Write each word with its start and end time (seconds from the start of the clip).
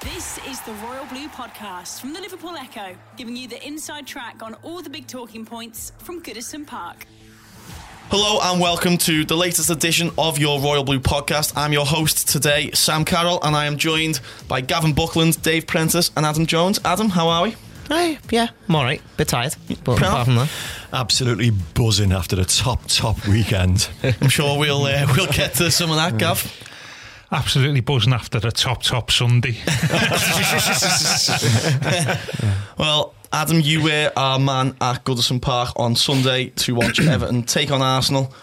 This 0.00 0.38
is 0.46 0.60
the 0.62 0.72
Royal 0.84 1.04
Blue 1.06 1.28
Podcast 1.28 2.00
from 2.00 2.12
the 2.12 2.20
Liverpool 2.20 2.56
Echo, 2.56 2.96
giving 3.16 3.36
you 3.36 3.48
the 3.48 3.64
inside 3.66 4.06
track 4.06 4.42
on 4.42 4.54
all 4.62 4.82
the 4.82 4.90
big 4.90 5.06
talking 5.06 5.44
points 5.44 5.92
from 5.98 6.22
Goodison 6.22 6.66
Park. 6.66 7.06
Hello 8.10 8.38
and 8.42 8.60
welcome 8.60 8.98
to 8.98 9.24
the 9.24 9.34
latest 9.36 9.70
edition 9.70 10.10
of 10.18 10.38
your 10.38 10.60
Royal 10.60 10.84
Blue 10.84 11.00
podcast. 11.00 11.54
I'm 11.56 11.72
your 11.72 11.86
host 11.86 12.28
today, 12.28 12.70
Sam 12.72 13.04
Carroll, 13.04 13.40
and 13.42 13.56
I 13.56 13.64
am 13.66 13.78
joined 13.78 14.20
by 14.46 14.60
Gavin 14.60 14.92
Buckland, 14.92 15.40
Dave 15.42 15.66
Prentice, 15.66 16.10
and 16.16 16.26
Adam 16.26 16.46
Jones. 16.46 16.78
Adam, 16.84 17.08
how 17.08 17.28
are 17.28 17.44
we? 17.44 17.56
Hey, 17.88 18.18
yeah, 18.30 18.48
I'm 18.68 18.76
all 18.76 18.84
right. 18.84 19.02
Bit 19.16 19.28
tired, 19.28 19.56
but 19.84 19.96
Proud? 19.96 20.08
apart 20.08 20.26
from 20.26 20.36
that, 20.36 20.50
Absolutely 20.92 21.50
buzzing 21.50 22.12
after 22.12 22.36
the 22.36 22.44
top 22.44 22.86
top 22.86 23.26
weekend. 23.26 23.88
I'm 24.20 24.28
sure 24.28 24.58
we'll 24.58 24.84
uh, 24.84 25.06
we'll 25.16 25.26
get 25.32 25.54
to 25.54 25.70
some 25.70 25.90
of 25.90 25.96
that, 25.96 26.16
Gav. 26.18 26.70
Absolutely 27.34 27.80
buzzing 27.80 28.12
after 28.12 28.40
the 28.40 28.50
top 28.50 28.82
top 28.82 29.10
Sunday. 29.10 29.56
Well, 32.76 33.14
Adam, 33.32 33.60
you 33.60 33.84
were 33.84 34.12
our 34.16 34.38
man 34.38 34.76
at 34.80 35.04
Goodison 35.04 35.40
Park 35.40 35.70
on 35.76 35.94
Sunday 35.94 36.46
to 36.50 36.74
watch 36.74 37.00
Everton 37.06 37.44
take 37.44 37.70
on 37.70 37.82
Arsenal. 37.82 38.34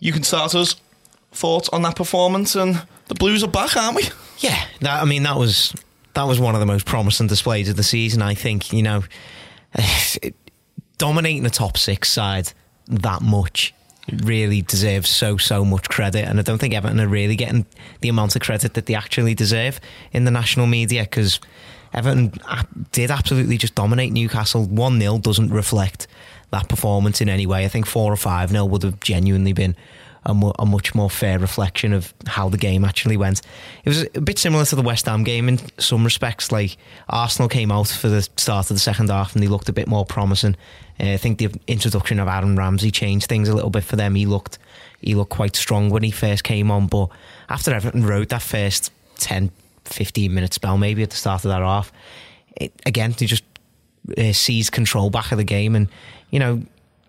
You 0.00 0.12
can 0.12 0.24
start 0.24 0.54
us 0.54 0.74
thoughts 1.32 1.68
on 1.68 1.82
that 1.82 1.94
performance, 1.94 2.56
and 2.56 2.82
the 3.06 3.14
Blues 3.14 3.44
are 3.44 3.48
back, 3.48 3.76
aren't 3.76 3.96
we? 3.96 4.02
yeah, 4.38 4.64
that, 4.80 5.00
I 5.00 5.04
mean 5.04 5.22
that 5.22 5.36
was 5.36 5.74
that 6.14 6.24
was 6.24 6.40
one 6.40 6.54
of 6.54 6.60
the 6.60 6.66
most 6.66 6.86
promising 6.86 7.28
displays 7.28 7.68
of 7.68 7.76
the 7.76 7.84
season. 7.84 8.20
I 8.20 8.34
think 8.34 8.72
you 8.72 8.82
know, 8.82 9.04
dominating 10.98 11.44
the 11.44 11.50
top 11.50 11.78
six 11.78 12.10
side 12.10 12.52
that 12.88 13.22
much 13.22 13.74
really 14.22 14.62
deserves 14.62 15.08
so 15.08 15.36
so 15.36 15.64
much 15.64 15.88
credit, 15.88 16.26
and 16.26 16.38
I 16.38 16.42
don't 16.42 16.58
think 16.58 16.74
Everton 16.74 17.00
are 17.00 17.08
really 17.08 17.36
getting 17.36 17.66
the 18.00 18.08
amount 18.08 18.36
of 18.36 18.42
credit 18.42 18.74
that 18.74 18.86
they 18.86 18.94
actually 18.94 19.34
deserve 19.34 19.80
in 20.12 20.24
the 20.24 20.30
national 20.30 20.66
media 20.66 21.02
because. 21.02 21.40
Everton 21.94 22.32
did 22.92 23.10
absolutely 23.10 23.56
just 23.56 23.74
dominate 23.74 24.12
Newcastle. 24.12 24.66
1 24.66 25.00
0 25.00 25.18
doesn't 25.18 25.48
reflect 25.48 26.06
that 26.50 26.68
performance 26.68 27.22
in 27.22 27.30
any 27.30 27.46
way. 27.46 27.64
I 27.64 27.68
think 27.68 27.86
4 27.86 28.12
or 28.12 28.16
5 28.16 28.50
0 28.50 28.64
would 28.66 28.82
have 28.82 29.00
genuinely 29.00 29.54
been 29.54 29.76
a, 30.26 30.52
a 30.58 30.66
much 30.66 30.94
more 30.94 31.08
fair 31.08 31.38
reflection 31.38 31.92
of 31.92 32.12
how 32.26 32.48
the 32.48 32.58
game 32.58 32.84
actually 32.84 33.16
went. 33.16 33.40
It 33.84 33.88
was 33.88 34.06
a 34.14 34.20
bit 34.20 34.38
similar 34.38 34.64
to 34.66 34.76
the 34.76 34.82
West 34.82 35.06
Ham 35.06 35.24
game 35.24 35.48
in 35.48 35.60
some 35.78 36.04
respects. 36.04 36.52
Like 36.52 36.76
Arsenal 37.08 37.48
came 37.48 37.70
out 37.70 37.88
for 37.88 38.08
the 38.08 38.22
start 38.22 38.70
of 38.70 38.76
the 38.76 38.80
second 38.80 39.10
half 39.10 39.34
and 39.34 39.42
they 39.42 39.48
looked 39.48 39.68
a 39.68 39.72
bit 39.72 39.88
more 39.88 40.04
promising. 40.04 40.56
Uh, 40.98 41.12
I 41.12 41.16
think 41.16 41.38
the 41.38 41.50
introduction 41.66 42.18
of 42.18 42.28
Aaron 42.28 42.56
Ramsey 42.56 42.90
changed 42.90 43.26
things 43.26 43.48
a 43.48 43.54
little 43.54 43.70
bit 43.70 43.84
for 43.84 43.96
them. 43.96 44.14
He 44.14 44.26
looked 44.26 44.58
he 45.00 45.14
looked 45.14 45.30
quite 45.30 45.54
strong 45.54 45.90
when 45.90 46.02
he 46.02 46.10
first 46.10 46.42
came 46.42 46.70
on, 46.70 46.86
but 46.86 47.08
after 47.48 47.72
Everton 47.72 48.04
rode 48.04 48.30
that 48.30 48.42
first 48.42 48.90
10, 49.18 49.50
15 49.84 50.34
minute 50.34 50.54
spell, 50.54 50.78
maybe 50.78 51.02
at 51.02 51.10
the 51.10 51.16
start 51.16 51.44
of 51.44 51.50
that 51.50 51.62
half, 51.62 51.92
it, 52.56 52.72
again 52.86 53.14
they 53.18 53.26
just 53.26 53.44
uh, 54.16 54.32
seized 54.32 54.72
control 54.72 55.10
back 55.10 55.32
of 55.32 55.38
the 55.38 55.44
game, 55.44 55.76
and 55.76 55.88
you 56.30 56.38
know, 56.38 56.62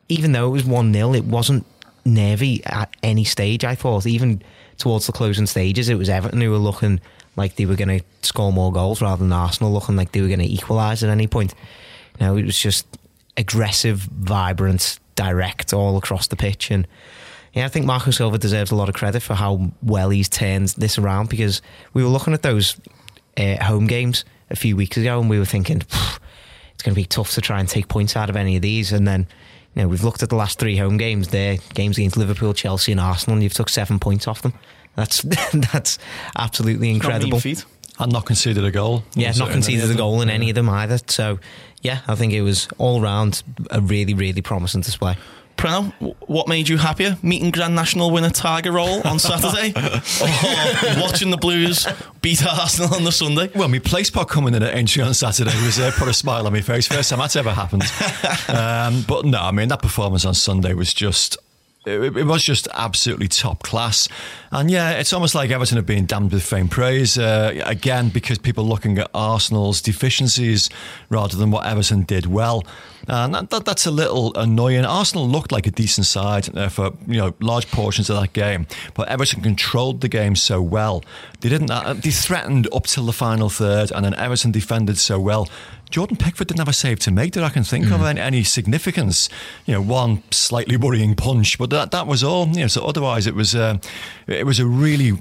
even 0.10 0.34
though 0.34 0.48
it 0.48 0.52
was 0.52 0.66
one 0.66 0.94
0 0.94 1.14
it 1.14 1.26
wasn't 1.26 1.66
nervy 2.08 2.64
at 2.66 2.94
any 3.04 3.24
stage. 3.24 3.64
I 3.64 3.76
thought 3.76 4.06
even 4.06 4.42
towards 4.78 5.08
the 5.08 5.12
closing 5.12 5.46
stages, 5.46 5.90
it 5.90 5.96
was 5.96 6.10
Everton 6.10 6.42
who 6.42 6.52
were 6.52 6.58
looking 6.58 7.00
like 7.36 7.56
they 7.56 7.66
were 7.66 7.76
going 7.76 8.00
to 8.00 8.06
score 8.24 8.52
more 8.52 8.72
goals 8.72 9.02
rather 9.02 9.24
than 9.24 9.32
Arsenal 9.32 9.72
looking 9.72 9.96
like 9.96 10.12
they 10.12 10.22
were 10.22 10.28
going 10.28 10.40
to 10.40 10.52
equalise 10.52 11.04
at 11.04 11.10
any 11.10 11.28
point. 11.28 11.54
You 12.20 12.26
know, 12.26 12.38
it 12.38 12.46
was 12.46 12.58
just 12.58 12.88
aggressive, 13.36 14.00
vibrant, 14.00 15.00
direct 15.16 15.74
all 15.74 15.98
across 15.98 16.28
the 16.28 16.36
pitch, 16.36 16.72
and 16.72 16.88
yeah, 17.58 17.66
I 17.66 17.70
think 17.70 17.88
Marco 17.88 18.12
Silva 18.12 18.38
deserves 18.38 18.70
a 18.70 18.76
lot 18.76 18.88
of 18.88 18.94
credit 18.94 19.24
for 19.24 19.34
how 19.34 19.72
well 19.82 20.12
he's 20.12 20.30
turned 20.30 20.70
this 20.78 21.00
around 21.00 21.30
because 21.30 21.64
we 21.94 22.04
were 22.04 22.10
looking 22.10 22.34
at 22.34 22.44
those 22.44 22.78
uh, 23.36 23.64
home 23.64 23.88
games 23.88 24.26
a 24.52 24.56
few 24.56 24.76
weeks 24.76 24.96
ago 24.96 25.20
and 25.20 25.28
we 25.28 25.40
were 25.40 25.46
thinking 25.46 25.78
it's 25.78 26.84
going 26.84 26.94
to 26.94 27.02
be 27.02 27.06
tough 27.06 27.32
to 27.32 27.42
try 27.42 27.60
and 27.60 27.68
take 27.68 27.88
points 27.88 28.16
out 28.16 28.30
of 28.30 28.36
any 28.36 28.58
of 28.58 28.62
these. 28.62 28.92
And 28.92 29.08
then, 29.08 29.28
you 29.78 29.84
know, 29.84 29.88
we've 29.90 30.04
looked 30.04 30.24
at 30.24 30.30
the 30.30 30.36
last 30.36 30.58
three 30.58 30.76
home 30.76 30.98
games 30.98 31.28
there, 31.28 31.58
games 31.76 32.00
against 32.00 32.18
Liverpool, 32.18 32.52
Chelsea, 32.56 32.92
and 32.92 33.00
Arsenal, 33.00 33.36
and 33.36 33.44
you've 33.44 33.54
took 33.54 33.70
seven 33.70 34.00
points 34.00 34.28
off 34.28 34.42
them. 34.42 34.54
That's 34.96 35.22
that's 35.72 36.00
absolutely 36.36 36.74
Not 36.74 36.82
mean 36.82 36.96
incredible. 36.96 37.40
feat. 37.40 37.64
And 38.00 38.12
not 38.12 38.26
conceded 38.26 38.66
a 38.66 38.72
goal. 38.72 39.04
Yeah, 39.14 39.28
Was 39.30 39.40
not 39.40 39.50
it 39.50 39.54
conceded 39.54 39.92
a 39.92 39.96
goal 39.96 40.22
in 40.22 40.30
any 40.32 40.50
of 40.50 40.56
them 40.56 40.68
either. 40.70 40.98
So, 41.08 41.40
yeah, 41.82 42.02
I 42.08 42.16
think 42.16 42.34
it 42.34 42.42
was 42.42 42.68
all 42.80 43.02
round 43.02 43.44
a 43.72 43.82
really, 43.82 44.14
really 44.16 44.42
promising 44.42 44.82
display. 44.82 45.16
Preno, 45.58 45.92
what 46.28 46.48
made 46.48 46.70
you 46.70 46.78
happier? 46.78 47.18
Meeting 47.24 47.52
Grand 47.52 47.76
National 47.76 48.12
winner 48.12 48.30
Tiger 48.30 48.72
Roll 48.72 49.06
on 49.08 49.18
Saturday? 49.18 49.72
or 49.76 51.02
watching 51.02 51.32
the 51.32 51.38
Blues 51.38 51.88
beat 52.22 52.46
Arsenal 52.46 52.94
on 52.94 53.04
the 53.04 53.12
Sunday? 53.12 53.50
Well, 53.56 53.68
my 53.68 53.80
place 53.80 54.10
pot 54.12 54.30
coming 54.30 54.54
in 54.54 54.62
at 54.64 54.74
entry 54.74 55.02
on 55.02 55.14
Saturday 55.14 55.56
was 55.66 55.80
uh, 55.80 55.92
put 55.96 56.08
a 56.08 56.14
smile 56.14 56.46
on 56.46 56.54
my 56.54 56.62
face. 56.62 56.88
First 56.88 57.10
time 57.10 57.20
that's 57.20 57.36
ever 57.36 57.52
happened. 57.52 57.84
Um, 58.50 59.04
but 59.08 59.26
no, 59.26 59.40
I 59.40 59.52
mean 59.52 59.68
that 59.70 59.82
performance 59.82 60.24
on 60.26 60.34
Sunday 60.34 60.74
was 60.74 60.94
just. 60.94 61.38
It, 61.88 62.18
it 62.18 62.26
was 62.26 62.44
just 62.44 62.68
absolutely 62.74 63.28
top 63.28 63.64
class, 63.64 64.08
and 64.52 64.70
yeah, 64.70 64.92
it's 64.92 65.14
almost 65.14 65.34
like 65.36 65.50
Everton 65.50 65.78
have 65.78 65.86
been 65.86 66.06
damned 66.06 66.32
with 66.32 66.44
faint 66.44 66.70
praise 66.70 67.18
uh, 67.18 67.54
again 67.66 68.10
because 68.10 68.38
people 68.38 68.66
looking 68.66 68.98
at 68.98 69.10
Arsenal's 69.14 69.82
deficiencies 69.82 70.70
rather 71.10 71.38
than 71.38 71.52
what 71.52 71.66
Everton 71.66 72.04
did 72.04 72.26
well, 72.26 72.66
and 73.08 73.34
that, 73.34 73.50
that, 73.50 73.66
that's 73.66 73.86
a 73.86 73.92
little 73.92 74.36
annoying. 74.36 74.84
Arsenal 74.86 75.28
looked 75.28 75.52
like 75.52 75.66
a 75.66 75.72
decent 75.72 76.06
side 76.06 76.56
uh, 76.58 76.70
for 76.70 76.92
you 77.08 77.18
know 77.18 77.34
large 77.40 77.70
portions 77.72 78.10
of 78.10 78.20
that 78.20 78.34
game, 78.34 78.68
but 78.94 79.08
Everton 79.08 79.42
controlled 79.42 80.02
the 80.02 80.10
game 80.10 80.36
so 80.36 80.62
well. 80.62 81.04
They 81.40 81.50
didn't. 81.50 81.72
Uh, 81.72 81.94
they 81.94 82.12
threatened 82.12 82.68
up 82.74 82.86
till 82.86 83.06
the 83.06 83.14
final 83.14 83.50
third, 83.50 83.92
and 83.92 84.04
then 84.04 84.14
Everton 84.16 84.52
defended 84.52 84.98
so 84.98 85.20
well. 85.20 85.48
Jordan 85.90 86.18
Pickford 86.18 86.48
didn't 86.48 86.60
have 86.60 86.68
a 86.68 86.74
save 86.74 87.00
to 87.00 87.12
make 87.12 87.34
that 87.34 87.44
I 87.44 87.50
can 87.50 87.64
think 87.64 87.92
of 87.92 88.02
any, 88.04 88.20
any 88.20 88.44
significance. 88.44 89.30
You 89.66 89.76
know, 89.76 89.82
one 89.82 90.24
slightly 90.32 90.78
worrying 90.78 91.16
punch, 91.16 91.58
but 91.58 91.70
that 91.70 91.92
that 91.92 92.08
was 92.08 92.24
all. 92.24 92.48
You 92.50 92.62
know, 92.62 92.68
so 92.68 92.86
otherwise 92.86 93.28
it 93.28 93.36
was 93.36 93.56
uh, 93.56 93.78
it 94.28 94.46
was 94.46 94.60
a 94.60 94.66
really 94.66 95.14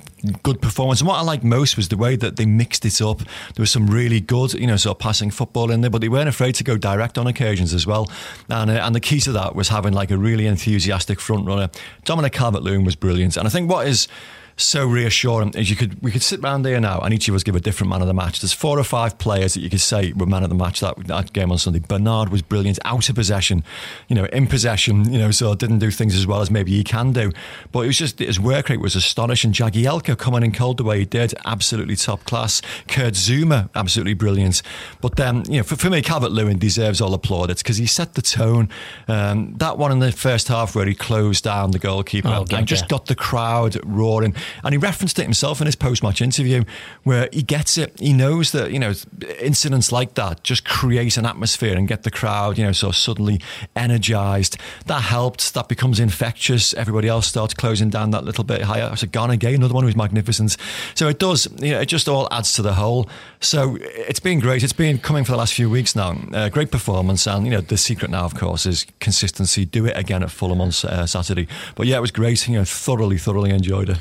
good 0.42 0.60
performance. 0.60 1.00
And 1.00 1.08
what 1.08 1.18
I 1.18 1.22
liked 1.22 1.44
most 1.44 1.76
was 1.76 1.88
the 1.88 1.96
way 1.96 2.16
that 2.16 2.36
they 2.36 2.46
mixed 2.46 2.84
it 2.84 3.00
up. 3.00 3.18
There 3.18 3.62
was 3.62 3.70
some 3.70 3.86
really 3.86 4.20
good, 4.20 4.54
you 4.54 4.66
know, 4.66 4.76
sort 4.76 4.96
of 4.96 4.98
passing 4.98 5.30
football 5.30 5.70
in 5.70 5.82
there, 5.82 5.90
but 5.90 6.00
they 6.00 6.08
weren't 6.08 6.28
afraid 6.28 6.54
to 6.56 6.64
go 6.64 6.76
direct 6.76 7.16
on 7.16 7.26
occasions 7.26 7.72
as 7.72 7.86
well. 7.86 8.10
And 8.48 8.70
uh, 8.70 8.74
and 8.74 8.94
the 8.94 9.00
key 9.00 9.20
to 9.20 9.32
that 9.32 9.54
was 9.54 9.68
having 9.68 9.92
like 9.92 10.10
a 10.10 10.18
really 10.18 10.46
enthusiastic 10.46 11.20
front 11.20 11.46
runner. 11.46 11.70
Dominic 12.04 12.32
Calvert-Lewin 12.32 12.84
was 12.84 12.96
brilliant, 12.96 13.36
and 13.36 13.46
I 13.46 13.50
think 13.50 13.70
what 13.70 13.86
is 13.86 14.08
so 14.56 14.86
reassuring 14.86 15.50
is 15.50 15.68
you 15.68 15.76
could 15.76 16.02
we 16.02 16.10
could 16.10 16.22
sit 16.22 16.42
round 16.42 16.64
here 16.64 16.80
now 16.80 17.00
and 17.00 17.12
each 17.12 17.28
of 17.28 17.34
us 17.34 17.42
give 17.42 17.54
a 17.54 17.60
different 17.60 17.90
man 17.90 18.00
of 18.00 18.08
the 18.08 18.14
match. 18.14 18.40
There's 18.40 18.52
four 18.52 18.78
or 18.78 18.84
five 18.84 19.18
players 19.18 19.54
that 19.54 19.60
you 19.60 19.68
could 19.68 19.80
say 19.80 20.12
were 20.12 20.26
man 20.26 20.42
of 20.42 20.48
the 20.48 20.54
match 20.54 20.80
that, 20.80 20.96
that 21.06 21.32
game 21.32 21.52
on 21.52 21.58
Sunday. 21.58 21.80
Bernard 21.80 22.30
was 22.30 22.42
brilliant, 22.42 22.78
out 22.84 23.08
of 23.08 23.14
possession, 23.14 23.64
you 24.08 24.16
know, 24.16 24.24
in 24.26 24.46
possession, 24.46 25.12
you 25.12 25.18
know, 25.18 25.30
so 25.30 25.54
didn't 25.54 25.78
do 25.78 25.90
things 25.90 26.14
as 26.16 26.26
well 26.26 26.40
as 26.40 26.50
maybe 26.50 26.70
he 26.72 26.82
can 26.82 27.12
do. 27.12 27.32
But 27.70 27.80
it 27.80 27.86
was 27.88 27.98
just 27.98 28.18
his 28.18 28.40
work 28.40 28.68
rate 28.68 28.80
was 28.80 28.96
astonishing. 28.96 29.52
Jagielka 29.52 30.16
coming 30.16 30.42
in 30.42 30.52
cold 30.52 30.78
the 30.78 30.84
way 30.84 31.00
he 31.00 31.04
did, 31.04 31.34
absolutely 31.44 31.96
top 31.96 32.24
class. 32.24 32.62
Kurt 32.88 33.14
Zouma, 33.14 33.68
absolutely 33.74 34.14
brilliant. 34.14 34.62
But 35.00 35.16
then, 35.16 35.44
you 35.50 35.58
know, 35.58 35.62
for, 35.64 35.76
for 35.76 35.90
me, 35.90 36.00
Calvert 36.02 36.32
Lewin 36.32 36.58
deserves 36.58 37.00
all 37.00 37.10
the 37.10 37.18
plaudits 37.18 37.62
because 37.62 37.76
he 37.76 37.86
set 37.86 38.14
the 38.14 38.22
tone. 38.22 38.68
Um, 39.06 39.54
that 39.58 39.76
one 39.76 39.92
in 39.92 39.98
the 39.98 40.12
first 40.12 40.48
half 40.48 40.74
where 40.74 40.86
he 40.86 40.94
closed 40.94 41.44
down 41.44 41.72
the 41.72 41.78
goalkeeper 41.78 42.28
Oh, 42.28 42.44
and 42.50 42.66
just 42.66 42.88
got 42.88 43.06
the 43.06 43.14
crowd 43.14 43.78
roaring. 43.84 44.34
And 44.64 44.72
he 44.72 44.78
referenced 44.78 45.18
it 45.18 45.22
himself 45.22 45.60
in 45.60 45.66
his 45.66 45.76
post 45.76 46.02
match 46.02 46.20
interview 46.20 46.64
where 47.02 47.28
he 47.32 47.42
gets 47.42 47.78
it. 47.78 47.98
He 47.98 48.12
knows 48.12 48.52
that, 48.52 48.72
you 48.72 48.78
know, 48.78 48.92
incidents 49.40 49.92
like 49.92 50.14
that 50.14 50.42
just 50.42 50.64
create 50.64 51.16
an 51.16 51.26
atmosphere 51.26 51.76
and 51.76 51.88
get 51.88 52.02
the 52.02 52.10
crowd, 52.10 52.58
you 52.58 52.64
know, 52.64 52.70
of 52.70 52.96
suddenly 52.96 53.40
energized. 53.74 54.56
That 54.86 55.02
helped. 55.02 55.54
That 55.54 55.68
becomes 55.68 56.00
infectious. 56.00 56.74
Everybody 56.74 57.08
else 57.08 57.26
starts 57.26 57.54
closing 57.54 57.90
down 57.90 58.10
that 58.10 58.24
little 58.24 58.44
bit 58.44 58.62
higher. 58.62 58.94
So 58.96 59.06
Gana 59.06 59.36
Gueye, 59.36 59.54
another 59.54 59.74
one 59.74 59.84
who's 59.84 59.96
magnificent. 59.96 60.56
So 60.94 61.08
it 61.08 61.18
does, 61.18 61.48
you 61.60 61.72
know, 61.72 61.80
it 61.80 61.86
just 61.86 62.08
all 62.08 62.28
adds 62.30 62.52
to 62.54 62.62
the 62.62 62.74
whole. 62.74 63.08
So 63.40 63.78
it's 63.80 64.20
been 64.20 64.40
great. 64.40 64.62
It's 64.62 64.72
been 64.72 64.98
coming 64.98 65.24
for 65.24 65.32
the 65.32 65.38
last 65.38 65.54
few 65.54 65.70
weeks 65.70 65.96
now. 65.96 66.16
Uh, 66.32 66.48
great 66.48 66.70
performance. 66.70 67.26
And, 67.26 67.44
you 67.44 67.50
know, 67.50 67.60
the 67.60 67.76
secret 67.76 68.10
now, 68.10 68.24
of 68.24 68.34
course, 68.34 68.66
is 68.66 68.86
consistency. 69.00 69.64
Do 69.64 69.86
it 69.86 69.96
again 69.96 70.22
at 70.22 70.30
Fulham 70.30 70.60
on 70.60 70.68
uh, 70.68 71.06
Saturday. 71.06 71.48
But 71.74 71.86
yeah, 71.86 71.98
it 71.98 72.00
was 72.00 72.10
great. 72.10 72.46
You 72.48 72.54
know, 72.54 72.64
thoroughly, 72.64 73.18
thoroughly 73.18 73.50
enjoyed 73.50 73.90
it. 73.90 73.98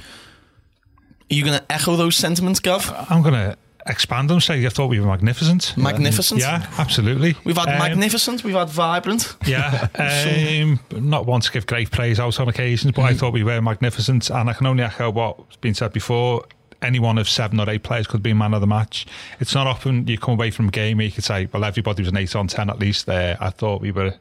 Are 1.31 1.33
you 1.33 1.43
going 1.43 1.57
to 1.57 1.71
echo 1.71 1.95
those 1.95 2.15
sentiments, 2.15 2.59
Gov? 2.59 2.93
I'm 3.09 3.21
going 3.21 3.33
to 3.33 3.57
expand 3.87 4.31
and 4.31 4.41
say 4.41 4.65
I 4.65 4.69
thought 4.69 4.87
we 4.87 4.99
were 4.99 5.07
magnificent. 5.07 5.75
Magnificent. 5.77 6.41
Yeah, 6.41 6.65
absolutely. 6.77 7.35
We've 7.43 7.57
had 7.57 7.69
Um, 7.69 7.79
magnificent. 7.79 8.43
We've 8.43 8.55
had 8.55 8.69
vibrant. 8.69 9.35
Yeah, 9.45 9.87
um, 9.95 10.79
not 10.91 11.25
one 11.25 11.41
to 11.41 11.51
give 11.51 11.65
great 11.67 11.91
praise 11.91 12.19
out 12.19 12.39
on 12.39 12.47
occasions, 12.47 12.93
but 12.93 13.03
I 13.03 13.13
thought 13.13 13.33
we 13.33 13.43
were 13.43 13.61
magnificent. 13.61 14.29
And 14.29 14.49
I 14.49 14.53
can 14.53 14.67
only 14.67 14.83
echo 14.83 15.09
what's 15.09 15.55
been 15.57 15.73
said 15.73 15.93
before. 15.93 16.45
Any 16.81 16.99
one 16.99 17.17
of 17.17 17.27
seven 17.27 17.59
or 17.59 17.67
eight 17.69 17.81
players 17.83 18.05
could 18.05 18.21
be 18.21 18.33
man 18.33 18.53
of 18.53 18.61
the 18.61 18.67
match. 18.67 19.07
It's 19.39 19.55
not 19.55 19.65
often 19.65 20.05
you 20.07 20.19
come 20.19 20.33
away 20.35 20.51
from 20.51 20.67
a 20.67 20.71
game 20.71 21.01
you 21.01 21.09
could 21.11 21.23
say, 21.23 21.47
"Well, 21.51 21.63
everybody 21.63 22.03
was 22.03 22.09
an 22.09 22.17
eight 22.17 22.35
on 22.35 22.47
ten 22.47 22.69
at 22.69 22.77
least." 22.77 23.07
There, 23.07 23.37
I 23.39 23.49
thought 23.49 23.81
we 23.81 23.91
were, 23.91 24.13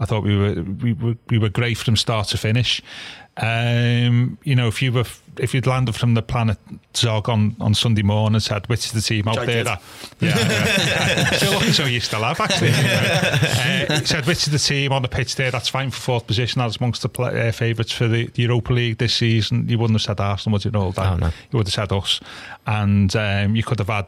I 0.00 0.04
thought 0.04 0.24
we 0.24 0.36
were, 0.36 0.62
we 0.62 0.92
were, 0.92 1.14
we 1.30 1.38
were 1.38 1.48
great 1.48 1.78
from 1.78 1.96
start 1.96 2.26
to 2.28 2.36
finish. 2.36 2.82
Um, 3.42 4.36
you 4.44 4.54
know, 4.54 4.68
if 4.68 4.82
you 4.82 4.92
were, 4.92 5.06
if 5.38 5.54
you'd 5.54 5.66
landed 5.66 5.94
from 5.94 6.12
the 6.12 6.20
planet 6.20 6.58
Zog 6.94 7.28
on, 7.30 7.56
on 7.58 7.72
Sunday 7.72 8.02
morning 8.02 8.34
and 8.34 8.42
said, 8.42 8.68
"Which 8.68 8.84
is 8.84 8.92
the 8.92 9.00
team 9.00 9.28
out 9.28 9.38
Which 9.38 9.46
there?" 9.46 9.64
That, 9.64 9.82
yeah, 10.20 10.36
yeah. 10.38 11.30
still 11.32 11.52
looking 11.58 11.72
so 11.72 11.84
you 11.86 12.00
still 12.00 12.22
have 12.22 12.38
actually. 12.38 12.68
You 12.68 12.82
know. 12.82 13.86
uh, 13.88 14.00
said 14.04 14.26
which 14.26 14.46
is 14.46 14.52
the 14.52 14.58
team 14.58 14.92
on 14.92 15.00
the 15.00 15.08
pitch 15.08 15.36
there 15.36 15.50
that's 15.50 15.70
fighting 15.70 15.90
for 15.90 16.00
fourth 16.00 16.26
position 16.26 16.58
that's 16.58 16.76
amongst 16.76 17.00
the 17.00 17.08
play, 17.08 17.48
uh, 17.48 17.52
favourites 17.52 17.92
for 17.92 18.08
the, 18.08 18.26
the 18.26 18.42
Europa 18.42 18.74
League 18.74 18.98
this 18.98 19.14
season. 19.14 19.66
You 19.68 19.78
wouldn't 19.78 19.98
have 19.98 20.02
said 20.02 20.20
Arsenal, 20.20 20.54
would 20.54 20.64
you 20.66 20.70
know? 20.70 20.90
That 20.92 21.12
Oh, 21.12 21.16
no. 21.16 21.26
You 21.26 21.56
would 21.56 21.66
have 21.66 21.72
said 21.72 21.92
us, 21.92 22.20
and 22.66 23.14
um, 23.16 23.56
you 23.56 23.62
could 23.62 23.78
have 23.78 23.88
had 23.88 24.06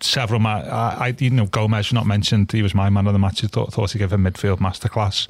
several. 0.00 0.40
Ma- 0.40 0.58
I, 0.58 1.08
I, 1.08 1.16
you 1.20 1.30
know, 1.30 1.46
Gomes 1.46 1.92
not 1.92 2.06
mentioned. 2.06 2.50
He 2.50 2.62
was 2.62 2.74
my 2.74 2.90
man 2.90 3.06
of 3.06 3.12
the 3.12 3.20
match. 3.20 3.44
I 3.44 3.46
thought, 3.46 3.72
thought 3.72 3.92
he 3.92 4.00
gave 4.00 4.12
a 4.12 4.16
midfield 4.16 4.58
masterclass. 4.58 5.28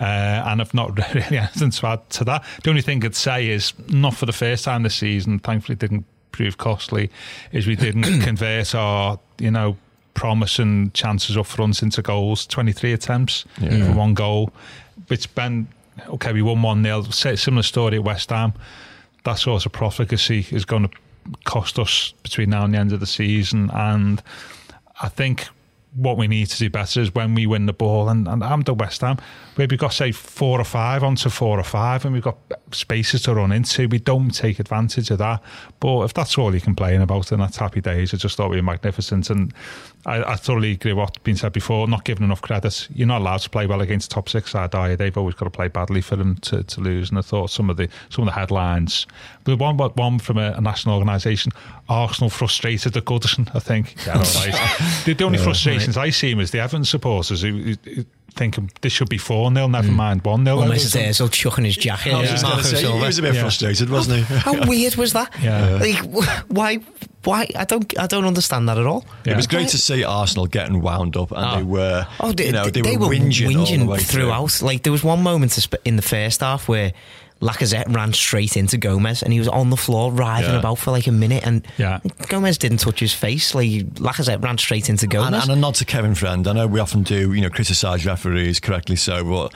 Uh, 0.00 0.42
and 0.46 0.60
I've 0.60 0.74
not 0.74 0.96
really 1.14 1.38
anything 1.38 1.70
to 1.70 1.86
add 1.86 2.10
to 2.10 2.24
that. 2.24 2.44
The 2.62 2.70
only 2.70 2.82
thing 2.82 3.04
I'd 3.04 3.14
say 3.14 3.48
is, 3.48 3.72
not 3.88 4.14
for 4.14 4.26
the 4.26 4.32
first 4.32 4.64
time 4.64 4.82
this 4.82 4.96
season, 4.96 5.38
thankfully 5.38 5.76
didn't 5.76 6.04
prove 6.32 6.58
costly, 6.58 7.10
is 7.52 7.66
we 7.66 7.76
didn't 7.76 8.20
convert 8.22 8.74
our, 8.74 9.18
you 9.38 9.50
know, 9.50 9.76
promising 10.14 10.90
chances 10.92 11.36
up 11.36 11.46
front 11.46 11.82
into 11.82 12.02
goals. 12.02 12.46
23 12.46 12.92
attempts 12.92 13.44
for 13.58 13.92
one 13.92 14.14
goal, 14.14 14.52
which 15.08 15.32
Ben, 15.34 15.68
okay, 16.08 16.32
we 16.32 16.42
won 16.42 16.62
1 16.62 16.82
0. 16.82 17.02
Similar 17.36 17.62
story 17.62 17.96
at 17.96 18.04
West 18.04 18.30
Ham. 18.30 18.52
That 19.24 19.34
sort 19.34 19.64
of 19.64 19.72
profligacy 19.72 20.46
is 20.50 20.64
going 20.64 20.88
to 20.88 20.94
cost 21.44 21.78
us 21.78 22.12
between 22.22 22.50
now 22.50 22.64
and 22.64 22.74
the 22.74 22.78
end 22.78 22.92
of 22.92 23.00
the 23.00 23.06
season. 23.06 23.70
And 23.72 24.22
I 25.00 25.08
think 25.08 25.48
what 25.94 26.16
we 26.16 26.26
need 26.26 26.46
to 26.46 26.58
do 26.58 26.68
better 26.68 27.00
is 27.00 27.14
when 27.14 27.34
we 27.34 27.46
win 27.46 27.66
the 27.66 27.72
ball, 27.72 28.08
and, 28.08 28.26
and 28.26 28.42
I'm 28.42 28.62
the 28.62 28.74
West 28.74 29.00
Ham, 29.02 29.18
where 29.54 29.66
we've 29.68 29.78
got, 29.78 29.92
say, 29.92 30.12
four 30.12 30.60
or 30.60 30.64
five 30.64 31.04
onto 31.04 31.28
four 31.30 31.58
or 31.58 31.64
five, 31.64 32.04
and 32.04 32.12
we've 32.12 32.22
got 32.22 32.36
spaces 32.72 33.22
to 33.22 33.34
run 33.34 33.52
into. 33.52 33.88
We 33.88 33.98
don't 33.98 34.30
take 34.30 34.58
advantage 34.58 35.10
of 35.10 35.18
that. 35.18 35.42
But 35.84 36.04
if 36.04 36.14
that's 36.14 36.38
all 36.38 36.54
you 36.54 36.62
complain 36.62 37.02
about, 37.02 37.26
then 37.26 37.40
that's 37.40 37.58
happy 37.58 37.82
days. 37.82 38.14
I 38.14 38.16
just 38.16 38.38
thought 38.38 38.48
we 38.48 38.56
were 38.56 38.62
magnificent. 38.62 39.28
And 39.28 39.52
I, 40.06 40.32
I 40.32 40.36
thoroughly 40.36 40.70
agree 40.70 40.94
with 40.94 40.98
what's 41.00 41.18
been 41.18 41.36
said 41.36 41.52
before, 41.52 41.86
not 41.86 42.04
giving 42.04 42.24
enough 42.24 42.40
credit. 42.40 42.88
You're 42.94 43.06
not 43.06 43.20
allowed 43.20 43.40
to 43.40 43.50
play 43.50 43.66
well 43.66 43.82
against 43.82 44.10
top 44.10 44.30
six 44.30 44.52
side, 44.52 44.74
are 44.74 44.92
you? 44.92 44.96
They've 44.96 45.18
always 45.18 45.34
got 45.34 45.44
to 45.44 45.50
play 45.50 45.68
badly 45.68 46.00
for 46.00 46.16
them 46.16 46.36
to, 46.36 46.62
to 46.62 46.80
lose. 46.80 47.10
And 47.10 47.18
I 47.18 47.20
thought 47.20 47.50
some 47.50 47.68
of 47.68 47.76
the 47.76 47.90
some 48.08 48.26
of 48.26 48.32
the 48.32 48.40
headlines, 48.40 49.06
the 49.44 49.56
one 49.56 49.76
one 49.76 50.18
from 50.20 50.38
a, 50.38 50.52
a 50.52 50.60
national 50.62 50.94
organisation, 50.94 51.52
Arsenal 51.90 52.30
frustrated 52.30 52.96
at 52.96 53.04
Goodison, 53.04 53.54
I 53.54 53.58
think. 53.58 53.94
Yeah, 54.06 54.14
right. 54.14 55.02
the, 55.04 55.12
the 55.12 55.24
only 55.24 55.36
frustrations 55.36 55.98
I 55.98 56.08
see 56.08 56.32
is 56.32 56.50
the 56.50 56.60
Everton 56.60 56.86
supporters 56.86 57.42
who, 57.42 57.58
who, 57.58 57.74
who 57.84 58.04
thinking 58.34 58.70
this 58.80 58.92
should 58.92 59.08
be 59.08 59.18
4 59.18 59.52
0, 59.52 59.66
never 59.68 59.88
hmm. 59.88 59.94
mind 59.94 60.24
1 60.24 60.44
0. 60.44 60.58
Almost 60.58 60.92
there, 60.92 61.12
so 61.12 61.28
chucking 61.28 61.64
his 61.64 61.76
jacket. 61.76 62.12
I 62.12 62.20
was 62.20 62.30
just 62.30 62.44
going 62.44 62.58
to 62.58 62.64
say, 62.64 62.82
he 62.92 63.00
was 63.00 63.18
a 63.18 63.22
bit 63.22 63.34
Yeah. 63.34 63.40
frustrated, 63.42 63.90
wasn't 63.90 64.26
he? 64.26 64.34
How 64.34 64.66
weird 64.68 64.96
was 64.96 65.12
that? 65.12 65.32
Yeah. 65.40 65.78
Like, 65.80 65.98
why? 66.48 66.78
Why? 67.24 67.48
I 67.56 67.64
don't. 67.64 67.98
I 67.98 68.06
don't 68.06 68.26
understand 68.26 68.68
that 68.68 68.76
at 68.76 68.86
all. 68.86 69.04
It 69.24 69.34
was 69.34 69.46
Yeah. 69.46 69.58
great 69.58 69.68
to 69.68 69.78
see 69.78 70.04
Arsenal 70.04 70.46
getting 70.46 70.82
wound 70.82 71.16
up, 71.16 71.30
and 71.32 71.44
Oh. 71.44 71.56
they 71.56 71.62
were, 71.62 72.06
Oh, 72.20 72.32
they, 72.32 72.46
you 72.46 72.52
know, 72.52 72.64
they, 72.68 72.82
they 72.82 72.96
were, 72.96 73.08
whinging, 73.08 73.58
all 73.58 73.66
the 73.66 73.86
way 73.86 73.98
throughout. 73.98 74.50
through. 74.50 74.66
Like 74.66 74.82
there 74.82 74.92
was 74.92 75.02
one 75.02 75.22
moment 75.22 75.56
in 75.84 75.96
the 75.96 76.02
first 76.02 76.40
half 76.40 76.68
where 76.68 76.92
Lacazette 77.42 77.94
ran 77.94 78.12
straight 78.12 78.56
into 78.56 78.78
Gomes, 78.78 79.22
and 79.22 79.32
he 79.32 79.38
was 79.38 79.48
on 79.48 79.68
the 79.70 79.76
floor 79.76 80.10
writhing 80.12 80.52
Yeah. 80.52 80.58
about 80.60 80.78
for 80.78 80.92
like 80.92 81.06
a 81.06 81.12
minute, 81.12 81.42
and 81.44 81.66
Yeah. 81.76 81.98
Gomes 82.28 82.56
didn't 82.58 82.78
touch 82.78 83.00
his 83.00 83.12
face. 83.12 83.54
Like 83.54 83.68
Lacazette 83.96 84.42
ran 84.42 84.56
straight 84.56 84.88
into 84.88 85.04
And, 85.04 85.12
Gomes. 85.12 85.42
and 85.42 85.50
a 85.52 85.56
nod 85.56 85.74
to 85.76 85.84
Kevin 85.84 86.14
Friend. 86.14 86.46
I 86.46 86.52
know 86.52 86.66
we 86.66 86.80
often 86.80 87.02
do, 87.02 87.32
you 87.32 87.42
know, 87.42 87.50
criticise 87.50 88.06
referees 88.06 88.60
correctly 88.60 88.96
so, 88.96 89.24
but 89.24 89.52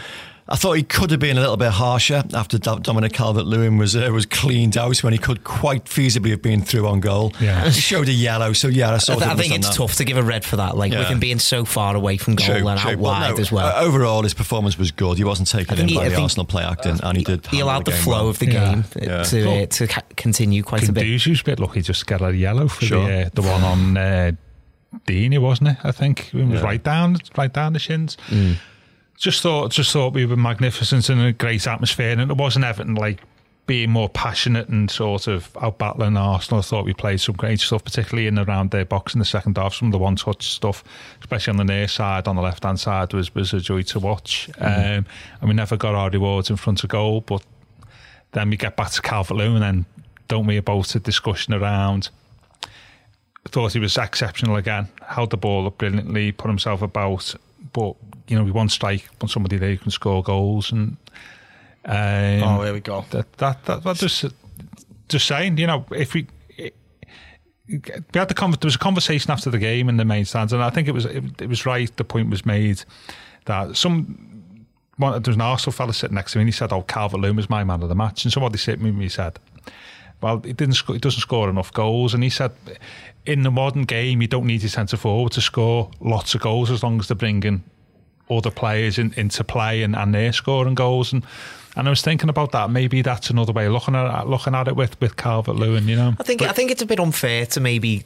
I 0.50 0.56
thought 0.56 0.72
he 0.78 0.82
could 0.82 1.10
have 1.10 1.20
been 1.20 1.36
a 1.36 1.40
little 1.40 1.58
bit 1.58 1.70
harsher 1.72 2.24
after 2.32 2.56
Dominic 2.58 3.12
Calvert-Lewin 3.12 3.76
was 3.76 3.94
uh, 3.94 4.08
was 4.12 4.24
cleaned 4.24 4.78
out 4.78 4.98
when 5.02 5.12
he 5.12 5.18
could 5.18 5.44
quite 5.44 5.84
feasibly 5.84 6.30
have 6.30 6.40
been 6.40 6.62
through 6.62 6.86
on 6.88 7.00
goal. 7.00 7.34
Yeah. 7.38 7.66
he 7.66 7.72
showed 7.80 8.08
a 8.08 8.12
yellow, 8.12 8.54
so 8.54 8.68
yeah, 8.68 8.90
I, 8.90 8.94
I, 8.94 8.98
th- 8.98 9.20
I 9.22 9.34
think 9.36 9.54
it's 9.54 9.68
that. 9.68 9.74
tough 9.76 9.96
to 9.96 10.04
give 10.04 10.16
a 10.16 10.22
red 10.22 10.46
for 10.46 10.56
that. 10.56 10.74
Like 10.74 10.92
with 10.92 11.06
him 11.08 11.20
being 11.20 11.38
so 11.38 11.66
far 11.66 11.94
away 11.94 12.16
from 12.16 12.34
goal 12.36 12.46
True, 12.46 12.66
and 12.68 12.80
true, 12.80 12.92
out 12.92 12.98
wide 12.98 13.34
no, 13.34 13.40
as 13.42 13.52
well. 13.52 13.66
uh, 13.66 13.80
overall, 13.82 14.22
his 14.22 14.32
performance 14.32 14.78
was 14.78 14.90
good. 14.90 15.18
He 15.18 15.24
wasn't 15.24 15.48
taken 15.50 15.76
think 15.76 15.80
in 15.80 15.88
he- 15.88 15.94
by 15.96 16.06
I 16.06 16.08
the 16.08 16.16
Arsenal 16.20 16.46
play 16.46 16.62
acting, 16.64 16.98
and 17.02 17.18
he 17.18 17.24
did. 17.24 17.46
he 17.48 17.60
allowed 17.60 17.84
the 17.84 17.90
game 17.90 18.00
flow 18.00 18.12
well. 18.22 18.28
of 18.30 18.38
the 18.38 18.46
game 18.46 18.84
Yeah. 19.00 19.22
to 19.24 19.50
uh, 19.50 19.66
to 19.66 19.86
ca- 19.86 20.00
continue 20.16 20.62
quite 20.62 20.88
a 20.88 20.92
bit. 20.92 21.04
Guendouzi 21.04 21.28
was 21.30 21.40
a 21.42 21.44
bit 21.44 21.60
lucky 21.60 21.82
just 21.82 22.00
to 22.00 22.06
get 22.06 22.22
a 22.22 22.34
yellow 22.34 22.68
for 22.68 22.86
Sure. 22.86 23.06
the 23.06 23.26
uh, 23.26 23.30
the 23.34 23.42
one 23.42 23.62
on 23.62 23.96
uh, 23.98 24.32
Digne, 25.06 25.36
wasn't 25.38 25.68
it? 25.70 25.76
I 25.84 25.92
think 25.92 26.32
it 26.32 26.46
was 26.46 26.60
Yeah. 26.60 26.64
right 26.64 26.82
down 26.82 27.18
right 27.36 27.52
down 27.52 27.74
the 27.74 27.78
shins. 27.78 28.16
Mm. 28.28 28.56
Just 29.18 29.42
thought 29.42 29.72
just 29.72 29.92
thought 29.92 30.14
we 30.14 30.26
were 30.26 30.36
magnificent 30.36 31.08
and 31.08 31.20
a 31.20 31.32
great 31.32 31.66
atmosphere, 31.66 32.10
and 32.10 32.30
it 32.30 32.36
wasn't 32.36 32.64
Everton 32.64 32.94
like 32.94 33.20
being 33.66 33.90
more 33.90 34.08
passionate 34.08 34.68
and 34.68 34.90
sort 34.90 35.26
of 35.26 35.54
out 35.60 35.76
battling 35.76 36.16
Arsenal. 36.16 36.60
I 36.60 36.62
thought 36.62 36.84
we 36.84 36.94
played 36.94 37.20
some 37.20 37.34
great 37.34 37.60
stuff, 37.60 37.84
particularly 37.84 38.28
in 38.28 38.38
and 38.38 38.48
around 38.48 38.70
their 38.70 38.84
box 38.84 39.14
in 39.14 39.18
the 39.18 39.24
second 39.24 39.58
half. 39.58 39.74
Some 39.74 39.88
of 39.88 39.92
the 39.92 39.98
one 39.98 40.16
touch 40.16 40.52
stuff, 40.52 40.84
especially 41.20 41.50
on 41.50 41.56
the 41.56 41.64
near 41.64 41.88
side, 41.88 42.28
on 42.28 42.36
the 42.36 42.42
left 42.42 42.62
hand 42.62 42.78
side, 42.78 43.12
was 43.12 43.34
was 43.34 43.52
a 43.52 43.60
joy 43.60 43.82
to 43.82 43.98
watch. 43.98 44.48
Um, 44.58 45.04
and 45.40 45.48
we 45.48 45.52
never 45.52 45.76
got 45.76 45.96
our 45.96 46.10
rewards 46.10 46.48
in 46.48 46.56
front 46.56 46.84
of 46.84 46.88
goal, 46.88 47.20
but 47.20 47.44
then 48.32 48.50
we 48.50 48.56
get 48.56 48.76
back 48.76 48.90
to 48.92 49.02
Calvert 49.02 49.36
Lewin 49.36 49.62
and 49.64 49.84
don't 50.28 50.46
we 50.46 50.58
about 50.58 50.94
a 50.94 51.00
discussion 51.00 51.54
around 51.54 52.10
thought 53.48 53.72
he 53.72 53.78
was 53.78 53.96
exceptional 53.96 54.56
again 54.56 54.86
held 55.06 55.30
the 55.30 55.36
ball 55.38 55.66
up 55.66 55.78
brilliantly 55.78 56.30
put 56.32 56.48
himself 56.48 56.82
about 56.82 57.34
but 57.72 57.94
you 58.28 58.37
know 58.37 58.44
we 58.44 58.50
one 58.50 58.69
strike 58.69 59.08
on 59.20 59.28
somebody 59.28 59.56
there 59.56 59.70
who 59.70 59.78
can 59.78 59.90
score 59.90 60.22
goals 60.22 60.72
and 60.72 60.96
um, 61.84 62.43
Oh, 62.43 62.62
here 62.62 62.72
we 62.72 62.81
go. 62.81 63.05
that 63.10 63.32
that 63.38 63.64
that, 63.64 63.82
that 63.84 63.96
just 63.96 64.25
just 65.08 65.26
saying 65.26 65.58
you 65.58 65.66
know 65.66 65.84
if 65.93 66.14
we 66.14 66.26
we 67.69 67.81
had 68.14 68.28
the 68.28 68.34
con- 68.34 68.50
there 68.52 68.58
was 68.66 68.76
a 68.76 68.78
conversation 68.78 69.31
after 69.31 69.50
the 69.50 69.58
game 69.58 69.88
in 69.88 69.96
the 69.96 70.05
main 70.05 70.25
stands 70.25 70.52
and 70.52 70.62
I 70.62 70.71
think 70.71 70.88
it 70.88 70.92
was 70.92 71.04
it, 71.04 71.40
it 71.40 71.49
was 71.49 71.66
right 71.66 71.94
the 71.97 72.04
point 72.04 72.30
was 72.30 72.47
made 72.47 72.82
that 73.44 73.76
some 73.76 74.54
one, 74.97 75.12
there 75.23 75.30
was 75.30 75.37
an 75.37 75.42
Arsenal 75.42 75.73
fella 75.73 75.92
sitting 75.92 76.14
next 76.14 76.32
to 76.32 76.38
me 76.38 76.42
and 76.42 76.49
he 76.49 76.52
said 76.52 76.73
oh 76.73 76.82
Calvert 76.82 77.21
Lewin 77.21 77.37
was 77.37 77.50
my 77.50 77.64
man 77.64 77.82
of 77.82 77.88
the 77.88 77.94
match 77.94 78.25
and 78.25 78.32
somebody 78.32 78.59
said 78.59 78.80
to 78.80 78.85
me 78.85 79.09
said 79.09 79.38
well, 80.21 80.40
he 80.40 80.52
didn't. 80.52 80.75
Score, 80.75 80.97
he 80.97 81.00
doesn't 81.00 81.21
score 81.21 81.49
enough 81.49 81.73
goals, 81.73 82.12
and 82.12 82.23
he 82.25 82.30
said, 82.30 82.50
in 83.28 83.42
the 83.42 83.50
modern 83.50 83.82
game, 83.82 84.23
you 84.23 84.26
don't 84.26 84.47
need 84.47 84.62
your 84.62 84.70
centre 84.70 84.97
forward 84.97 85.32
to 85.32 85.42
score 85.42 85.90
lots 86.00 86.35
of 86.35 86.40
goals 86.40 86.70
as 86.70 86.82
long 86.82 86.99
as 86.99 87.08
they're 87.08 87.14
bringing 87.14 87.62
other 88.30 88.50
players 88.50 88.99
in, 88.99 89.12
into 89.18 89.44
play 89.44 89.82
and, 89.82 89.94
and 89.94 90.14
they're 90.14 90.32
scoring 90.32 90.75
goals. 90.75 91.12
And 91.12 91.25
and 91.76 91.87
I 91.87 91.90
was 91.90 92.02
thinking 92.02 92.30
about 92.30 92.52
that. 92.52 92.70
Maybe 92.70 93.02
that's 93.02 93.30
another 93.30 93.52
way 93.52 93.66
of 93.66 93.73
looking 93.73 93.94
at 93.94 94.23
it, 94.23 94.26
looking 94.26 94.54
at 94.54 94.66
it 94.66 94.75
with 94.75 94.99
with 95.00 95.16
Calvert 95.16 95.56
Lewin. 95.56 95.87
You 95.87 95.97
know, 95.97 96.14
I 96.18 96.23
think 96.23 96.40
I 96.40 96.52
think 96.52 96.70
it's 96.70 96.80
a 96.80 96.87
bit 96.87 96.99
unfair 96.99 97.44
to 97.47 97.61
maybe 97.61 98.04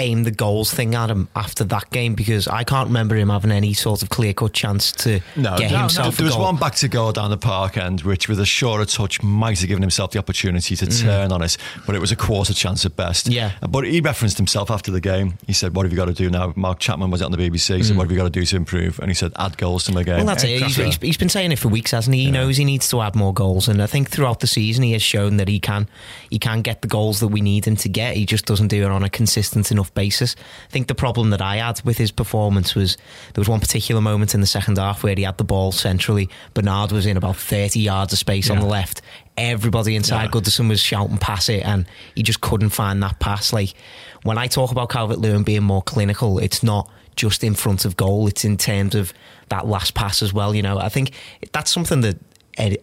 aim 0.00 0.24
the 0.24 0.30
goals 0.30 0.72
thing 0.72 0.94
at 0.94 1.10
him 1.10 1.28
after 1.36 1.62
that 1.64 1.90
game 1.90 2.14
because 2.14 2.48
I 2.48 2.64
can't 2.64 2.88
remember 2.88 3.14
him 3.16 3.28
having 3.28 3.50
any 3.52 3.72
sort 3.74 4.02
of 4.02 4.08
clear 4.08 4.32
cut 4.32 4.52
chance 4.52 4.92
to 4.92 5.20
No, 5.36 5.56
get 5.56 5.70
no, 5.70 5.76
no. 5.76 5.80
himself 5.82 6.16
There 6.16 6.24
a 6.24 6.28
was 6.28 6.34
goal. 6.34 6.44
one 6.44 6.56
back 6.56 6.74
to 6.76 6.88
goal 6.88 7.12
down 7.12 7.30
the 7.30 7.36
park 7.36 7.76
end, 7.76 8.02
which 8.02 8.28
with 8.28 8.40
a 8.40 8.46
shorter 8.46 8.84
touch 8.84 9.22
might 9.22 9.58
have 9.60 9.68
given 9.68 9.82
himself 9.82 10.12
the 10.12 10.18
opportunity 10.18 10.74
to 10.76 10.86
turn 10.86 11.32
on 11.32 11.42
it, 11.42 11.56
but 11.86 11.94
it 11.94 12.00
was 12.00 12.10
a 12.12 12.16
quarter 12.16 12.54
chance 12.54 12.84
at 12.86 12.96
best. 12.96 13.26
Mm. 13.28 13.34
Yeah. 13.34 13.52
But 13.68 13.84
he 13.84 14.00
referenced 14.00 14.36
himself 14.38 14.70
after 14.70 14.90
the 14.90 15.00
game. 15.00 15.34
He 15.46 15.52
said, 15.52 15.74
What 15.76 15.84
have 15.84 15.92
you 15.92 15.96
got 15.96 16.06
to 16.06 16.12
do 16.14 16.30
now? 16.30 16.52
Mark 16.56 16.78
Chapman 16.78 17.10
was 17.10 17.20
it 17.20 17.24
on 17.24 17.32
the 17.32 17.38
BBC. 17.38 17.76
He 17.76 17.82
said, 17.82 17.96
What 17.96 18.04
have 18.04 18.10
you 18.10 18.16
got 18.18 18.24
to 18.24 18.30
do 18.30 18.44
to 18.44 18.56
improve? 18.56 18.98
And 19.00 19.08
he 19.10 19.14
said, 19.14 19.32
Add 19.36 19.58
goals 19.58 19.84
to 19.84 19.92
my 19.92 20.02
game. 20.02 20.14
Mm. 20.14 20.18
Well, 20.18 20.26
that's 20.26 20.44
it. 20.44 20.62
He's, 20.62 20.76
he's, 20.76 20.96
he's 20.96 21.16
been 21.16 21.28
saying 21.28 21.52
it 21.52 21.58
for 21.58 21.68
weeks, 21.68 21.90
hasn't 21.90 22.14
he? 22.14 22.24
He 22.24 22.30
knows 22.30 22.56
he 22.56 22.64
needs 22.64 22.88
to 22.90 23.00
add 23.00 23.14
more 23.14 23.34
goals, 23.34 23.68
and 23.68 23.82
I 23.82 23.86
think 23.86 24.08
throughout 24.10 24.40
the 24.40 24.46
season 24.46 24.82
he 24.84 24.92
has 24.92 25.02
shown 25.02 25.36
that 25.36 25.48
he 25.48 25.60
can 25.60 25.88
he 26.30 26.38
can 26.38 26.62
get 26.62 26.82
the 26.82 26.88
goals 26.88 27.20
that 27.20 27.28
we 27.28 27.40
need 27.40 27.66
him 27.66 27.76
to 27.76 27.88
get. 27.88 28.16
He 28.16 28.24
just 28.26 28.46
doesn't 28.46 28.68
do 28.68 28.82
it 28.84 28.90
on 28.90 29.02
a 29.02 29.10
consistent 29.10 29.70
enough 29.70 29.89
basis. 29.94 30.36
I 30.68 30.70
think 30.70 30.88
the 30.88 30.94
problem 30.94 31.30
that 31.30 31.42
I 31.42 31.56
had 31.56 31.80
with 31.84 31.98
his 31.98 32.10
performance 32.10 32.74
was 32.74 32.96
there 33.34 33.40
was 33.40 33.48
one 33.48 33.60
particular 33.60 34.00
moment 34.00 34.34
in 34.34 34.40
the 34.40 34.46
second 34.46 34.78
half 34.78 35.02
where 35.02 35.14
he 35.14 35.22
had 35.22 35.38
the 35.38 35.44
ball 35.44 35.72
centrally. 35.72 36.28
Bernard 36.54 36.92
was 36.92 37.06
in 37.06 37.16
about 37.16 37.36
thirty 37.36 37.80
yards 37.80 38.12
of 38.12 38.18
space 38.18 38.50
on 38.50 38.58
the 38.60 38.66
left. 38.66 39.02
Everybody 39.36 39.96
inside 39.96 40.24
Yeah. 40.24 40.30
Goodison 40.30 40.68
was 40.68 40.80
shouting 40.80 41.18
pass 41.18 41.48
it, 41.48 41.64
and 41.64 41.86
he 42.14 42.22
just 42.22 42.40
couldn't 42.40 42.70
find 42.70 43.02
that 43.02 43.18
pass. 43.20 43.52
Like 43.52 43.74
when 44.22 44.38
I 44.38 44.46
talk 44.46 44.70
about 44.70 44.90
Calvert 44.90 45.18
Lewin 45.18 45.42
being 45.42 45.62
more 45.62 45.82
clinical, 45.82 46.38
it's 46.38 46.62
not 46.62 46.90
just 47.16 47.42
in 47.44 47.54
front 47.54 47.84
of 47.84 47.96
goal; 47.96 48.26
it's 48.26 48.44
in 48.44 48.56
terms 48.56 48.94
of 48.94 49.12
that 49.48 49.66
last 49.66 49.94
pass 49.94 50.22
as 50.22 50.32
well. 50.32 50.54
You 50.54 50.62
know, 50.62 50.78
I 50.78 50.88
think 50.88 51.12
that's 51.52 51.70
something 51.70 52.02
that 52.02 52.18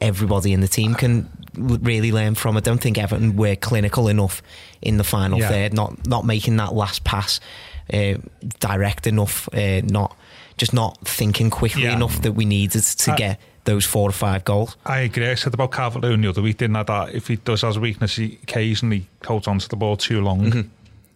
everybody 0.02 0.54
in 0.54 0.62
the 0.62 0.68
team 0.68 0.96
can 0.96 1.30
really 1.58 2.12
learn 2.12 2.36
from. 2.36 2.56
I 2.58 2.60
don't 2.62 2.80
think 2.82 2.98
Everton 2.98 3.36
were 3.36 3.56
clinical 3.56 4.08
enough 4.08 4.42
in 4.82 4.98
the 4.98 5.04
final 5.04 5.40
Yeah. 5.40 5.50
third, 5.50 5.74
not 5.74 6.08
not 6.08 6.26
making 6.26 6.58
that 6.58 6.74
last 6.74 7.04
pass 7.04 7.40
uh, 7.94 8.16
direct 8.60 9.08
enough, 9.08 9.48
uh, 9.54 9.82
not 9.86 10.16
just 10.58 10.74
not 10.74 10.98
thinking 11.08 11.50
quickly 11.50 11.84
Yeah. 11.84 11.94
enough 11.96 12.22
that 12.22 12.34
we 12.34 12.46
needed 12.46 12.84
to 12.84 13.12
I- 13.14 13.16
get 13.16 13.40
those 13.66 13.86
four 13.86 14.10
or 14.10 14.14
five 14.14 14.44
goals. 14.46 14.76
I 14.86 15.00
agree. 15.00 15.30
I 15.30 15.36
said 15.36 15.54
about 15.54 15.72
Calvert 15.74 16.02
Lewin 16.02 16.22
the 16.22 16.30
other 16.30 16.42
week, 16.42 16.58
didn't 16.58 16.78
I? 16.78 16.84
That 16.84 17.14
if 17.16 17.28
he 17.28 17.36
does 17.36 17.62
has 17.64 17.76
a 17.76 17.80
weakness, 17.82 18.16
he 18.16 18.40
occasionally 18.44 19.08
holds 19.26 19.46
onto 19.48 19.68
the 19.68 19.76
ball 19.76 19.98
too 19.98 20.22
long 20.22 20.40
Mm-hmm. 20.46 20.62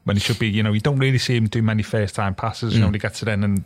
when 0.03 0.17
he 0.17 0.19
should 0.21 0.37
be. 0.39 0.49
You 0.49 0.61
know, 0.63 0.73
you 0.73 0.81
don't 0.81 0.97
really 0.99 1.17
see 1.17 1.35
him 1.37 1.47
do 1.47 1.61
many 1.61 1.81
first 1.83 2.13
time 2.15 2.35
passes. 2.35 2.73
Mm. 2.73 2.75
You 2.75 2.81
know, 2.81 2.89
he 2.91 2.99
gets 2.99 3.21
it 3.21 3.29
in 3.29 3.43
and 3.43 3.63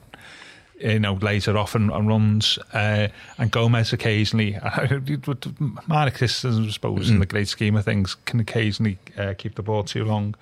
you 0.79 0.99
know 0.99 1.13
lays 1.13 1.47
it 1.47 1.55
off 1.55 1.75
and, 1.75 1.91
and 1.91 2.07
runs. 2.07 2.57
Uh, 2.73 3.07
and 3.37 3.51
Gomes 3.51 3.93
occasionally, 3.93 4.57
minor 5.87 6.11
criticism, 6.11 6.65
I 6.67 6.69
suppose, 6.71 7.07
Mm. 7.09 7.13
in 7.13 7.19
the 7.19 7.25
great 7.25 7.47
scheme 7.47 7.75
of 7.75 7.85
things, 7.85 8.15
can 8.25 8.39
occasionally 8.39 8.97
uh, 9.17 9.33
keep 9.37 9.55
the 9.55 9.63
ball 9.63 9.83
too 9.83 10.03
long. 10.05 10.35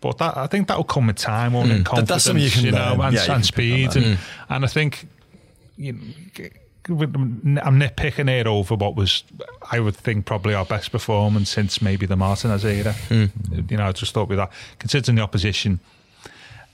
But 0.00 0.18
that, 0.18 0.36
I 0.36 0.46
think 0.46 0.68
that 0.68 0.76
will 0.78 0.84
come 0.84 1.08
with 1.08 1.16
time, 1.16 1.52
won't 1.52 1.70
it? 1.70 1.84
Confidence, 1.84 2.08
that's 2.08 2.24
something 2.24 2.42
you 2.44 2.50
can 2.50 2.64
know, 2.70 2.94
learn. 2.96 3.00
and, 3.08 3.14
Yeah, 3.14 3.34
and 3.34 3.44
speed, 3.44 3.96
and, 3.96 4.18
and 4.48 4.64
I 4.64 4.68
think 4.68 5.06
you 5.76 5.92
know, 5.92 6.00
I'm 6.88 7.78
nitpicking 7.78 8.28
it 8.30 8.46
over 8.46 8.74
what 8.74 8.96
was, 8.96 9.22
I 9.70 9.78
would 9.78 9.94
think, 9.96 10.24
probably 10.24 10.54
our 10.54 10.64
best 10.64 10.90
performance 10.90 11.50
since 11.50 11.80
maybe 11.82 12.06
the 12.06 12.16
Martinez 12.16 12.64
era. 12.64 12.94
You 13.10 13.30
know, 13.76 13.86
I 13.88 13.92
just 13.92 14.12
thought 14.14 14.28
with 14.28 14.38
that, 14.38 14.50
considering 14.78 15.16
the 15.16 15.22
opposition 15.22 15.80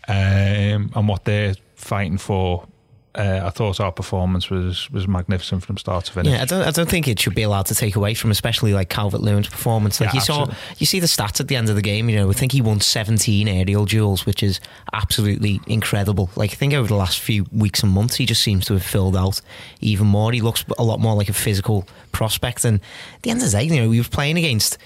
um, 0.09 0.91
and 0.95 1.09
what 1.09 1.25
they're 1.25 1.55
fighting 1.75 2.19
for, 2.19 2.67
uh, 3.17 3.47
I 3.47 3.51
thought 3.51 3.81
our 3.81 3.91
performance 3.91 4.51
was 4.51 4.91
was 4.91 5.09
magnificent 5.09 5.65
from 5.65 5.79
start 5.79 6.05
to 6.05 6.13
finish. 6.13 6.33
Yeah, 6.33 6.43
I 6.43 6.45
don't. 6.45 6.63
I 6.63 6.71
don't 6.71 6.89
think 6.89 7.09
it 7.09 7.19
should 7.19 7.35
be 7.35 7.43
allowed 7.43 7.67
to 7.67 7.75
take 7.75 7.97
away 7.97 8.15
from, 8.15 8.31
especially 8.31 8.75
like 8.75 8.91
Calvert 8.91 9.23
Lewin's 9.23 9.49
performance. 9.49 10.01
Like 10.01 10.11
Yeah, 10.11 10.17
you 10.17 10.21
saw, 10.21 10.47
you 10.79 10.87
see 10.87 11.01
the 11.01 11.07
stats 11.07 11.41
at 11.41 11.49
the 11.49 11.57
end 11.57 11.71
of 11.71 11.77
the 11.77 11.83
game. 11.83 12.11
You 12.11 12.17
know, 12.17 12.31
I 12.31 12.35
think 12.35 12.53
he 12.53 12.61
won 12.61 12.81
17 12.81 13.49
aerial 13.49 13.87
duels, 13.87 14.27
which 14.27 14.43
is 14.43 14.61
absolutely 14.93 15.61
incredible. 15.67 16.29
Like 16.37 16.53
I 16.53 16.55
think 16.55 16.75
over 16.75 16.89
the 16.89 16.97
last 16.97 17.19
few 17.21 17.47
weeks 17.53 17.83
and 17.83 17.91
months, 17.91 18.17
he 18.17 18.27
just 18.27 18.43
seems 18.43 18.67
to 18.67 18.75
have 18.75 18.85
filled 18.85 19.17
out 19.17 19.41
even 19.81 20.07
more. 20.07 20.31
He 20.33 20.43
looks 20.43 20.65
a 20.79 20.85
lot 20.85 21.01
more 21.01 21.15
like 21.15 21.31
a 21.31 21.35
physical 21.35 21.89
prospect. 22.13 22.65
And 22.65 22.81
at 23.15 23.23
the 23.23 23.31
end 23.31 23.41
of 23.41 23.51
the 23.51 23.57
day, 23.57 23.65
you 23.65 23.77
know, 23.77 23.91
he 23.91 23.99
was 23.99 24.09
playing 24.09 24.37
against. 24.37 24.79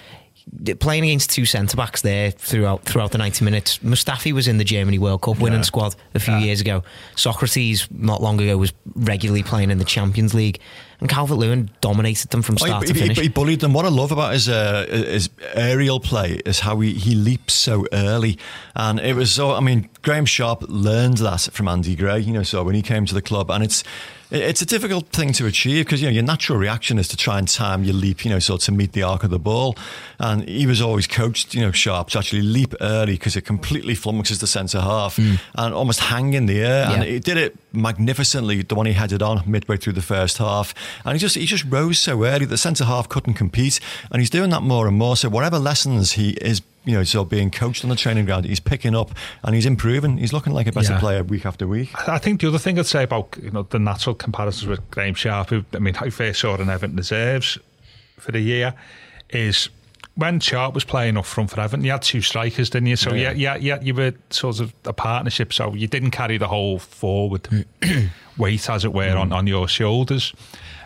Playing 0.80 1.04
against 1.04 1.30
two 1.30 1.44
centre 1.44 1.76
backs 1.76 2.02
there 2.02 2.30
throughout 2.30 2.84
throughout 2.84 3.12
the 3.12 3.18
ninety 3.18 3.44
minutes. 3.44 3.78
Mustafi 3.78 4.32
was 4.32 4.48
in 4.48 4.58
the 4.58 4.64
Germany 4.64 4.98
World 4.98 5.22
Cup 5.22 5.38
winning 5.38 5.60
Yeah. 5.60 5.64
squad 5.64 5.94
a 6.14 6.18
few 6.20 6.34
Yeah. 6.34 6.40
years 6.40 6.60
ago. 6.60 6.82
Sokratis 7.16 7.86
not 7.90 8.22
long 8.22 8.40
ago 8.40 8.56
was 8.56 8.72
regularly 8.94 9.42
playing 9.42 9.70
in 9.70 9.78
the 9.78 9.84
Champions 9.84 10.34
League, 10.34 10.58
and 11.00 11.08
Calvert 11.08 11.38
Lewin 11.38 11.70
dominated 11.80 12.28
them 12.30 12.42
from 12.42 12.56
Oh, 12.60 12.66
start 12.66 12.86
he, 12.86 12.92
to 12.92 12.98
finish. 12.98 13.18
he 13.18 13.28
bullied 13.28 13.60
them. 13.60 13.72
What 13.72 13.84
I 13.84 13.88
love 13.88 14.12
about 14.12 14.32
his 14.34 14.48
uh, 14.48 14.86
his 14.88 15.30
aerial 15.54 16.00
play 16.00 16.40
is 16.44 16.60
how 16.60 16.80
he, 16.80 16.92
he 16.94 17.14
leaps 17.14 17.54
so 17.54 17.86
early, 17.92 18.38
and 18.74 19.00
it 19.00 19.14
was 19.16 19.32
so. 19.32 19.52
I 19.52 19.60
mean, 19.60 19.88
Graeme 20.02 20.26
Sharp 20.26 20.64
learned 20.68 21.18
that 21.18 21.48
from 21.52 21.68
Andy 21.68 21.96
Gray. 21.96 22.20
You 22.20 22.32
know, 22.32 22.42
so 22.42 22.62
when 22.64 22.74
he 22.74 22.82
came 22.82 23.06
to 23.06 23.14
the 23.14 23.22
club, 23.22 23.50
and 23.50 23.64
it's 23.64 23.82
it's 24.32 24.62
a 24.62 24.66
difficult 24.66 25.08
thing 25.08 25.32
to 25.32 25.46
achieve 25.46 25.86
because 25.86 26.00
you 26.00 26.06
know 26.06 26.12
your 26.12 26.22
natural 26.22 26.56
reaction 26.56 26.98
is 27.00 27.08
to 27.08 27.16
try 27.16 27.38
and 27.38 27.48
time 27.48 27.82
your 27.82 27.94
leap. 27.94 28.24
You 28.24 28.30
know, 28.30 28.38
so 28.38 28.56
to 28.58 28.70
meet 28.72 28.92
the 28.92 29.02
arc 29.02 29.24
of 29.24 29.30
the 29.30 29.38
ball, 29.40 29.76
and 30.18 30.46
he 30.48 30.66
was 30.66 30.80
always 30.80 31.06
coached. 31.06 31.54
You 31.54 31.62
know, 31.62 31.72
Sharp 31.72 32.10
to 32.10 32.18
actually 32.18 32.42
leap 32.42 32.74
early 32.80 33.14
because 33.14 33.36
it 33.36 33.42
completely 33.46 33.94
flummoxes 33.94 34.38
the 34.40 34.46
centre 34.46 34.80
half 34.80 35.18
and 35.18 35.74
almost 35.74 36.00
hang 36.00 36.34
in 36.34 36.46
the 36.46 36.60
air, 36.60 36.84
and 36.86 37.02
Hmm. 37.02 37.08
He 37.10 37.18
did 37.20 37.36
it 37.38 37.56
magnificently. 37.72 38.62
The 38.62 38.74
one 38.74 38.86
he 38.86 38.92
headed 38.92 39.22
on 39.22 39.42
midway 39.50 39.76
through 39.76 39.94
the 39.94 40.02
first 40.02 40.38
half, 40.38 40.74
and 41.04 41.12
he 41.14 41.18
just 41.18 41.36
he 41.36 41.46
just 41.46 41.64
rose 41.68 41.98
so 41.98 42.24
early 42.24 42.46
that 42.46 42.58
centre 42.58 42.84
half 42.84 43.08
couldn't 43.08 43.34
compete, 43.34 43.80
and 44.10 44.20
he's 44.20 44.30
doing 44.30 44.50
that 44.50 44.62
more 44.62 44.86
and 44.88 44.96
more. 44.96 45.16
So 45.16 45.28
whatever 45.28 45.58
lessons 45.58 46.12
he 46.12 46.30
is, 46.40 46.62
you 46.84 46.92
know, 46.94 47.04
so 47.04 47.24
being 47.24 47.50
coached 47.50 47.84
on 47.84 47.90
the 47.90 47.96
training 47.96 48.24
ground, 48.24 48.44
he's 48.46 48.60
picking 48.60 48.94
up 48.94 49.10
and 49.42 49.54
he's 49.54 49.66
improving. 49.66 50.18
He's 50.18 50.32
looking 50.32 50.52
like 50.52 50.66
a 50.66 50.72
better 50.72 50.94
Yeah. 50.94 51.00
player 51.00 51.22
week 51.22 51.44
after 51.46 51.66
week. 51.66 51.90
I 52.08 52.18
think 52.18 52.40
the 52.40 52.48
other 52.48 52.58
thing 52.58 52.78
I'd 52.78 52.86
say 52.86 53.02
about 53.04 53.36
you 53.42 53.50
know 53.50 53.64
the 53.68 53.78
natural 53.78 54.14
comparisons 54.14 54.66
with 54.68 54.90
Graeme 54.90 55.14
Sharp, 55.14 55.50
who 55.50 55.64
I 55.74 55.78
mean, 55.78 55.96
I 56.00 56.10
first 56.10 56.40
saw 56.40 56.56
in 56.56 56.68
Everton 56.70 56.96
reserves 56.96 57.58
for 58.18 58.32
the 58.32 58.40
year, 58.40 58.74
is 59.30 59.68
when 60.20 60.38
Sharp 60.40 60.74
was 60.74 60.84
playing 60.84 61.16
up 61.16 61.24
front 61.24 61.50
for 61.50 61.60
Everton, 61.60 61.84
you 61.84 61.90
had 61.90 62.02
two 62.02 62.20
strikers, 62.20 62.70
didn't 62.70 62.86
you? 62.88 62.96
So 62.96 63.12
yeah, 63.14 63.32
yeah, 63.32 63.56
yeah, 63.56 63.80
you 63.80 63.94
were 63.94 64.12
sort 64.30 64.60
of 64.60 64.72
a 64.84 64.92
partnership. 64.92 65.52
So 65.52 65.74
you 65.74 65.86
didn't 65.88 66.12
carry 66.12 66.38
the 66.38 66.46
whole 66.48 66.78
forward 66.78 67.48
weight, 68.38 68.68
as 68.70 68.84
it 68.84 68.92
were, 68.92 69.16
on, 69.16 69.32
on 69.32 69.46
your 69.46 69.66
shoulders. 69.68 70.32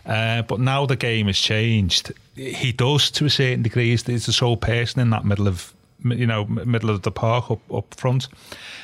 Uh, 0.06 0.42
but 0.42 0.60
now 0.60 0.86
the 0.86 0.96
game 0.96 1.26
has 1.26 1.38
changed. 1.38 2.12
He 2.36 2.72
does 2.72 3.10
to 3.12 3.24
a 3.26 3.30
certain 3.30 3.62
degree. 3.62 3.90
He's, 3.90 4.04
he's 4.06 4.26
the 4.26 4.32
sole 4.32 4.56
person 4.56 5.00
in 5.00 5.10
that 5.10 5.24
middle 5.24 5.48
of 5.48 5.72
you 6.04 6.26
know 6.26 6.44
middle 6.44 6.90
of 6.90 7.00
the 7.02 7.10
park 7.10 7.50
up 7.50 7.60
up 7.72 7.94
front. 7.94 8.28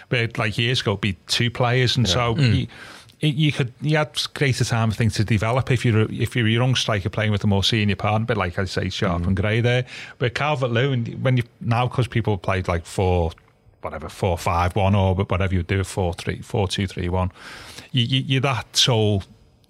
But 0.09 0.39
like 0.39 0.57
years 0.59 0.81
ago, 0.81 0.93
it'd 0.93 1.01
be 1.03 1.17
two 1.27 1.51
players, 1.51 1.97
and 1.97 2.09
so. 2.09 2.35
He, 2.35 2.63
it- 2.63 2.69
you 3.21 3.53
could 3.53 3.73
you 3.81 3.97
had 3.99 4.19
greater 4.35 4.65
time 4.65 4.91
I 4.91 4.95
think 4.95 5.13
to 5.15 5.25
develop 5.25 5.71
if 5.71 5.85
you're 5.85 6.11
if 6.11 6.35
you're 6.35 6.47
a 6.47 6.51
young 6.51 6.75
striker 6.75 7.11
playing 7.11 7.33
with 7.33 7.45
a 7.45 7.47
more 7.47 7.63
senior 7.63 7.97
partner, 7.97 8.27
but 8.27 8.37
like 8.37 8.59
I 8.59 8.65
say, 8.65 8.89
Sharp 8.89 9.23
mm. 9.23 9.27
and 9.29 9.37
Gray 9.37 9.61
there. 9.61 9.85
But 10.19 10.35
Calvert 10.35 10.71
Lewin, 10.71 11.05
when 11.23 11.37
you 11.37 11.43
now 11.61 11.87
because 11.87 12.09
people 12.09 12.39
played 12.39 12.67
like 12.67 12.87
four, 12.87 13.33
whatever 13.83 14.09
four 14.09 14.39
five 14.39 14.75
one 14.75 14.95
or 14.95 15.15
whatever 15.15 15.55
you 15.55 15.63
do 15.63 15.85
four 15.85 16.15
three 16.15 16.41
four 16.41 16.67
two 16.67 16.87
three 16.87 17.09
one, 17.09 17.31
you, 17.93 18.05
you 18.05 18.21
you're 18.21 18.41
that 18.41 18.75
sole 18.77 19.23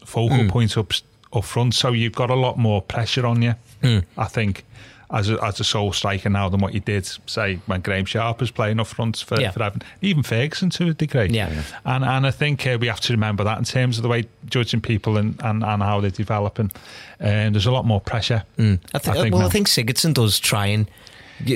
focal 0.04 0.38
mm. 0.38 0.48
point 0.48 0.76
up 0.78 0.92
up 1.32 1.44
front, 1.44 1.74
so 1.74 1.92
you've 1.92 2.14
got 2.14 2.30
a 2.30 2.34
lot 2.34 2.58
more 2.58 2.80
pressure 2.80 3.26
on 3.26 3.42
you. 3.42 3.54
Mm. 3.82 4.04
I 4.16 4.26
think. 4.26 4.64
As 5.12 5.28
a, 5.28 5.42
as 5.44 5.58
a 5.58 5.64
sole 5.64 5.92
striker 5.92 6.30
now 6.30 6.48
than 6.48 6.60
what 6.60 6.72
you 6.72 6.78
did, 6.78 7.04
say, 7.26 7.58
when 7.66 7.80
Graeme 7.80 8.04
Sharp 8.04 8.38
was 8.40 8.52
playing 8.52 8.78
up 8.78 8.86
front 8.86 9.16
for, 9.16 9.40
Yeah. 9.40 9.50
for 9.50 9.60
Everton. 9.60 9.82
Even 10.02 10.22
Ferguson 10.22 10.70
to 10.70 10.88
a 10.90 10.94
degree. 10.94 11.28
Yeah. 11.30 11.50
Yeah. 11.52 11.62
And 11.84 12.04
and 12.04 12.26
I 12.28 12.30
think 12.30 12.64
uh, 12.64 12.78
we 12.80 12.86
have 12.86 13.00
to 13.00 13.12
remember 13.12 13.42
that 13.42 13.58
in 13.58 13.64
terms 13.64 13.96
of 13.98 14.02
the 14.04 14.08
way 14.08 14.26
judging 14.46 14.80
people 14.80 15.16
and, 15.16 15.34
and, 15.42 15.64
and 15.64 15.82
how 15.82 16.00
they're 16.00 16.10
developing. 16.10 16.70
And 17.18 17.56
there's 17.56 17.66
a 17.66 17.72
lot 17.72 17.84
more 17.86 18.00
pressure. 18.00 18.44
I 18.56 18.76
think, 18.98 19.32
well, 19.34 19.40
now. 19.40 19.46
I 19.46 19.50
think 19.50 19.66
Sigurdsson 19.66 20.14
does 20.14 20.38
try 20.38 20.66
and 20.66 20.88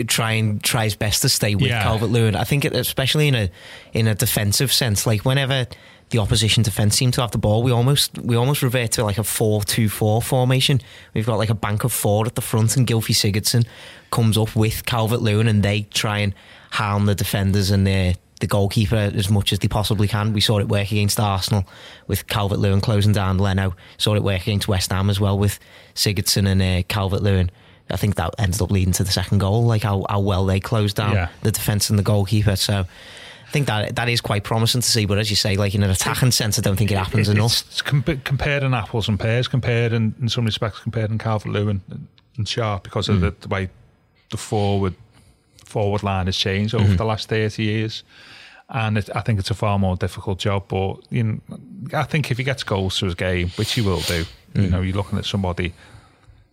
try 0.09 0.33
and 0.33 0.63
try 0.65 0.85
his 0.85 0.97
best 0.97 1.23
to 1.23 1.29
stay 1.29 1.55
with 1.55 1.67
Yeah. 1.69 1.83
Calvert 1.83 2.11
Lewin. 2.11 2.35
I 2.35 2.45
think, 2.45 2.65
it, 2.65 2.75
especially 2.75 3.29
in 3.29 3.35
a 3.37 3.51
in 3.93 4.09
a 4.09 4.15
defensive 4.17 4.73
sense, 4.73 5.07
like 5.07 5.25
whenever 5.25 5.67
the 6.11 6.19
opposition 6.19 6.63
defense 6.63 6.97
seem 6.97 7.11
to 7.13 7.21
have 7.21 7.31
the 7.33 7.39
ball, 7.39 7.63
we 7.63 7.73
almost 7.73 8.17
we 8.19 8.37
almost 8.37 8.63
revert 8.63 8.93
to 8.93 9.05
like 9.05 9.19
a 9.19 9.23
4-2-4 9.23 10.23
formation. 10.23 10.81
We've 11.15 11.27
got 11.27 11.39
like 11.39 11.51
a 11.51 11.55
bank 11.55 11.85
of 11.85 11.93
four 11.93 12.27
at 12.27 12.35
the 12.35 12.41
front, 12.43 12.77
and 12.77 12.87
Gylfi 12.87 13.15
Sigurdsson 13.15 13.67
comes 14.11 14.39
up 14.39 14.55
with 14.55 14.85
Calvert 14.87 15.21
Lewin, 15.23 15.49
and 15.49 15.63
they 15.63 15.83
try 15.83 16.19
and 16.19 16.35
harm 16.73 17.07
the 17.07 17.15
defenders 17.15 17.71
and 17.71 17.87
the 17.87 18.15
the 18.41 18.47
goalkeeper 18.49 18.97
as 19.15 19.31
much 19.31 19.53
as 19.53 19.61
they 19.61 19.69
possibly 19.69 20.09
can. 20.09 20.33
We 20.33 20.41
saw 20.41 20.59
it 20.59 20.69
work 20.69 20.91
against 20.91 21.19
Arsenal 21.21 21.65
with 22.09 22.27
Calvert 22.27 22.59
Lewin 22.59 22.81
closing 22.81 23.13
down 23.13 23.39
Leno. 23.39 23.75
Saw 23.97 24.15
it 24.17 24.23
work 24.25 24.43
against 24.43 24.67
West 24.69 24.91
Ham 24.91 25.09
as 25.09 25.21
well 25.21 25.39
with 25.39 25.59
Sigurdsson 25.95 26.47
and 26.49 26.61
uh, 26.61 26.83
Calvert 26.89 27.23
Lewin. 27.23 27.51
I 27.91 27.97
think 27.97 28.17
that 28.17 28.35
ended 28.39 28.61
up 28.61 28.71
leading 28.71 28.93
to 28.95 29.05
the 29.05 29.13
second 29.13 29.39
goal, 29.39 29.65
like 29.65 29.83
how, 29.83 30.05
how 30.11 30.19
well 30.21 30.45
they 30.47 30.59
closed 30.59 30.97
down 30.97 31.13
Yeah. 31.15 31.29
the 31.43 31.53
defence 31.53 31.91
and 31.91 31.99
the 31.99 32.03
goalkeeper. 32.03 32.57
So 32.57 32.87
think 33.55 33.69
that 33.69 33.97
that 33.97 34.09
is 34.09 34.21
quite 34.21 34.43
promising 34.43 34.83
to 34.83 34.87
see. 34.87 35.07
But 35.07 35.19
as 35.19 35.31
you 35.31 35.37
say, 35.37 35.57
like 35.57 35.75
in 35.75 35.83
an 35.83 35.91
attacking 35.91 36.33
sense, 36.33 36.59
I 36.59 36.63
don't 36.63 36.77
think 36.77 36.91
it 36.91 36.99
happens 36.99 37.29
It- 37.29 37.37
enough. 37.37 37.53
It's, 37.53 37.81
it's 37.81 37.83
compa- 37.83 38.23
comparing 38.25 38.75
apples 38.75 39.09
and 39.09 39.19
pears, 39.19 39.49
compared 39.49 39.93
in 39.93 40.29
some 40.29 40.45
respects 40.45 40.81
comparing 40.81 41.19
Calvert 41.19 41.53
Lewin 41.53 41.81
and, 41.91 42.09
and 42.37 42.49
Sharp 42.49 42.83
because 42.83 43.09
of 43.09 43.21
the, 43.21 43.31
mm. 43.31 43.41
the 43.41 43.49
way 43.49 43.71
the 44.31 44.37
forward 44.37 44.95
forward 45.65 46.03
line 46.03 46.27
has 46.27 46.37
changed 46.37 46.75
over 46.75 46.85
mm-hmm. 46.85 46.97
the 46.97 47.05
last 47.05 47.29
thirty 47.29 47.63
years. 47.63 48.03
And 48.69 48.99
it, 48.99 49.09
I 49.15 49.21
think 49.21 49.39
it's 49.39 49.51
a 49.51 49.55
far 49.55 49.79
more 49.79 49.97
difficult 49.97 50.39
job. 50.41 50.65
But 50.69 50.97
you 51.11 51.23
know, 51.23 51.41
I 51.93 52.03
think 52.03 52.31
if 52.31 52.39
he 52.39 52.45
gets 52.45 52.65
goals 52.65 52.99
to 52.99 53.07
his 53.07 53.15
game, 53.15 53.51
which 53.57 53.73
he 53.73 53.83
will 53.83 54.01
do, 54.01 54.19
you 54.19 54.25
mm-hmm. 54.55 54.71
know, 54.71 54.81
you're 54.83 54.97
looking 54.97 55.19
at 55.19 55.25
somebody 55.25 55.73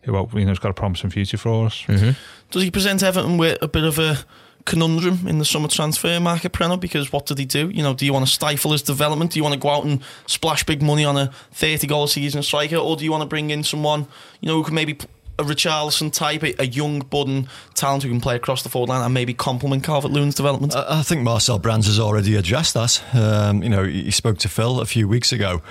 who 0.04 0.14
you 0.34 0.46
know 0.46 0.50
has 0.50 0.60
got 0.60 0.72
a 0.72 0.74
promising 0.74 1.10
future 1.10 1.38
for 1.38 1.66
us. 1.66 1.84
Mm-hmm. 1.88 2.12
Does 2.52 2.64
he 2.64 2.72
present 2.72 3.02
Everton 3.02 3.38
with 3.38 3.58
a 3.62 3.68
bit 3.68 3.84
of 3.84 3.98
a 4.00 4.18
conundrum 4.66 5.28
in 5.28 5.40
the 5.40 5.46
summer 5.46 5.68
transfer 5.68 6.20
market, 6.20 6.52
Preno? 6.52 6.80
Because 6.80 7.12
what 7.12 7.26
did 7.26 7.38
he 7.38 7.46
do? 7.46 7.70
You 7.70 7.84
know, 7.84 7.94
do 7.94 8.06
you 8.06 8.14
want 8.14 8.26
to 8.26 8.32
stifle 8.32 8.72
his 8.72 8.82
development? 8.82 9.32
Do 9.32 9.40
you 9.40 9.44
want 9.44 9.54
to 9.54 9.60
go 9.60 9.70
out 9.70 9.86
and 9.86 10.02
splash 10.28 10.66
big 10.66 10.82
money 10.82 11.06
on 11.06 11.18
a 11.18 11.32
30 11.54 11.88
goal 11.88 12.08
season 12.08 12.44
striker? 12.44 12.78
Or 12.78 12.96
do 12.96 13.04
you 13.04 13.12
want 13.12 13.22
to 13.22 13.28
bring 13.28 13.50
in 13.50 13.64
someone, 13.64 14.08
you 14.40 14.48
know, 14.48 14.56
who 14.56 14.64
can 14.64 14.76
maybe 14.76 14.98
a 15.40 15.44
Richarlison 15.44 16.14
type, 16.14 16.44
a, 16.60 16.68
young, 16.68 17.00
budding 17.00 17.48
talent 17.74 18.04
who 18.04 18.10
can 18.10 18.22
play 18.22 18.36
across 18.36 18.64
the 18.64 18.70
forward 18.70 18.90
line 18.90 19.04
and 19.04 19.14
maybe 19.14 19.34
complement 19.34 19.84
Calvert 19.84 20.12
Lewin's 20.12 20.36
development? 20.36 20.76
I 20.76 21.02
think 21.04 21.22
Marcel 21.22 21.60
Brands 21.60 21.88
has 21.88 22.00
already 22.00 22.36
addressed 22.36 22.74
that. 22.76 23.04
Um, 23.14 23.64
you 23.64 23.70
know, 23.70 23.84
he 23.84 24.12
spoke 24.12 24.38
to 24.40 24.50
Phil 24.50 24.80
a 24.80 24.86
few 24.86 25.08
weeks 25.08 25.32
ago, 25.32 25.62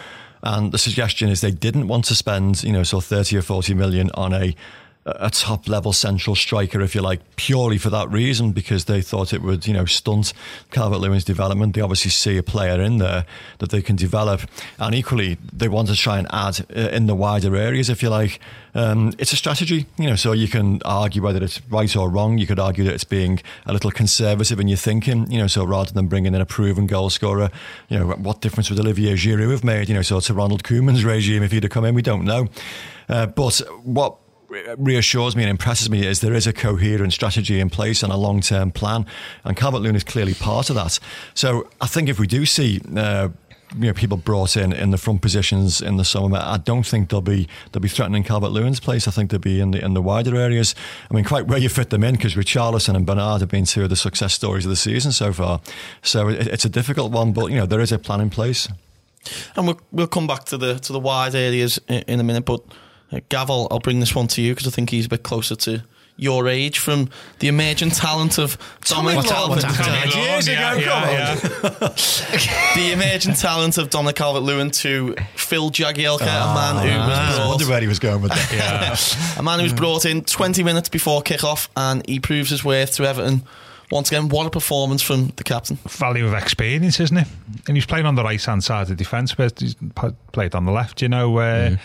and 0.42 0.72
the 0.72 0.78
suggestion 0.78 1.28
is 1.28 1.40
they 1.40 1.50
didn't 1.50 1.88
want 1.88 2.06
to 2.06 2.14
spend, 2.14 2.62
you 2.64 2.72
know, 2.72 2.82
so 2.82 3.00
thirty 3.00 3.36
or 3.36 3.42
forty 3.42 3.74
million 3.74 4.10
on 4.14 4.32
a 4.32 4.54
a 5.18 5.30
top 5.30 5.68
level 5.68 5.92
central 5.92 6.36
striker, 6.36 6.80
if 6.80 6.94
you 6.94 7.00
like, 7.00 7.20
purely 7.36 7.78
for 7.78 7.90
that 7.90 8.10
reason, 8.10 8.52
because 8.52 8.84
they 8.84 9.00
thought 9.00 9.32
it 9.32 9.42
would, 9.42 9.66
you 9.66 9.72
know, 9.72 9.84
stunt 9.84 10.32
Calvert 10.70 11.00
Lewin's 11.00 11.24
development. 11.24 11.74
They 11.74 11.80
obviously 11.80 12.10
see 12.10 12.36
a 12.36 12.42
player 12.42 12.80
in 12.80 12.98
there 12.98 13.24
that 13.58 13.70
they 13.70 13.82
can 13.82 13.96
develop. 13.96 14.42
And 14.78 14.94
equally, 14.94 15.38
they 15.52 15.68
want 15.68 15.88
to 15.88 15.96
try 15.96 16.18
and 16.18 16.26
add 16.30 16.66
uh, 16.74 16.88
in 16.90 17.06
the 17.06 17.14
wider 17.14 17.56
areas, 17.56 17.88
if 17.88 18.02
you 18.02 18.08
like. 18.08 18.40
Um, 18.74 19.12
it's 19.18 19.32
a 19.32 19.36
strategy, 19.36 19.86
you 19.98 20.06
know, 20.06 20.16
so 20.16 20.32
you 20.32 20.46
can 20.46 20.80
argue 20.84 21.22
whether 21.22 21.42
it's 21.42 21.60
right 21.70 21.94
or 21.96 22.08
wrong. 22.08 22.38
You 22.38 22.46
could 22.46 22.60
argue 22.60 22.84
that 22.84 22.94
it's 22.94 23.04
being 23.04 23.40
a 23.66 23.72
little 23.72 23.90
conservative 23.90 24.60
in 24.60 24.68
your 24.68 24.76
thinking, 24.76 25.30
you 25.30 25.38
know, 25.38 25.48
so 25.48 25.64
rather 25.64 25.92
than 25.92 26.06
bringing 26.06 26.34
in 26.34 26.40
a 26.40 26.46
proven 26.46 26.86
goal 26.86 27.10
scorer, 27.10 27.50
you 27.88 27.98
know, 27.98 28.06
what 28.10 28.40
difference 28.40 28.70
would 28.70 28.78
Olivier 28.78 29.14
Giroud 29.14 29.50
have 29.50 29.64
made, 29.64 29.88
you 29.88 29.94
know, 29.94 30.02
so 30.02 30.20
to 30.20 30.34
Ronald 30.34 30.62
Koeman's 30.62 31.04
regime 31.04 31.42
if 31.42 31.52
he'd 31.52 31.64
have 31.64 31.72
come 31.72 31.84
in, 31.84 31.94
we 31.94 32.02
don't 32.02 32.24
know. 32.24 32.48
Uh, 33.08 33.26
but 33.26 33.60
what 33.82 34.16
reassures 34.76 35.36
me 35.36 35.42
and 35.42 35.50
impresses 35.50 35.90
me 35.90 36.06
is 36.06 36.20
there 36.20 36.34
is 36.34 36.46
a 36.46 36.52
coherent 36.52 37.12
strategy 37.12 37.60
in 37.60 37.70
place 37.70 38.02
and 38.02 38.12
a 38.12 38.16
long 38.16 38.40
term 38.40 38.70
plan, 38.70 39.06
and 39.44 39.56
Calvert 39.56 39.82
Lewin 39.82 39.96
is 39.96 40.04
clearly 40.04 40.34
part 40.34 40.70
of 40.70 40.76
that. 40.76 40.98
So 41.34 41.68
I 41.80 41.86
think 41.86 42.08
if 42.08 42.18
we 42.18 42.26
do 42.26 42.46
see 42.46 42.80
uh, 42.96 43.28
you 43.74 43.86
know, 43.86 43.92
people 43.92 44.16
brought 44.16 44.56
in 44.56 44.72
in 44.72 44.90
the 44.90 44.98
front 44.98 45.22
positions 45.22 45.80
in 45.80 45.96
the 45.96 46.04
summer. 46.04 46.38
I 46.42 46.56
don't 46.56 46.84
think 46.84 47.10
they'll 47.10 47.20
be 47.20 47.48
they'll 47.70 47.80
be 47.80 47.88
threatening 47.88 48.24
Calvert 48.24 48.50
Lewin's 48.50 48.80
place. 48.80 49.06
I 49.06 49.10
think 49.10 49.30
they'll 49.30 49.38
be 49.38 49.60
in 49.60 49.70
the 49.70 49.84
in 49.84 49.94
the 49.94 50.02
wider 50.02 50.36
areas. 50.36 50.74
I 51.10 51.14
mean, 51.14 51.24
quite 51.24 51.46
where 51.46 51.58
you 51.58 51.68
fit 51.68 51.90
them 51.90 52.02
in 52.02 52.16
because 52.16 52.34
Richarlison 52.34 52.96
and 52.96 53.06
Bernard 53.06 53.40
have 53.40 53.50
been 53.50 53.64
two 53.64 53.84
of 53.84 53.90
the 53.90 53.96
success 53.96 54.34
stories 54.34 54.64
of 54.64 54.70
the 54.70 54.76
season 54.76 55.12
so 55.12 55.32
far. 55.32 55.60
So 56.02 56.28
it, 56.28 56.48
it's 56.48 56.64
a 56.64 56.68
difficult 56.68 57.12
one, 57.12 57.32
but 57.32 57.50
you 57.50 57.58
know 57.58 57.66
there 57.66 57.80
is 57.80 57.92
a 57.92 57.98
plan 57.98 58.20
in 58.20 58.30
place. 58.30 58.68
And 59.54 59.66
we'll 59.66 59.80
we'll 59.92 60.08
come 60.08 60.26
back 60.26 60.44
to 60.46 60.58
the 60.58 60.78
to 60.80 60.92
the 60.92 61.00
wide 61.00 61.34
areas 61.34 61.78
in, 61.88 62.02
in 62.08 62.20
a 62.20 62.24
minute, 62.24 62.44
but 62.44 62.62
uh, 63.12 63.20
Gav, 63.28 63.50
I'll, 63.50 63.80
bring 63.80 64.00
this 64.00 64.14
one 64.14 64.28
to 64.28 64.42
you 64.42 64.54
because 64.54 64.66
I 64.66 64.70
think 64.70 64.90
he's 64.90 65.06
a 65.06 65.08
bit 65.08 65.22
closer 65.22 65.56
to 65.56 65.82
your 66.20 66.48
age 66.48 66.78
from 66.78 67.08
the 67.38 67.48
emerging 67.48 67.90
talent 67.90 68.38
of 68.38 68.58
Dominic 68.84 69.24
Calvert. 69.24 69.64
Years 70.14 70.48
ago, 70.48 70.54
yeah, 70.54 70.74
yeah, 70.76 71.10
yeah. 71.10 71.34
the 72.76 72.90
emerging 72.92 73.34
talent 73.34 73.78
of 73.78 73.88
Dominic 73.88 74.16
Calvert 74.16 74.42
Lewin 74.42 74.70
to 74.70 75.16
Phil 75.34 75.70
Jagielka, 75.70 76.20
oh, 76.20 76.50
a 76.50 76.54
man 76.54 76.86
who 76.86 76.98
was 76.98 77.18
brought. 77.18 77.40
I 77.40 77.48
wonder 77.48 77.68
where 77.68 77.80
he 77.80 77.86
was 77.86 77.98
going 77.98 78.20
with 78.20 78.32
that. 78.32 79.34
a 79.38 79.42
man 79.42 79.60
who 79.60 79.64
was 79.64 79.72
brought 79.72 80.04
in 80.04 80.22
20 80.22 80.62
minutes 80.62 80.90
before 80.90 81.22
kick-off 81.22 81.70
and 81.74 82.06
he 82.06 82.20
proves 82.20 82.50
his 82.50 82.62
worth 82.62 82.94
to 82.96 83.04
Everton. 83.04 83.42
Once 83.90 84.08
again, 84.08 84.28
what 84.28 84.46
a 84.46 84.50
performance 84.50 85.02
from 85.02 85.32
the 85.36 85.42
captain. 85.42 85.76
Value 85.88 86.26
of 86.26 86.34
experience, 86.34 87.00
isn't 87.00 87.16
it? 87.16 87.26
And 87.66 87.76
he's 87.76 87.86
playing 87.86 88.06
on 88.06 88.14
the 88.14 88.22
right 88.22 88.44
hand 88.44 88.62
side 88.62 88.82
of 88.82 88.88
the 88.88 88.94
defence, 88.94 89.34
but 89.34 89.58
he's 89.58 89.74
played 90.32 90.54
on 90.54 90.64
the 90.66 90.70
left, 90.70 91.02
you 91.02 91.08
know. 91.08 91.38
Uh, 91.38 91.70
mm 91.70 91.80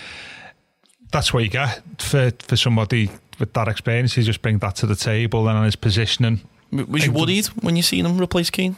that's 1.15 1.33
what 1.33 1.43
you 1.43 1.49
get 1.49 1.81
for 1.97 2.29
for 2.39 2.57
somebody 2.57 3.09
with 3.39 3.53
that 3.53 3.69
experience. 3.69 4.13
He 4.13 4.23
just 4.23 4.41
bring 4.41 4.57
that 4.59 4.75
to 4.77 4.85
the 4.85 4.95
table 4.95 5.47
and 5.47 5.57
on 5.57 5.63
his 5.63 5.77
positioning. 5.77 6.41
Was 6.71 7.05
you 7.05 7.13
worried 7.13 7.45
when 7.63 7.77
you 7.77 7.83
seen 7.83 8.05
him 8.05 8.19
replace 8.19 8.49
Keane? 8.49 8.75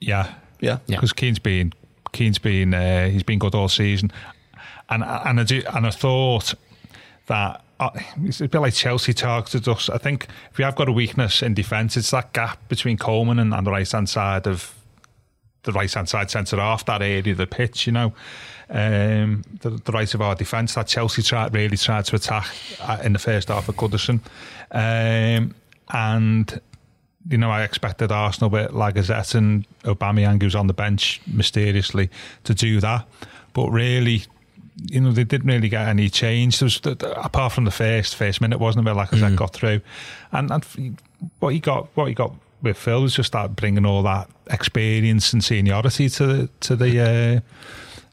Yeah, 0.00 0.34
yeah, 0.60 0.78
because 0.86 1.12
yeah. 1.14 1.20
Keane's 1.20 1.38
been 1.38 1.74
Keane's 2.12 2.38
been 2.38 2.72
uh, 2.72 3.08
he's 3.08 3.22
been 3.22 3.38
good 3.38 3.54
all 3.54 3.68
season, 3.68 4.10
and 4.88 5.04
and 5.04 5.40
I 5.40 5.44
do, 5.44 5.62
and 5.74 5.86
I 5.86 5.90
thought 5.90 6.54
that. 7.26 7.62
Uh, 7.78 7.90
it's 8.22 8.40
a 8.40 8.48
bit 8.48 8.58
like 8.58 8.72
Chelsea 8.72 9.12
targeted 9.12 9.68
us. 9.68 9.90
I 9.90 9.98
think 9.98 10.28
if 10.50 10.56
we 10.56 10.64
have 10.64 10.76
got 10.76 10.88
a 10.88 10.92
weakness 10.92 11.42
in 11.42 11.52
defence, 11.52 11.98
it's 11.98 12.10
that 12.10 12.32
gap 12.32 12.66
between 12.70 12.96
Coleman 12.96 13.38
and, 13.38 13.52
and 13.52 13.66
the 13.66 13.70
right 13.70 13.92
hand 13.92 14.08
side 14.08 14.46
of 14.46 14.74
the 15.64 15.72
right 15.72 15.92
hand 15.92 16.08
side 16.08 16.30
centre 16.30 16.56
half, 16.56 16.86
that 16.86 17.02
area 17.02 17.32
of 17.32 17.36
the 17.36 17.46
pitch, 17.46 17.86
you 17.86 17.92
know 17.92 18.14
um, 18.68 19.42
the, 19.60 19.70
the 19.70 19.92
right 19.92 20.12
of 20.14 20.20
our 20.20 20.34
defence 20.34 20.74
that 20.74 20.88
Chelsea 20.88 21.22
tried, 21.22 21.54
really 21.54 21.76
tried 21.76 22.04
to 22.06 22.16
attack 22.16 22.48
in 23.02 23.12
the 23.12 23.18
first 23.18 23.48
half 23.48 23.68
of 23.68 23.76
Goodison. 23.76 24.20
Um, 24.70 25.54
and, 25.90 26.60
you 27.28 27.38
know, 27.38 27.50
I 27.50 27.62
expected 27.62 28.10
Arsenal 28.10 28.50
with 28.50 28.70
Lacazette 28.70 29.34
and 29.34 29.66
Aubameyang, 29.84 30.42
who's 30.42 30.54
on 30.54 30.66
the 30.66 30.74
bench 30.74 31.20
mysteriously, 31.26 32.10
to 32.44 32.54
do 32.54 32.80
that. 32.80 33.06
But 33.52 33.70
really, 33.70 34.24
you 34.90 35.00
know, 35.00 35.12
they 35.12 35.24
didn't 35.24 35.48
really 35.48 35.68
get 35.68 35.88
any 35.88 36.10
change. 36.10 36.58
There 36.58 36.66
was, 36.66 36.80
apart 37.16 37.52
from 37.52 37.64
the 37.64 37.70
first 37.70 38.16
first 38.16 38.40
minute, 38.40 38.58
wasn't 38.58 38.86
it? 38.86 38.94
Where 38.94 39.06
Lacazette 39.06 39.32
mm. 39.32 39.36
got 39.36 39.52
through, 39.54 39.80
and, 40.32 40.50
and 40.50 40.98
what 41.38 41.54
he 41.54 41.60
got, 41.60 41.88
what 41.94 42.08
he 42.08 42.14
got 42.14 42.34
with 42.62 42.76
Phil 42.76 43.02
was 43.02 43.14
just 43.14 43.32
that 43.32 43.56
bringing 43.56 43.86
all 43.86 44.02
that 44.02 44.28
experience 44.50 45.32
and 45.32 45.42
seniority 45.42 46.08
to 46.10 46.26
the 46.26 46.48
to 46.60 46.76
the 46.76 47.00
uh, 47.00 47.40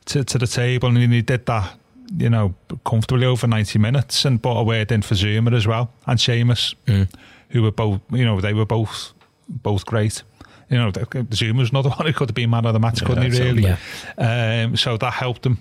to, 0.06 0.24
to 0.24 0.38
the 0.38 0.48
table, 0.48 0.90
and 0.90 0.98
he 0.98 1.22
did 1.22 1.46
that, 1.46 1.78
you 2.18 2.30
know, 2.30 2.54
comfortably 2.86 3.26
over 3.26 3.48
90 3.48 3.80
minutes 3.80 4.26
and 4.26 4.42
brought 4.42 4.60
a 4.60 4.64
word 4.64 4.92
in 4.92 5.02
for 5.02 5.16
Zouma 5.16 5.54
as 5.54 5.68
well 5.68 5.92
and 6.06 6.20
Seamus, 6.20 6.76
mm. 6.86 7.10
who 7.50 7.64
were 7.64 7.72
both, 7.72 8.02
you 8.12 8.26
know, 8.26 8.40
they 8.42 8.54
were 8.54 8.66
both 8.66 9.14
both 9.48 9.86
great. 9.86 10.24
You 10.70 10.78
know, 10.78 10.92
Zouma 10.92 11.60
was 11.60 11.70
another 11.70 11.90
one 11.98 12.08
who 12.08 12.14
could 12.14 12.30
have 12.30 12.36
been 12.36 12.50
man 12.50 12.66
of 12.66 12.74
the 12.74 12.80
match, 12.80 13.02
yeah, 13.02 13.08
couldn't 13.08 13.32
he, 13.32 13.40
really? 13.40 13.64
Yeah. 13.64 14.64
Um, 14.66 14.78
so 14.78 14.98
that 14.98 15.14
helped 15.14 15.46
him. 15.46 15.60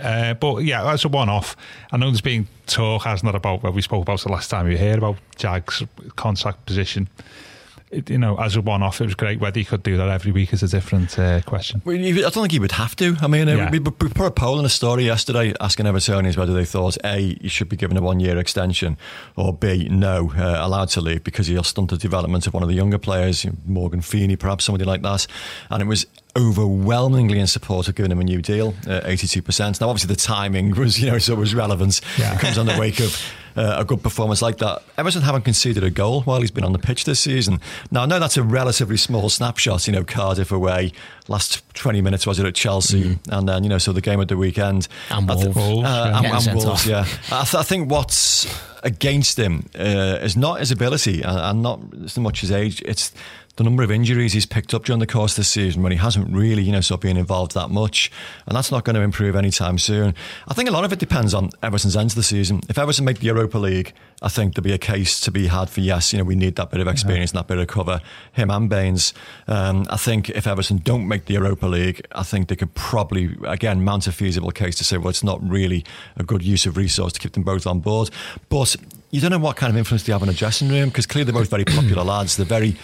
Uh, 0.00 0.34
but 0.34 0.58
yeah, 0.58 0.92
as 0.92 1.04
a 1.04 1.08
one 1.08 1.28
off, 1.28 1.56
I 1.90 1.96
know 1.96 2.06
there's 2.06 2.20
been 2.20 2.46
talk, 2.66 3.02
hasn't 3.02 3.28
it, 3.28 3.34
about 3.34 3.62
what 3.62 3.74
we 3.74 3.82
spoke 3.82 4.02
about 4.02 4.20
the 4.20 4.30
last 4.30 4.48
time 4.48 4.66
we 4.66 4.76
heard 4.76 4.98
about 4.98 5.16
Jag's 5.36 5.82
contact 6.14 6.64
position 6.66 7.08
it, 7.08 7.47
you 7.90 8.18
know, 8.18 8.36
as 8.38 8.56
a 8.56 8.60
one 8.60 8.82
off, 8.82 9.00
it 9.00 9.04
was 9.04 9.14
great. 9.14 9.40
Whether 9.40 9.60
he 9.60 9.64
could 9.64 9.82
do 9.82 9.96
that 9.96 10.08
every 10.08 10.32
week 10.32 10.52
is 10.52 10.62
a 10.62 10.68
different 10.68 11.18
uh, 11.18 11.40
question. 11.42 11.82
Well, 11.84 11.96
I 11.96 12.12
don't 12.12 12.32
think 12.32 12.52
he 12.52 12.58
would 12.58 12.72
have 12.72 12.94
to. 12.96 13.16
I 13.20 13.26
mean, 13.26 13.48
uh, 13.48 13.56
yeah. 13.56 13.70
we, 13.70 13.78
we, 13.78 13.90
put 13.90 14.26
a 14.26 14.30
poll 14.30 14.58
in 14.58 14.64
a 14.64 14.70
story 14.70 15.04
yesterday 15.04 15.54
asking 15.60 15.86
Evertonians 15.86 16.36
whether 16.36 16.52
they 16.52 16.64
thought 16.64 16.96
A, 17.04 17.36
he 17.40 17.48
should 17.48 17.68
be 17.68 17.76
given 17.76 17.96
a 17.96 18.02
one 18.02 18.20
year 18.20 18.38
extension, 18.38 18.96
or 19.36 19.52
B, 19.52 19.88
no, 19.90 20.32
uh, 20.36 20.58
allowed 20.60 20.88
to 20.90 21.00
leave 21.00 21.24
because 21.24 21.46
he'll 21.46 21.62
stunt 21.62 21.90
the 21.90 21.96
development 21.96 22.46
of 22.46 22.54
one 22.54 22.62
of 22.62 22.68
the 22.68 22.74
younger 22.74 22.98
players, 22.98 23.46
Morgan 23.66 24.00
Feeney, 24.00 24.36
perhaps 24.36 24.64
somebody 24.64 24.84
like 24.84 25.02
that. 25.02 25.26
And 25.70 25.82
it 25.82 25.86
was 25.86 26.06
overwhelmingly 26.36 27.40
in 27.40 27.46
support 27.46 27.88
of 27.88 27.94
giving 27.94 28.12
him 28.12 28.20
a 28.20 28.24
new 28.24 28.40
deal, 28.40 28.74
uh, 28.86 29.00
82%. 29.00 29.80
Now, 29.80 29.88
obviously, 29.88 30.14
the 30.14 30.20
timing 30.20 30.74
was, 30.74 31.00
you 31.00 31.10
know, 31.10 31.18
so 31.18 31.32
it 31.32 31.38
was 31.38 31.54
relevant. 31.54 32.00
Yeah. 32.18 32.34
It 32.34 32.40
comes 32.40 32.58
on 32.58 32.66
the 32.66 32.76
wake 32.78 33.00
of 33.00 33.20
uh, 33.58 33.80
a 33.80 33.84
good 33.84 34.02
performance 34.02 34.40
like 34.40 34.58
that. 34.58 34.82
Everton 34.96 35.22
haven't 35.22 35.42
conceded 35.42 35.82
a 35.82 35.90
goal 35.90 36.22
while 36.22 36.40
he's 36.40 36.52
been 36.52 36.64
on 36.64 36.72
the 36.72 36.78
pitch 36.78 37.04
this 37.04 37.18
season. 37.18 37.60
Now, 37.90 38.02
I 38.02 38.06
know 38.06 38.20
that's 38.20 38.36
a 38.36 38.42
relatively 38.42 38.96
small 38.96 39.28
snapshot, 39.28 39.88
you 39.88 39.92
know, 39.92 40.04
Cardiff 40.04 40.52
away, 40.52 40.92
last 41.26 41.62
20 41.74 42.00
minutes 42.00 42.24
was 42.24 42.38
it 42.38 42.46
at 42.46 42.54
Chelsea, 42.54 43.02
mm. 43.02 43.18
and 43.30 43.48
then, 43.48 43.64
you 43.64 43.68
know, 43.68 43.78
so 43.78 43.92
the 43.92 44.00
game 44.00 44.20
at 44.20 44.28
the 44.28 44.36
weekend. 44.36 44.86
And 45.10 45.28
Wolves. 45.28 45.42
Th- 45.42 45.56
uh, 45.56 45.80
yeah. 45.82 46.18
and, 46.18 46.48
and 46.48 46.56
Wolves, 46.56 46.86
yeah. 46.86 47.00
I, 47.32 47.42
th- 47.42 47.54
I, 47.56 47.62
think 47.64 47.90
what's 47.90 48.46
against 48.84 49.36
him 49.36 49.68
uh, 49.76 50.18
is 50.22 50.36
not 50.36 50.60
his 50.60 50.70
ability 50.70 51.22
and, 51.22 51.38
and 51.38 51.62
not 51.62 51.80
so 52.06 52.20
much 52.20 52.42
his 52.42 52.52
age, 52.52 52.80
it's 52.82 53.12
the 53.58 53.64
number 53.64 53.82
of 53.82 53.90
injuries 53.90 54.32
he's 54.32 54.46
picked 54.46 54.72
up 54.72 54.84
during 54.84 55.00
the 55.00 55.06
course 55.06 55.32
of 55.32 55.38
the 55.38 55.44
season 55.44 55.82
when 55.82 55.90
he 55.90 55.98
hasn't 55.98 56.32
really, 56.32 56.62
you 56.62 56.70
know, 56.70 56.80
sort 56.80 56.98
of 56.98 57.02
been 57.02 57.16
involved 57.16 57.54
that 57.54 57.70
much. 57.70 58.10
And 58.46 58.56
that's 58.56 58.70
not 58.70 58.84
going 58.84 58.94
to 58.94 59.02
improve 59.02 59.34
anytime 59.34 59.78
soon. 59.78 60.14
I 60.46 60.54
think 60.54 60.68
a 60.68 60.72
lot 60.72 60.84
of 60.84 60.92
it 60.92 61.00
depends 61.00 61.34
on 61.34 61.50
Everton's 61.60 61.96
end 61.96 62.12
of 62.12 62.14
the 62.14 62.22
season. 62.22 62.60
If 62.68 62.78
Everton 62.78 63.04
make 63.04 63.18
the 63.18 63.26
Europa 63.26 63.58
League, 63.58 63.92
I 64.22 64.28
think 64.28 64.54
there'll 64.54 64.64
be 64.64 64.72
a 64.72 64.78
case 64.78 65.20
to 65.22 65.32
be 65.32 65.48
had 65.48 65.70
for 65.70 65.80
yes, 65.80 66.12
you 66.12 66.18
know, 66.18 66.24
we 66.24 66.36
need 66.36 66.54
that 66.54 66.70
bit 66.70 66.80
of 66.80 66.86
experience 66.86 67.32
yeah. 67.32 67.40
and 67.40 67.48
that 67.48 67.52
bit 67.52 67.60
of 67.60 67.66
cover. 67.66 68.00
Him 68.32 68.48
and 68.48 68.70
Baines. 68.70 69.12
Um, 69.48 69.86
I 69.90 69.96
think 69.96 70.30
if 70.30 70.46
Everton 70.46 70.78
don't 70.78 71.08
make 71.08 71.24
the 71.24 71.34
Europa 71.34 71.66
League, 71.66 72.06
I 72.12 72.22
think 72.22 72.48
they 72.48 72.56
could 72.56 72.74
probably, 72.74 73.36
again, 73.44 73.82
mount 73.82 74.06
a 74.06 74.12
feasible 74.12 74.52
case 74.52 74.76
to 74.76 74.84
say, 74.84 74.98
well, 74.98 75.08
it's 75.08 75.24
not 75.24 75.42
really 75.42 75.84
a 76.16 76.22
good 76.22 76.44
use 76.44 76.64
of 76.64 76.76
resource 76.76 77.12
to 77.14 77.20
keep 77.20 77.32
them 77.32 77.42
both 77.42 77.66
on 77.66 77.80
board. 77.80 78.10
But 78.48 78.76
you 79.10 79.20
don't 79.20 79.30
know 79.30 79.38
what 79.38 79.56
kind 79.56 79.70
of 79.70 79.76
influence 79.76 80.04
they 80.04 80.12
have 80.12 80.22
in 80.22 80.28
a 80.28 80.34
dressing 80.34 80.68
room 80.68 80.90
because 80.90 81.06
clearly 81.06 81.32
they're 81.32 81.40
both 81.40 81.50
very 81.50 81.64
popular 81.64 82.04
lads. 82.04 82.36
They're 82.36 82.46
very 82.46 82.76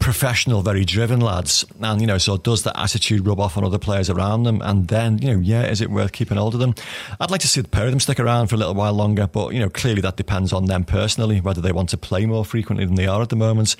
professional, 0.00 0.62
very 0.62 0.84
driven 0.84 1.20
lads. 1.20 1.64
And, 1.80 2.00
you 2.00 2.06
know, 2.06 2.18
so 2.18 2.36
does 2.36 2.64
that 2.64 2.76
attitude 2.76 3.24
rub 3.24 3.38
off 3.38 3.56
on 3.56 3.64
other 3.64 3.78
players 3.78 4.10
around 4.10 4.42
them? 4.42 4.60
And 4.62 4.88
then, 4.88 5.18
you 5.18 5.32
know, 5.32 5.38
yeah, 5.38 5.62
is 5.62 5.80
it 5.80 5.90
worth 5.90 6.10
keeping 6.10 6.36
hold 6.36 6.54
of 6.54 6.60
them? 6.60 6.74
I'd 7.20 7.30
like 7.30 7.42
to 7.42 7.48
see 7.48 7.60
the 7.60 7.68
pair 7.68 7.84
of 7.84 7.92
them 7.92 8.00
stick 8.00 8.18
around 8.18 8.48
for 8.48 8.56
a 8.56 8.58
little 8.58 8.74
while 8.74 8.94
longer, 8.94 9.28
but, 9.28 9.52
you 9.52 9.60
know, 9.60 9.68
clearly 9.68 10.00
that 10.00 10.16
depends 10.16 10.52
on 10.52 10.64
them 10.64 10.84
personally, 10.84 11.40
whether 11.40 11.60
they 11.60 11.72
want 11.72 11.90
to 11.90 11.96
play 11.96 12.26
more 12.26 12.44
frequently 12.44 12.84
than 12.84 12.96
they 12.96 13.06
are 13.06 13.22
at 13.22 13.28
the 13.28 13.36
moment 13.36 13.76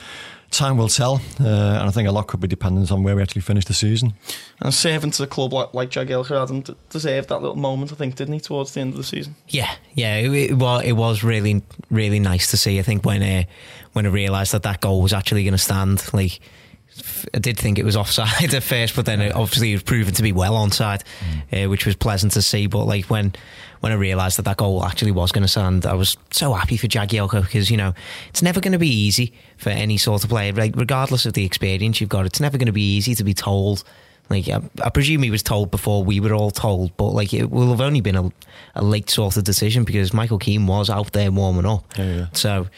time 0.51 0.77
will 0.77 0.89
tell, 0.89 1.21
uh, 1.41 1.45
and 1.45 1.89
I 1.89 1.91
think 1.91 2.09
a 2.09 2.13
lot 2.13 2.27
could 2.27 2.41
be 2.41 2.49
dependent 2.49 2.91
on 2.91 3.03
where 3.03 3.15
we 3.15 3.23
actually 3.23 3.43
finish 3.43 3.65
the 3.65 3.75
season. 3.75 4.15
And 4.61 4.75
saving 4.75 5.13
to 5.13 5.23
the 5.23 5.27
club 5.27 5.53
like, 5.53 5.73
like 5.75 5.91
Jagielka 5.91 6.43
Adam 6.43 6.65
deserved 6.89 7.29
that 7.29 7.41
little 7.41 7.57
moment, 7.57 7.93
I 7.93 7.95
think, 7.95 8.17
didn't 8.17 8.35
he, 8.35 8.41
towards 8.41 8.75
the 8.75 8.81
end 8.81 8.93
of 8.93 8.99
the 8.99 9.05
season? 9.05 9.37
Yeah, 9.49 9.73
yeah, 9.95 10.17
it, 10.17 10.31
it, 10.31 10.55
well, 10.55 10.81
it 10.81 10.93
was 10.93 11.23
really, 11.23 11.63
really 11.91 12.19
nice 12.19 12.51
to 12.51 12.57
see. 12.57 12.79
I 12.79 12.83
think 12.83 13.05
when 13.05 13.23
uh, 13.23 13.45
when 13.93 14.07
I 14.07 14.11
realised 14.11 14.53
that 14.53 14.65
that 14.65 14.81
goal 14.81 15.03
was 15.03 15.13
actually 15.13 15.45
going 15.45 15.53
to 15.53 15.59
stand, 15.59 16.13
like. 16.13 16.41
I 17.33 17.39
did 17.39 17.57
think 17.57 17.79
it 17.79 17.85
was 17.85 17.97
offside 17.97 18.53
at 18.55 18.63
first, 18.65 18.97
but 18.97 19.07
then 19.07 19.21
it 19.21 19.33
obviously 19.33 19.71
it 19.71 19.77
was 19.77 19.83
proven 19.85 20.13
to 20.15 20.23
be 20.23 20.33
well 20.33 20.55
onside, 20.55 21.03
mm. 21.21 21.65
uh, 21.65 21.71
which 21.71 21.87
was 21.87 21.95
pleasant 21.95 22.33
to 22.33 22.43
see. 22.43 22.67
But 22.67 22.85
like 22.85 23.07
when 23.07 23.33
when 23.81 23.93
I 23.93 23.97
realised 23.97 24.39
that 24.39 24.45
that 24.45 24.59
goal 24.59 24.85
actually 24.85 25.13
was 25.13 25.33
going 25.33 25.43
to 25.43 25.49
stand, 25.49 25.87
I 25.87 25.95
was 25.95 26.17
so 26.31 26.53
happy 26.53 26.77
for 26.77 26.87
Jagielka 26.87 27.43
because, 27.43 27.71
you 27.71 27.77
know, 27.77 27.95
it's 28.29 28.43
never 28.43 28.61
going 28.61 28.73
to 28.73 28.79
be 28.79 28.89
easy 28.89 29.33
for 29.57 29.71
any 29.71 29.97
sort 29.97 30.23
of 30.23 30.31
player, 30.31 30.53
like, 30.53 30.77
regardless 30.77 31.27
of 31.27 31.33
the 31.33 31.45
experience 31.45 32.01
you've 32.01 32.11
got. 32.11 32.27
It's 32.27 32.41
never 32.41 32.59
going 32.59 32.67
to 32.67 32.73
be 32.73 32.97
easy 32.97 33.15
to 33.15 33.25
be 33.25 33.35
told 33.35 33.85
Like 34.31 34.49
I, 34.49 34.63
I, 34.85 34.91
presume 34.91 35.25
he 35.25 35.31
was 35.31 35.43
told 35.43 35.73
before 35.73 36.05
we 36.05 36.21
were 36.21 36.33
all 36.33 36.53
told, 36.53 36.97
but 36.97 37.09
like 37.09 37.35
it 37.35 37.51
will 37.51 37.71
have 37.71 37.81
only 37.81 38.01
been 38.01 38.15
a, 38.15 38.31
a 38.77 38.83
late 38.83 39.11
sort 39.11 39.37
of 39.37 39.43
decision 39.43 39.83
because 39.83 40.15
Michael 40.15 40.39
Keane 40.39 40.69
was 40.69 40.89
out 40.89 41.13
there 41.13 41.33
warming 41.33 41.67
up. 41.67 41.85
Yeah, 41.99 42.15
yeah. 42.15 42.27
So 42.33 42.69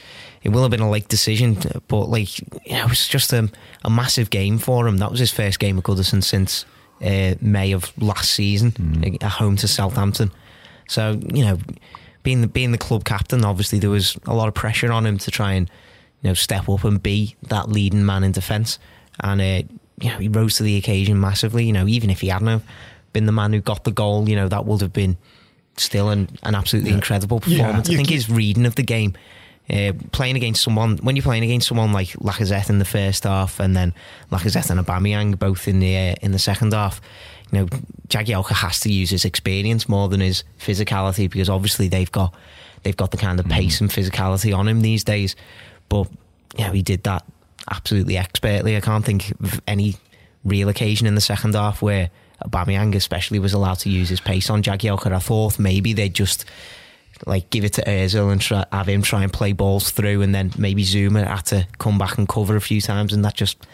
it 0.42 0.48
will 0.48 0.62
have 0.62 0.70
been 0.70 0.80
a 0.80 0.90
late 0.90 1.08
decision, 1.08 1.58
but 1.88 2.06
like 2.06 2.38
you 2.40 2.72
know, 2.72 2.84
it 2.84 2.88
was 2.88 3.06
just 3.06 3.34
a, 3.34 3.50
a 3.84 3.90
massive 3.90 4.30
game 4.30 4.56
for 4.56 4.88
him. 4.88 4.96
That 4.96 5.10
was 5.10 5.20
his 5.20 5.30
first 5.30 5.58
game 5.58 5.76
at 5.76 5.84
Goodison 5.84 6.24
since 6.24 6.64
uh, 7.04 7.34
May 7.42 7.72
of 7.72 7.92
last 8.02 8.32
season 8.32 8.72
mm. 8.72 9.22
at 9.22 9.32
home 9.32 9.56
to 9.56 9.68
Southampton. 9.68 10.30
So 10.92 11.18
you 11.32 11.44
know, 11.44 11.58
being 12.22 12.42
the 12.42 12.46
being 12.46 12.72
the 12.72 12.78
club 12.78 13.04
captain, 13.04 13.44
obviously 13.44 13.78
there 13.78 13.90
was 13.90 14.16
a 14.26 14.34
lot 14.34 14.48
of 14.48 14.54
pressure 14.54 14.92
on 14.92 15.06
him 15.06 15.18
to 15.18 15.30
try 15.30 15.54
and 15.54 15.68
you 16.20 16.30
know 16.30 16.34
step 16.34 16.68
up 16.68 16.84
and 16.84 17.02
be 17.02 17.36
that 17.44 17.68
leading 17.68 18.04
man 18.04 18.24
in 18.24 18.32
defence, 18.32 18.78
and 19.20 19.40
uh, 19.40 19.68
you 20.00 20.10
know 20.10 20.18
he 20.18 20.28
rose 20.28 20.56
to 20.56 20.62
the 20.62 20.76
occasion 20.76 21.18
massively. 21.18 21.64
You 21.64 21.72
know, 21.72 21.88
even 21.88 22.10
if 22.10 22.20
he 22.20 22.28
hadn't 22.28 22.62
been 23.12 23.26
the 23.26 23.32
man 23.32 23.52
who 23.52 23.60
got 23.60 23.84
the 23.84 23.90
goal, 23.90 24.28
you 24.28 24.36
know 24.36 24.48
that 24.48 24.66
would 24.66 24.82
have 24.82 24.92
been 24.92 25.16
still 25.76 26.10
an, 26.10 26.28
an 26.42 26.54
absolutely 26.54 26.90
yeah. 26.90 26.96
incredible 26.96 27.40
performance. 27.40 27.88
Yeah. 27.88 27.94
I 27.94 27.96
think 27.96 28.10
his 28.10 28.28
reading 28.30 28.66
of 28.66 28.74
the 28.74 28.84
game. 28.84 29.14
Uh, 29.72 29.92
playing 30.10 30.34
against 30.34 30.60
someone 30.60 30.96
when 30.98 31.14
you're 31.14 31.22
playing 31.22 31.44
against 31.44 31.68
someone 31.68 31.92
like 31.92 32.08
Lacazette 32.14 32.68
in 32.68 32.80
the 32.80 32.84
first 32.84 33.22
half 33.22 33.60
and 33.60 33.76
then 33.76 33.94
Lacazette 34.32 34.68
and 34.70 34.84
Aubameyang 34.84 35.38
both 35.38 35.68
in 35.68 35.78
the 35.78 35.96
uh, 35.96 36.14
in 36.20 36.32
the 36.32 36.38
second 36.38 36.72
half, 36.72 37.00
you 37.52 37.58
know, 37.60 37.66
Jagielka 38.08 38.52
has 38.52 38.80
to 38.80 38.92
use 38.92 39.10
his 39.10 39.24
experience 39.24 39.88
more 39.88 40.08
than 40.08 40.20
his 40.20 40.42
physicality 40.58 41.30
because 41.30 41.48
obviously 41.48 41.88
they've 41.88 42.10
got 42.10 42.34
they've 42.82 42.96
got 42.96 43.10
the 43.10 43.16
kind 43.16 43.38
of 43.38 43.46
pace 43.46 43.78
mm. 43.78 43.82
and 43.82 43.90
physicality 43.90 44.56
on 44.56 44.66
him 44.66 44.80
these 44.80 45.04
days. 45.04 45.36
But 45.88 46.08
you 46.56 46.64
know, 46.64 46.72
he 46.72 46.82
did 46.82 47.02
that 47.04 47.24
absolutely 47.70 48.16
expertly. 48.16 48.76
I 48.76 48.80
can't 48.80 49.04
think 49.04 49.30
of 49.42 49.60
any 49.66 49.96
real 50.44 50.68
occasion 50.68 51.06
in 51.06 51.14
the 51.14 51.20
second 51.20 51.54
half 51.54 51.82
where 51.82 52.10
Aubameyang 52.44 52.94
especially 52.94 53.38
was 53.38 53.52
allowed 53.52 53.78
to 53.80 53.90
use 53.90 54.08
his 54.08 54.20
pace 54.20 54.50
on 54.50 54.62
Jagielka. 54.62 55.12
I 55.12 55.18
thought 55.18 55.58
maybe 55.58 55.92
they'd 55.92 56.14
just 56.14 56.44
like 57.26 57.50
give 57.50 57.64
it 57.64 57.74
to 57.74 57.82
Özil 57.82 58.32
and 58.32 58.40
try, 58.40 58.64
have 58.72 58.88
him 58.88 59.02
try 59.02 59.22
and 59.22 59.32
play 59.32 59.52
balls 59.52 59.90
through, 59.90 60.22
and 60.22 60.34
then 60.34 60.52
maybe 60.56 60.82
Zouma 60.84 61.26
had 61.26 61.46
to 61.46 61.66
come 61.78 61.98
back 61.98 62.18
and 62.18 62.28
cover 62.28 62.56
a 62.56 62.60
few 62.60 62.80
times, 62.80 63.12
and 63.12 63.24
that 63.24 63.34
just 63.34 63.64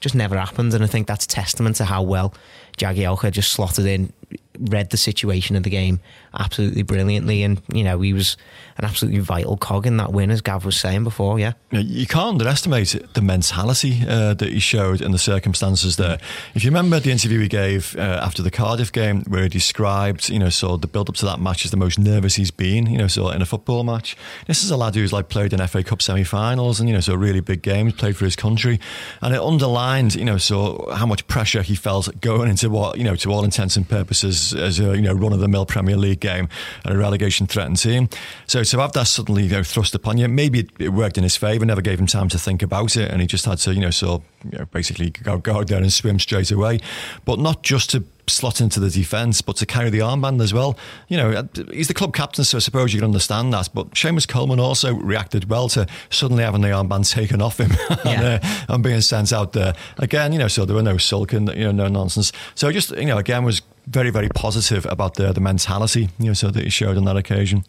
just 0.00 0.14
never 0.14 0.38
happened. 0.38 0.74
And 0.74 0.84
I 0.84 0.86
think 0.86 1.06
that's 1.06 1.26
testament 1.26 1.76
to 1.76 1.84
how 1.84 2.02
well 2.02 2.34
Jagielka 2.76 3.30
just 3.32 3.52
slotted 3.52 3.86
in, 3.86 4.12
read 4.60 4.90
the 4.90 4.96
situation 4.96 5.56
of 5.56 5.62
the 5.62 5.70
game 5.70 6.00
absolutely 6.34 6.82
brilliantly, 6.82 7.42
and 7.42 7.60
you 7.72 7.84
know 7.84 8.00
he 8.00 8.12
was 8.12 8.36
an 8.76 8.84
absolutely 8.84 9.20
vital 9.20 9.56
cog 9.56 9.86
in 9.86 9.96
that 9.96 10.12
win, 10.12 10.30
as 10.30 10.40
Gav 10.40 10.64
was 10.64 10.78
saying 10.78 11.04
before. 11.04 11.38
Yeah, 11.38 11.52
you 11.70 12.06
can't 12.06 12.28
underestimate 12.28 12.96
the 13.14 13.22
mentality 13.22 14.02
uh, 14.06 14.34
that 14.34 14.48
he 14.48 14.60
showed 14.60 15.00
and 15.00 15.12
the 15.12 15.18
circumstances 15.18 15.96
there. 15.96 16.18
If 16.54 16.64
you 16.64 16.70
remember 16.70 17.00
the 17.00 17.10
interview 17.10 17.40
he 17.40 17.48
gave 17.48 17.96
uh, 17.96 18.20
after 18.22 18.42
the 18.42 18.50
Cardiff 18.50 18.92
game, 18.92 19.22
where 19.28 19.42
he 19.42 19.48
described, 19.48 20.28
you 20.28 20.38
know, 20.38 20.48
so 20.48 20.76
the 20.76 20.86
build 20.86 21.08
up 21.08 21.16
to 21.16 21.26
that 21.26 21.40
match 21.40 21.64
as 21.64 21.70
the 21.70 21.76
most 21.76 21.98
nervous 21.98 22.36
he's 22.36 22.50
been, 22.50 22.86
you 22.86 22.98
know, 22.98 23.08
so 23.08 23.30
in 23.30 23.42
a 23.42 23.46
football 23.46 23.84
match. 23.84 24.16
This 24.46 24.62
is 24.62 24.70
a 24.70 24.76
lad 24.76 24.94
who's 24.94 25.12
like 25.12 25.28
played 25.28 25.52
in 25.52 25.66
FA 25.66 25.82
Cup 25.82 26.02
semi-finals 26.02 26.80
and 26.80 26.88
you 26.88 26.94
know, 26.94 27.00
so 27.00 27.14
a 27.14 27.18
really 27.18 27.40
big 27.40 27.62
game, 27.62 27.90
played 27.92 28.16
for 28.16 28.24
his 28.24 28.36
country, 28.36 28.80
and 29.22 29.34
it 29.34 29.40
underlined, 29.40 30.14
you 30.14 30.24
know, 30.24 30.38
so 30.38 30.88
how 30.94 31.06
much 31.06 31.26
pressure 31.26 31.62
he 31.62 31.74
felt 31.74 32.20
going 32.20 32.48
into 32.48 32.70
what, 32.70 32.98
you 32.98 33.04
know, 33.04 33.16
to 33.16 33.32
all 33.32 33.44
intents 33.44 33.76
and 33.76 33.88
purposes, 33.88 34.47
as 34.54 34.78
a 34.78 34.96
you 34.96 35.02
know 35.02 35.12
run 35.12 35.32
of 35.32 35.40
the 35.40 35.48
mill 35.48 35.66
Premier 35.66 35.96
League 35.96 36.20
game 36.20 36.48
and 36.84 36.94
a 36.94 36.98
relegation 36.98 37.46
threatened 37.46 37.78
team. 37.78 38.08
So 38.46 38.62
to 38.62 38.80
have 38.80 38.92
that 38.92 39.06
suddenly 39.06 39.44
you 39.44 39.50
know, 39.50 39.62
thrust 39.62 39.94
upon 39.94 40.18
you, 40.18 40.28
maybe 40.28 40.60
it, 40.60 40.70
it 40.78 40.88
worked 40.90 41.18
in 41.18 41.24
his 41.24 41.36
favour. 41.36 41.64
Never 41.64 41.82
gave 41.82 41.98
him 41.98 42.06
time 42.06 42.28
to 42.30 42.38
think 42.38 42.62
about 42.62 42.96
it, 42.96 43.10
and 43.10 43.20
he 43.20 43.26
just 43.26 43.44
had 43.44 43.58
to 43.58 43.74
you 43.74 43.80
know 43.80 43.90
so 43.90 44.22
you 44.44 44.58
know, 44.58 44.64
basically 44.66 45.10
go, 45.10 45.38
go 45.38 45.58
out 45.58 45.68
there 45.68 45.78
and 45.78 45.92
swim 45.92 46.18
straight 46.18 46.50
away. 46.50 46.80
But 47.24 47.38
not 47.38 47.62
just 47.62 47.90
to 47.90 48.04
slot 48.30 48.60
into 48.60 48.80
the 48.80 48.90
defence, 48.90 49.40
but 49.42 49.56
to 49.56 49.66
carry 49.66 49.90
the 49.90 50.00
armband 50.00 50.42
as 50.42 50.52
well. 50.52 50.76
You 51.08 51.16
know, 51.16 51.48
he's 51.72 51.88
the 51.88 51.94
club 51.94 52.14
captain, 52.14 52.44
so 52.44 52.58
I 52.58 52.60
suppose 52.60 52.92
you 52.92 53.00
can 53.00 53.06
understand 53.06 53.52
that. 53.52 53.70
But 53.74 53.92
Seamus 53.92 54.28
Coleman 54.28 54.60
also 54.60 54.94
reacted 54.94 55.48
well 55.48 55.68
to 55.70 55.86
suddenly 56.10 56.44
having 56.44 56.60
the 56.60 56.68
armband 56.68 57.10
taken 57.12 57.42
off 57.42 57.58
him 57.58 57.70
yeah. 57.90 57.96
and, 58.04 58.44
uh, 58.44 58.64
and, 58.68 58.82
being 58.82 59.00
sent 59.00 59.32
out 59.32 59.52
there. 59.52 59.74
Again, 59.98 60.32
you 60.32 60.38
know, 60.38 60.48
so 60.48 60.64
there 60.64 60.76
were 60.76 60.82
no 60.82 60.98
sulking, 60.98 61.48
you 61.48 61.64
know, 61.64 61.72
no 61.72 61.88
nonsense. 61.88 62.32
So 62.54 62.70
just, 62.70 62.90
you 62.90 63.06
know, 63.06 63.18
again, 63.18 63.44
was 63.44 63.62
very, 63.88 64.10
very 64.10 64.28
positive 64.28 64.86
about 64.86 65.14
the, 65.14 65.32
the 65.32 65.40
mentality, 65.40 66.10
you 66.18 66.26
know, 66.26 66.32
so 66.34 66.50
that 66.50 66.62
he 66.62 66.70
showed 66.70 66.96
on 66.96 67.04
that 67.06 67.16
occasion. 67.16 67.64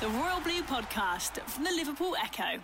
The 0.00 0.08
Royal 0.08 0.40
Blue 0.40 0.62
Podcast 0.62 1.40
from 1.42 1.64
the 1.64 1.72
Liverpool 1.72 2.14
Echo. 2.22 2.60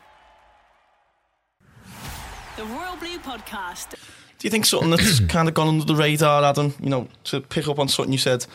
The 2.57 2.65
Royal 2.65 2.97
Blue 2.97 3.19
Podcast. 3.19 3.91
Do 4.39 4.47
you 4.47 4.51
think 4.51 4.65
something 4.65 4.91
that's 4.91 5.21
kind 5.29 5.49
of 5.49 5.55
gone 5.55 5.69
under 5.69 5.85
the 5.85 5.97
radar, 5.97 6.45
Adam? 6.45 6.75
You 6.81 6.89
know, 6.89 7.09
to 7.25 7.41
pick 7.41 7.69
up 7.69 7.79
on 7.79 7.89
something 7.89 8.13
you 8.13 8.19
said 8.19 8.47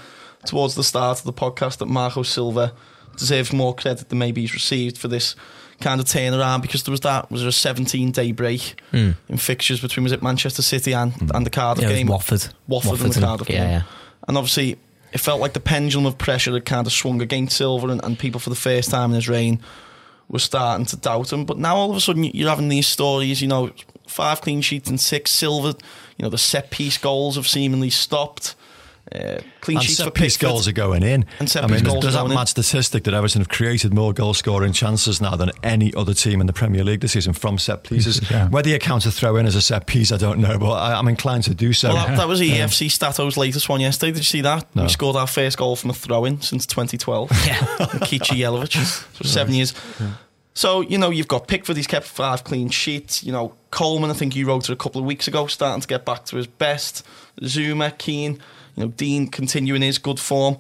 towards 0.45 0.75
the 0.75 0.83
start 0.83 1.19
of 1.19 1.25
the 1.25 1.33
podcast 1.33 1.77
that 1.79 1.87
Marco 1.87 2.23
Silva 2.23 2.73
deserves 3.17 3.51
more 3.51 3.75
credit 3.75 4.09
than 4.09 4.17
maybe 4.17 4.41
he's 4.41 4.53
received 4.53 4.97
for 4.97 5.07
this 5.07 5.35
kind 5.81 5.99
of 5.99 6.07
turnaround 6.07 6.61
because 6.61 6.83
there 6.83 6.91
was 6.91 7.01
that 7.01 7.29
was 7.31 7.41
there 7.41 7.49
a 7.49 7.53
17 7.53 8.11
day 8.11 8.31
break 8.31 8.75
mm. 8.91 9.15
in 9.27 9.37
fixtures 9.37 9.81
between 9.81 10.03
was 10.03 10.11
it 10.11 10.21
Manchester 10.21 10.61
City 10.61 10.93
and, 10.93 11.13
mm. 11.13 11.35
and 11.35 11.45
the 11.45 11.49
Cardiff 11.49 11.83
yeah, 11.83 11.93
game 11.93 12.07
Watford. 12.07 12.47
Watford 12.67 12.91
Watford 12.91 13.05
and 13.05 13.13
the 13.15 13.21
Cardiff 13.21 13.49
yeah, 13.49 13.57
game 13.57 13.69
yeah. 13.69 13.83
and 14.27 14.37
obviously 14.37 14.77
it 15.11 15.19
felt 15.19 15.41
like 15.41 15.53
the 15.53 15.59
pendulum 15.59 16.05
of 16.05 16.17
pressure 16.17 16.53
had 16.53 16.65
kind 16.65 16.87
of 16.87 16.93
swung 16.93 17.21
against 17.21 17.57
Silva 17.57 17.87
and, 17.87 18.03
and 18.03 18.17
people 18.17 18.39
for 18.39 18.49
the 18.49 18.55
first 18.55 18.89
time 18.89 19.09
in 19.11 19.15
his 19.15 19.27
reign 19.27 19.59
were 20.29 20.39
starting 20.39 20.85
to 20.85 20.95
doubt 20.95 21.33
him 21.33 21.43
but 21.45 21.57
now 21.57 21.75
all 21.75 21.89
of 21.89 21.97
a 21.97 21.99
sudden 21.99 22.23
you're 22.23 22.49
having 22.49 22.69
these 22.69 22.87
stories 22.87 23.41
you 23.41 23.47
know 23.47 23.69
five 24.11 24.41
clean 24.41 24.61
sheets 24.61 24.89
and 24.89 24.99
six 24.99 25.31
Silver 25.31 25.73
You 26.17 26.23
know, 26.23 26.29
the 26.29 26.37
set 26.37 26.69
piece 26.69 26.97
goals 26.97 27.35
have 27.35 27.47
seemingly 27.47 27.89
stopped. 27.89 28.55
Uh, 29.13 29.41
clean 29.59 29.77
and 29.77 29.85
sheets 29.85 30.01
for 30.01 30.11
piece 30.11 30.37
goals 30.37 30.67
are 30.67 30.71
going 30.71 31.03
in. 31.03 31.25
And 31.39 31.49
set 31.49 31.63
I 31.63 31.67
mean, 31.67 31.83
goals 31.83 32.01
there's 32.01 32.13
that 32.13 32.27
mad 32.27 32.41
in. 32.41 32.45
statistic 32.45 33.03
that 33.03 33.13
Everton 33.13 33.41
have 33.41 33.49
created 33.49 33.93
more 33.93 34.13
goal 34.13 34.33
scoring 34.33 34.71
chances 34.71 35.19
now 35.19 35.35
than 35.35 35.51
any 35.63 35.93
other 35.95 36.13
team 36.13 36.39
in 36.39 36.47
the 36.47 36.53
Premier 36.53 36.83
League 36.83 37.01
this 37.01 37.11
season 37.11 37.33
from 37.33 37.57
set 37.57 37.83
pieces. 37.83 38.21
Yeah. 38.31 38.47
Whether 38.47 38.69
you 38.69 38.79
count 38.79 39.05
a 39.05 39.11
throw 39.11 39.35
in 39.35 39.45
as 39.45 39.55
a 39.55 39.61
set 39.61 39.87
piece, 39.87 40.11
I 40.11 40.17
don't 40.17 40.39
know, 40.39 40.57
but 40.57 40.71
I, 40.71 40.97
am 40.97 41.09
inclined 41.09 41.43
to 41.45 41.53
do 41.53 41.73
so. 41.73 41.89
Well, 41.89 42.07
that, 42.07 42.17
that 42.17 42.27
was 42.27 42.39
the 42.39 42.49
EFC 42.49 42.87
Stato's 42.87 43.35
latest 43.35 43.67
one 43.67 43.81
yesterday. 43.81 44.11
Did 44.11 44.19
you 44.19 44.23
see 44.23 44.41
that? 44.41 44.73
No. 44.73 44.83
We 44.83 44.89
scored 44.89 45.17
our 45.17 45.27
first 45.27 45.57
goal 45.57 45.75
from 45.75 45.89
a 45.89 45.93
throw 45.93 46.23
in 46.23 46.39
since 46.39 46.65
2012. 46.65 47.31
Yeah. 47.45 47.57
Nikica 47.57 48.37
Jelavić. 48.37 49.15
So 49.17 49.27
seven 49.27 49.53
years. 49.53 49.73
So, 50.53 50.81
you 50.81 50.97
know, 50.97 51.09
you've 51.09 51.27
got 51.27 51.47
Pickford, 51.47 51.77
he's 51.77 51.87
kept 51.87 52.05
five 52.05 52.43
clean 52.43 52.69
sheets. 52.69 53.23
You 53.23 53.31
know, 53.31 53.55
Coleman, 53.71 54.09
I 54.09 54.13
think 54.13 54.35
you 54.35 54.47
wrote 54.47 54.69
it 54.69 54.73
a 54.73 54.75
couple 54.75 54.99
of 54.99 55.07
weeks 55.07 55.27
ago, 55.27 55.47
starting 55.47 55.81
to 55.81 55.87
get 55.87 56.05
back 56.05 56.25
to 56.25 56.35
his 56.35 56.47
best. 56.47 57.05
Zouma, 57.41 57.97
Keane, 57.97 58.39
you 58.75 58.83
know, 58.83 58.89
Digne 58.89 59.27
continuing 59.27 59.81
his 59.81 59.97
good 59.97 60.19
form. 60.19 60.57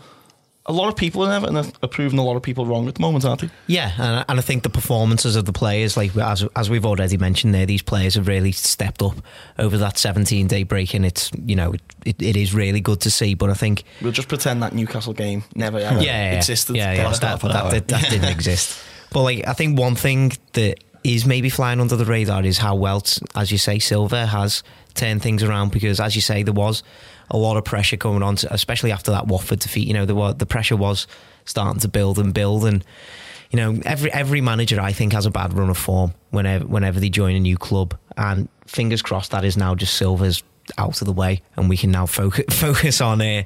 A 0.67 0.71
lot 0.71 0.89
of 0.89 0.95
people 0.95 1.25
in 1.25 1.31
Everton 1.31 1.57
are, 1.57 1.65
are 1.81 1.89
proving 1.89 2.19
a 2.19 2.23
lot 2.23 2.35
of 2.35 2.43
people 2.43 2.67
wrong 2.67 2.87
at 2.87 2.93
the 2.93 3.01
moment, 3.01 3.25
aren't 3.25 3.41
they? 3.41 3.49
Yeah, 3.65 3.91
and, 3.97 4.25
and 4.29 4.39
I 4.39 4.41
think 4.43 4.61
the 4.61 4.69
performances 4.69 5.35
of 5.35 5.45
the 5.45 5.51
players, 5.51 5.97
like 5.97 6.15
as 6.15 6.45
as 6.55 6.69
we've 6.69 6.85
already 6.85 7.17
mentioned 7.17 7.53
there, 7.55 7.65
these 7.65 7.81
players 7.81 8.13
have 8.13 8.27
really 8.27 8.51
stepped 8.51 9.01
up 9.01 9.15
over 9.57 9.77
that 9.79 9.97
17 9.97 10.47
day 10.47 10.61
break, 10.61 10.93
and 10.93 11.03
it's 11.03 11.31
you 11.45 11.55
know 11.55 11.73
it, 12.05 12.21
it 12.21 12.37
is 12.37 12.53
really 12.53 12.79
good 12.79 13.01
to 13.01 13.11
see. 13.11 13.33
But 13.33 13.49
I 13.49 13.55
think 13.55 13.83
We'll 14.03 14.11
just 14.11 14.27
pretend 14.27 14.61
that 14.61 14.73
Newcastle 14.73 15.13
game 15.13 15.43
never 15.55 15.79
ever 15.79 16.01
yeah, 16.01 16.31
yeah, 16.31 16.37
existed. 16.37 16.75
Yeah, 16.75 16.93
yeah, 16.93 17.07
Let's 17.07 17.19
that, 17.19 17.41
that, 17.41 17.51
that 17.51 17.71
that, 17.71 17.87
that 17.87 18.09
didn't 18.11 18.29
exist. 18.37 18.79
But 19.11 19.23
like, 19.23 19.47
I 19.47 19.53
think 19.53 19.77
one 19.77 19.95
thing 19.95 20.31
that 20.53 20.77
is 21.03 21.25
maybe 21.25 21.49
flying 21.49 21.79
under 21.79 21.95
the 21.95 22.05
radar 22.05 22.43
is 22.43 22.57
how 22.57 22.75
well, 22.75 23.03
as 23.35 23.51
you 23.51 23.57
say, 23.57 23.79
Silva 23.79 24.25
has 24.25 24.63
turned 24.93 25.21
things 25.21 25.43
around. 25.43 25.71
Because 25.71 25.99
as 25.99 26.15
you 26.15 26.21
say, 26.21 26.43
there 26.43 26.53
was 26.53 26.83
a 27.31 27.37
lot 27.37 27.57
of 27.57 27.65
pressure 27.65 27.97
coming 27.97 28.21
on, 28.21 28.35
to, 28.37 28.53
especially 28.53 28.91
after 28.91 29.11
that 29.11 29.27
Watford 29.27 29.59
defeat. 29.59 29.87
You 29.87 29.93
know, 29.93 30.05
the 30.05 30.33
the 30.33 30.45
pressure 30.45 30.75
was 30.75 31.07
starting 31.45 31.79
to 31.79 31.87
build 31.87 32.19
and 32.19 32.33
build, 32.33 32.65
and 32.65 32.85
you 33.49 33.57
know, 33.57 33.79
every 33.85 34.11
every 34.11 34.41
manager 34.41 34.79
I 34.79 34.91
think 34.91 35.13
has 35.13 35.25
a 35.25 35.31
bad 35.31 35.53
run 35.53 35.69
of 35.69 35.77
form 35.77 36.13
whenever 36.29 36.65
whenever 36.67 36.99
they 36.99 37.09
join 37.09 37.35
a 37.35 37.39
new 37.39 37.57
club. 37.57 37.97
And 38.17 38.49
fingers 38.67 39.01
crossed 39.01 39.31
that 39.31 39.43
is 39.43 39.57
now 39.57 39.73
just 39.73 39.95
Silva's 39.95 40.43
out 40.77 41.01
of 41.01 41.07
the 41.07 41.13
way, 41.13 41.41
and 41.55 41.69
we 41.69 41.77
can 41.77 41.91
now 41.91 42.05
focus 42.05 42.45
focus 42.49 43.01
on 43.01 43.21
uh, 43.21 43.43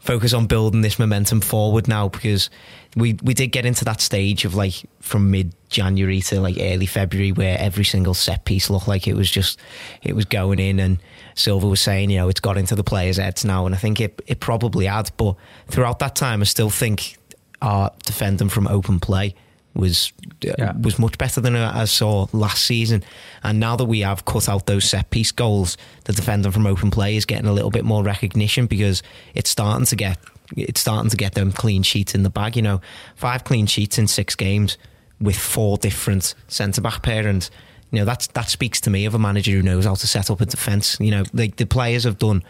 focus 0.00 0.32
on 0.32 0.46
building 0.46 0.80
this 0.80 0.98
momentum 0.98 1.40
forward 1.40 1.88
now 1.88 2.08
because 2.08 2.48
we 2.96 3.16
we 3.22 3.34
did 3.34 3.48
get 3.48 3.66
into 3.66 3.84
that 3.84 4.00
stage 4.00 4.44
of 4.44 4.54
like 4.54 4.74
from 5.00 5.30
mid 5.30 5.54
January 5.68 6.20
to 6.22 6.40
like 6.40 6.56
early 6.58 6.86
February 6.86 7.32
where 7.32 7.58
every 7.58 7.84
single 7.84 8.14
set 8.14 8.44
piece 8.44 8.70
looked 8.70 8.88
like 8.88 9.06
it 9.06 9.14
was 9.14 9.30
just 9.30 9.58
it 10.02 10.14
was 10.14 10.24
going 10.24 10.58
in 10.58 10.80
and 10.80 10.98
Silva 11.36 11.66
was 11.68 11.80
saying 11.80 12.10
you 12.10 12.16
know 12.18 12.28
it's 12.28 12.40
got 12.40 12.56
into 12.58 12.74
the 12.74 12.82
players' 12.84 13.18
heads 13.18 13.44
now 13.44 13.64
and 13.66 13.74
I 13.74 13.78
think 13.78 14.00
it 14.00 14.20
it 14.26 14.40
probably 14.40 14.86
had 14.86 15.10
but 15.16 15.36
throughout 15.68 15.98
that 16.00 16.16
time 16.16 16.40
I 16.40 16.44
still 16.44 16.70
think 16.70 17.16
our 17.62 17.92
defending 18.04 18.48
from 18.48 18.66
open 18.66 18.98
play 19.00 19.34
was 19.74 20.12
uh, 20.46 20.52
Yeah. 20.58 20.72
was 20.80 20.98
much 20.98 21.18
better 21.18 21.40
than 21.40 21.54
I 21.54 21.84
saw 21.84 22.26
last 22.32 22.64
season. 22.64 23.04
And 23.42 23.60
now 23.60 23.76
that 23.76 23.84
we 23.84 24.00
have 24.00 24.24
cut 24.24 24.48
out 24.48 24.64
those 24.66 24.86
set 24.88 25.10
piece 25.10 25.32
goals, 25.32 25.76
the 26.04 26.14
defending 26.14 26.50
from 26.52 26.66
open 26.66 26.90
play 26.90 27.14
is 27.16 27.26
getting 27.26 27.46
a 27.46 27.52
little 27.52 27.70
bit 27.70 27.84
more 27.84 28.02
recognition 28.02 28.66
because 28.66 29.02
it's 29.34 29.50
starting 29.50 29.84
to 29.86 29.96
get 29.96 30.18
it's 30.56 30.80
starting 30.80 31.10
to 31.10 31.16
get 31.16 31.34
them 31.34 31.52
clean 31.52 31.82
sheets 31.82 32.14
in 32.14 32.22
the 32.22 32.30
bag. 32.30 32.56
You 32.56 32.62
know, 32.62 32.80
five 33.16 33.44
clean 33.44 33.66
sheets 33.66 33.98
in 33.98 34.06
six 34.06 34.34
games 34.34 34.78
with 35.20 35.36
four 35.36 35.76
different 35.76 36.34
centre 36.48 36.80
back 36.80 37.02
pair 37.02 37.26
and 37.26 37.48
You 37.90 38.00
know, 38.00 38.04
that's 38.04 38.26
that 38.28 38.48
speaks 38.48 38.80
to 38.82 38.90
me 38.90 39.04
of 39.04 39.14
a 39.14 39.18
manager 39.18 39.52
who 39.52 39.62
knows 39.62 39.84
how 39.84 39.94
to 39.94 40.06
set 40.06 40.30
up 40.30 40.40
a 40.40 40.46
defence. 40.46 40.98
You 41.00 41.10
know, 41.10 41.22
the 41.32 41.66
players 41.66 42.04
have 42.04 42.18
done 42.18 42.42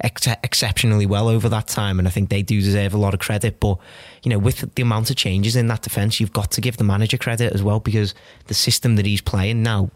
ex- 0.00 0.26
exceptionally 0.26 1.06
well 1.06 1.28
over 1.28 1.48
that 1.48 1.68
time, 1.68 1.98
and 1.98 2.06
I 2.06 2.10
think 2.10 2.28
they 2.28 2.42
do 2.42 2.60
deserve 2.60 2.94
a 2.94 2.98
lot 2.98 3.14
of 3.14 3.20
credit. 3.20 3.58
But 3.58 3.78
you 4.22 4.30
know, 4.30 4.38
with 4.38 4.74
the 4.74 4.82
amount 4.82 5.10
of 5.10 5.16
changes 5.16 5.56
in 5.56 5.68
that 5.68 5.82
defence, 5.82 6.20
you've 6.20 6.32
got 6.32 6.50
to 6.52 6.60
give 6.60 6.76
the 6.76 6.84
manager 6.84 7.16
credit 7.16 7.52
as 7.52 7.62
well 7.62 7.80
because 7.80 8.14
the 8.46 8.54
system 8.54 8.96
that 8.96 9.06
he's 9.06 9.20
playing 9.20 9.62
now 9.62 9.90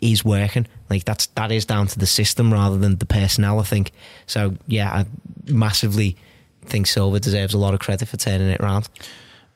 is 0.00 0.24
working. 0.24 0.66
Like 0.90 1.04
that's 1.04 1.26
that 1.28 1.52
is 1.52 1.64
down 1.64 1.86
to 1.86 1.98
the 1.98 2.06
system 2.06 2.52
rather 2.52 2.76
than 2.76 2.96
the 2.96 3.06
personnel. 3.06 3.60
I 3.60 3.64
think 3.64 3.92
so. 4.26 4.56
Yeah, 4.66 4.90
I 4.90 5.06
massively 5.50 6.16
think 6.64 6.86
Silva 6.86 7.20
deserves 7.20 7.54
a 7.54 7.58
lot 7.58 7.74
of 7.74 7.80
credit 7.80 8.08
for 8.08 8.16
turning 8.16 8.48
it 8.48 8.60
around. 8.60 8.88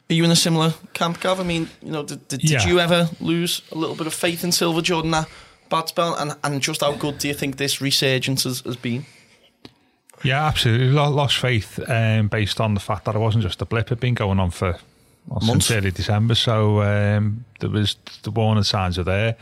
Are 0.08 0.14
you 0.14 0.24
in 0.24 0.30
a 0.30 0.36
similar 0.36 0.74
camp, 0.92 1.20
Gav? 1.20 1.40
I 1.40 1.42
mean, 1.42 1.68
you 1.82 1.90
know, 1.90 2.04
did, 2.04 2.28
did, 2.28 2.48
Yeah. 2.48 2.66
you 2.66 2.78
ever 2.78 3.10
lose 3.20 3.62
a 3.72 3.74
little 3.74 3.96
bit 3.96 4.06
of 4.06 4.14
faith 4.14 4.44
in 4.44 4.52
Silva 4.52 4.80
Jordan 4.82 5.10
that 5.10 5.28
bad 5.68 5.88
spell? 5.88 6.14
And, 6.14 6.36
and 6.44 6.62
just 6.62 6.80
how 6.80 6.92
good 6.92 7.18
do 7.18 7.26
you 7.28 7.34
think 7.34 7.56
this 7.56 7.80
resurgence 7.80 8.44
has, 8.44 8.60
has 8.60 8.76
been? 8.76 9.04
Yeah, 10.22 10.46
absolutely. 10.46 10.88
Lost 10.88 11.36
faith 11.38 11.78
um, 11.88 12.28
based 12.28 12.60
on 12.60 12.74
the 12.74 12.80
fact 12.80 13.04
that 13.04 13.14
it 13.14 13.18
wasn't 13.18 13.42
just 13.42 13.60
a 13.62 13.64
blip. 13.64 13.86
It'd 13.86 14.00
been 14.00 14.14
going 14.14 14.38
on 14.38 14.50
for 14.50 14.78
well, 15.26 15.40
Months. 15.42 15.66
since 15.66 15.70
early 15.72 15.90
December. 15.90 16.34
So 16.34 16.82
um, 16.82 17.44
there 17.60 17.70
was 17.70 17.96
the 18.22 18.30
warning 18.30 18.64
signs 18.64 18.98
are 18.98 19.04
there. 19.04 19.36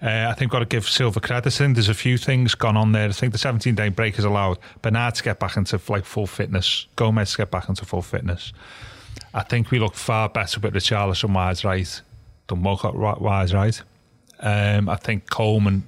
Uh, 0.00 0.28
I 0.30 0.34
think 0.34 0.52
got 0.52 0.60
to 0.60 0.64
give 0.64 0.88
Silva 0.88 1.20
credit. 1.20 1.46
I 1.46 1.50
think 1.50 1.74
there's 1.74 1.88
a 1.88 1.94
few 1.94 2.18
things 2.18 2.54
gone 2.54 2.76
on 2.76 2.92
there. 2.92 3.08
I 3.08 3.12
think 3.12 3.32
the 3.32 3.38
17 3.38 3.74
day 3.74 3.88
break 3.88 4.16
has 4.16 4.24
allowed 4.24 4.58
Bernard 4.80 5.16
to 5.16 5.22
get 5.22 5.38
back 5.38 5.56
into 5.56 5.80
like 5.88 6.04
full 6.04 6.26
fitness, 6.26 6.86
Gomes 6.96 7.32
to 7.32 7.38
get 7.38 7.50
back 7.50 7.68
into 7.68 7.84
full 7.84 8.02
fitness. 8.02 8.52
I 9.34 9.42
think 9.42 9.70
we 9.70 9.78
look 9.78 9.94
far 9.94 10.28
better 10.28 10.60
with 10.60 10.72
the 10.72 10.78
Richarlison 10.78 11.34
wise 11.34 11.64
right 11.64 12.00
than 12.46 12.62
Walcott 12.62 12.96
wise 13.20 13.54
right. 13.54 13.80
Um, 14.40 14.88
I 14.88 14.96
think 14.96 15.28
Coleman 15.30 15.84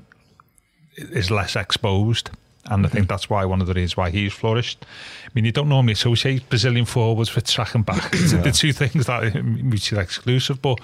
is 0.96 1.31
less 1.31 1.57
exposed. 1.57 2.31
And 2.70 2.87
I 2.87 2.88
think 2.88 3.09
that's 3.09 3.28
why 3.28 3.44
one 3.44 3.61
of 3.61 3.66
the 3.66 3.74
reasons 3.74 3.96
why 3.96 4.11
he's 4.11 4.33
flourished. 4.33 4.87
I 5.26 5.30
mean, 5.35 5.44
you 5.44 5.52
don't 5.52 5.68
normally 5.68 5.92
associate 5.92 6.48
Brazilian 6.48 6.87
forwards 6.87 7.35
with 7.35 7.46
tracking 7.46 7.83
back. 7.83 8.12
It's 8.20 8.33
the 8.33 8.52
two 8.52 8.72
things 8.72 9.06
that 9.06 9.37
are 9.37 9.42
mutually 9.42 10.02
exclusive, 10.02 10.62
but 10.62 10.80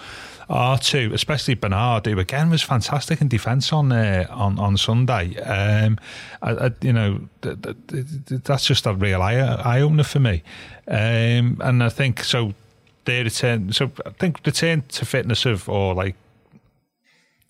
are 0.48 0.78
two, 0.78 1.10
especially 1.12 1.54
Bernard, 1.54 2.06
who 2.06 2.18
again 2.18 2.50
was 2.50 2.62
fantastic 2.62 3.20
in 3.20 3.28
defence 3.28 3.72
on 3.72 3.90
uh, 3.92 4.26
on 4.30 4.58
on 4.58 4.76
Sunday. 4.76 5.36
Um, 5.38 5.98
I, 6.42 6.66
I, 6.66 6.70
you 6.82 6.92
know, 6.92 7.28
th- 7.42 7.62
th- 7.62 7.76
th- 8.26 8.42
that's 8.42 8.66
just 8.66 8.86
a 8.86 8.94
real 8.94 9.22
eye 9.22 9.38
eye 9.38 9.80
opener 9.80 10.04
for 10.04 10.20
me. 10.20 10.42
Um, 10.88 11.60
and 11.60 11.82
I 11.82 11.88
think 11.88 12.22
so. 12.24 12.54
Their 13.04 13.22
return, 13.22 13.72
so 13.72 13.92
I 14.04 14.10
think 14.10 14.42
the 14.42 14.50
return 14.50 14.82
to 14.88 15.04
fitness 15.04 15.46
of 15.46 15.68
or 15.68 15.94
like 15.94 16.16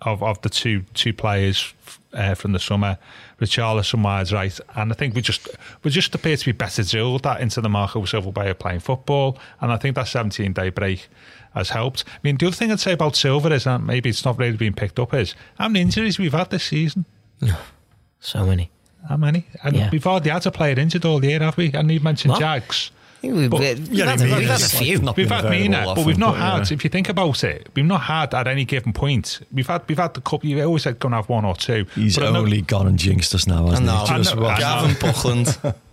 of, 0.02 0.22
of 0.22 0.40
the 0.42 0.50
two 0.50 0.82
two 0.92 1.14
players 1.14 1.72
uh, 2.16 2.34
from 2.34 2.52
the 2.52 2.58
summer, 2.58 2.98
Richarlison 3.40 4.02
wise 4.02 4.32
right, 4.32 4.58
and 4.74 4.90
I 4.92 4.94
think 4.96 5.14
we 5.14 5.20
just 5.22 5.48
we 5.84 5.90
just 5.90 6.14
appear 6.14 6.36
to 6.36 6.44
be 6.44 6.52
better 6.52 6.82
drilled 6.82 7.22
that 7.24 7.40
into 7.40 7.60
the 7.60 7.68
Marco 7.68 8.04
Silva 8.04 8.30
way 8.30 8.50
of 8.50 8.58
playing 8.58 8.80
football, 8.80 9.38
and 9.60 9.70
I 9.70 9.76
think 9.76 9.94
that 9.96 10.08
17 10.08 10.52
day 10.52 10.70
break 10.70 11.08
has 11.54 11.70
helped. 11.70 12.04
I 12.08 12.18
mean, 12.22 12.36
the 12.36 12.46
other 12.46 12.56
thing 12.56 12.72
I'd 12.72 12.80
say 12.80 12.92
about 12.92 13.16
Silva 13.16 13.52
is 13.52 13.64
that 13.64 13.80
maybe 13.80 14.10
it's 14.10 14.24
not 14.24 14.38
really 14.38 14.56
being 14.56 14.74
picked 14.74 14.98
up 14.98 15.14
is 15.14 15.34
how 15.58 15.68
many 15.68 15.82
injuries 15.82 16.18
we've 16.18 16.32
had 16.32 16.50
this 16.50 16.64
season. 16.64 17.04
So 18.18 18.44
many. 18.44 18.70
How 19.08 19.16
many? 19.16 19.46
And 19.62 19.76
Yeah. 19.76 19.90
we've 19.92 20.06
already 20.06 20.30
had 20.30 20.44
a 20.46 20.50
player 20.50 20.76
injured 20.78 21.04
all 21.04 21.24
year, 21.24 21.38
have 21.40 21.56
we? 21.56 21.70
And 21.72 21.88
you 21.90 22.00
mentioned 22.00 22.32
What? 22.32 22.40
Jags. 22.40 22.90
I 23.16 23.18
think 23.20 23.34
we've, 23.34 23.50
But- 23.50 23.60
we've, 23.60 23.88
Yeah, 23.92 24.04
had, 24.06 24.20
I 24.20 24.24
mean, 24.26 24.36
we've 24.38 24.48
had 24.48 24.60
a 24.60 24.64
it's 24.64 24.78
few. 24.78 24.98
not 24.98 25.16
We've 25.16 25.28
been 25.28 25.36
had 25.36 25.44
available 25.46 25.62
Mina, 25.70 25.94
but 25.94 26.06
we've 26.06 26.18
not 26.18 26.34
but, 26.34 26.38
yeah. 26.40 26.58
had. 26.58 26.70
If 26.72 26.84
you 26.84 26.90
think 26.90 27.08
about 27.08 27.42
it, 27.44 27.68
we've 27.74 27.84
not 27.84 28.02
had 28.02 28.34
at 28.34 28.46
any 28.46 28.64
given 28.64 28.92
point. 28.92 29.40
We've 29.52 29.66
had 29.66 29.82
we've 29.88 29.98
had 29.98 30.14
the 30.14 30.20
couple. 30.20 30.48
You 30.48 30.62
always 30.62 30.82
said 30.82 30.98
going 30.98 31.12
to 31.12 31.16
have 31.16 31.28
one 31.28 31.44
or 31.44 31.54
two. 31.56 31.86
He's 31.94 32.16
But 32.16 32.26
I 32.26 32.30
know- 32.32 32.40
only 32.40 32.60
gone 32.62 32.86
and 32.86 32.98
jinxed 32.98 33.34
us 33.34 33.46
now, 33.46 33.66
hasn't 33.68 33.88
I 33.88 33.92
know. 33.92 34.04
he? 34.06 34.12
I 34.12 34.16
Just 34.18 34.36
know. 34.36 34.46
I 34.46 34.54
know. 34.54 34.60
Gavin 34.60 34.96
Buckland. 35.00 35.58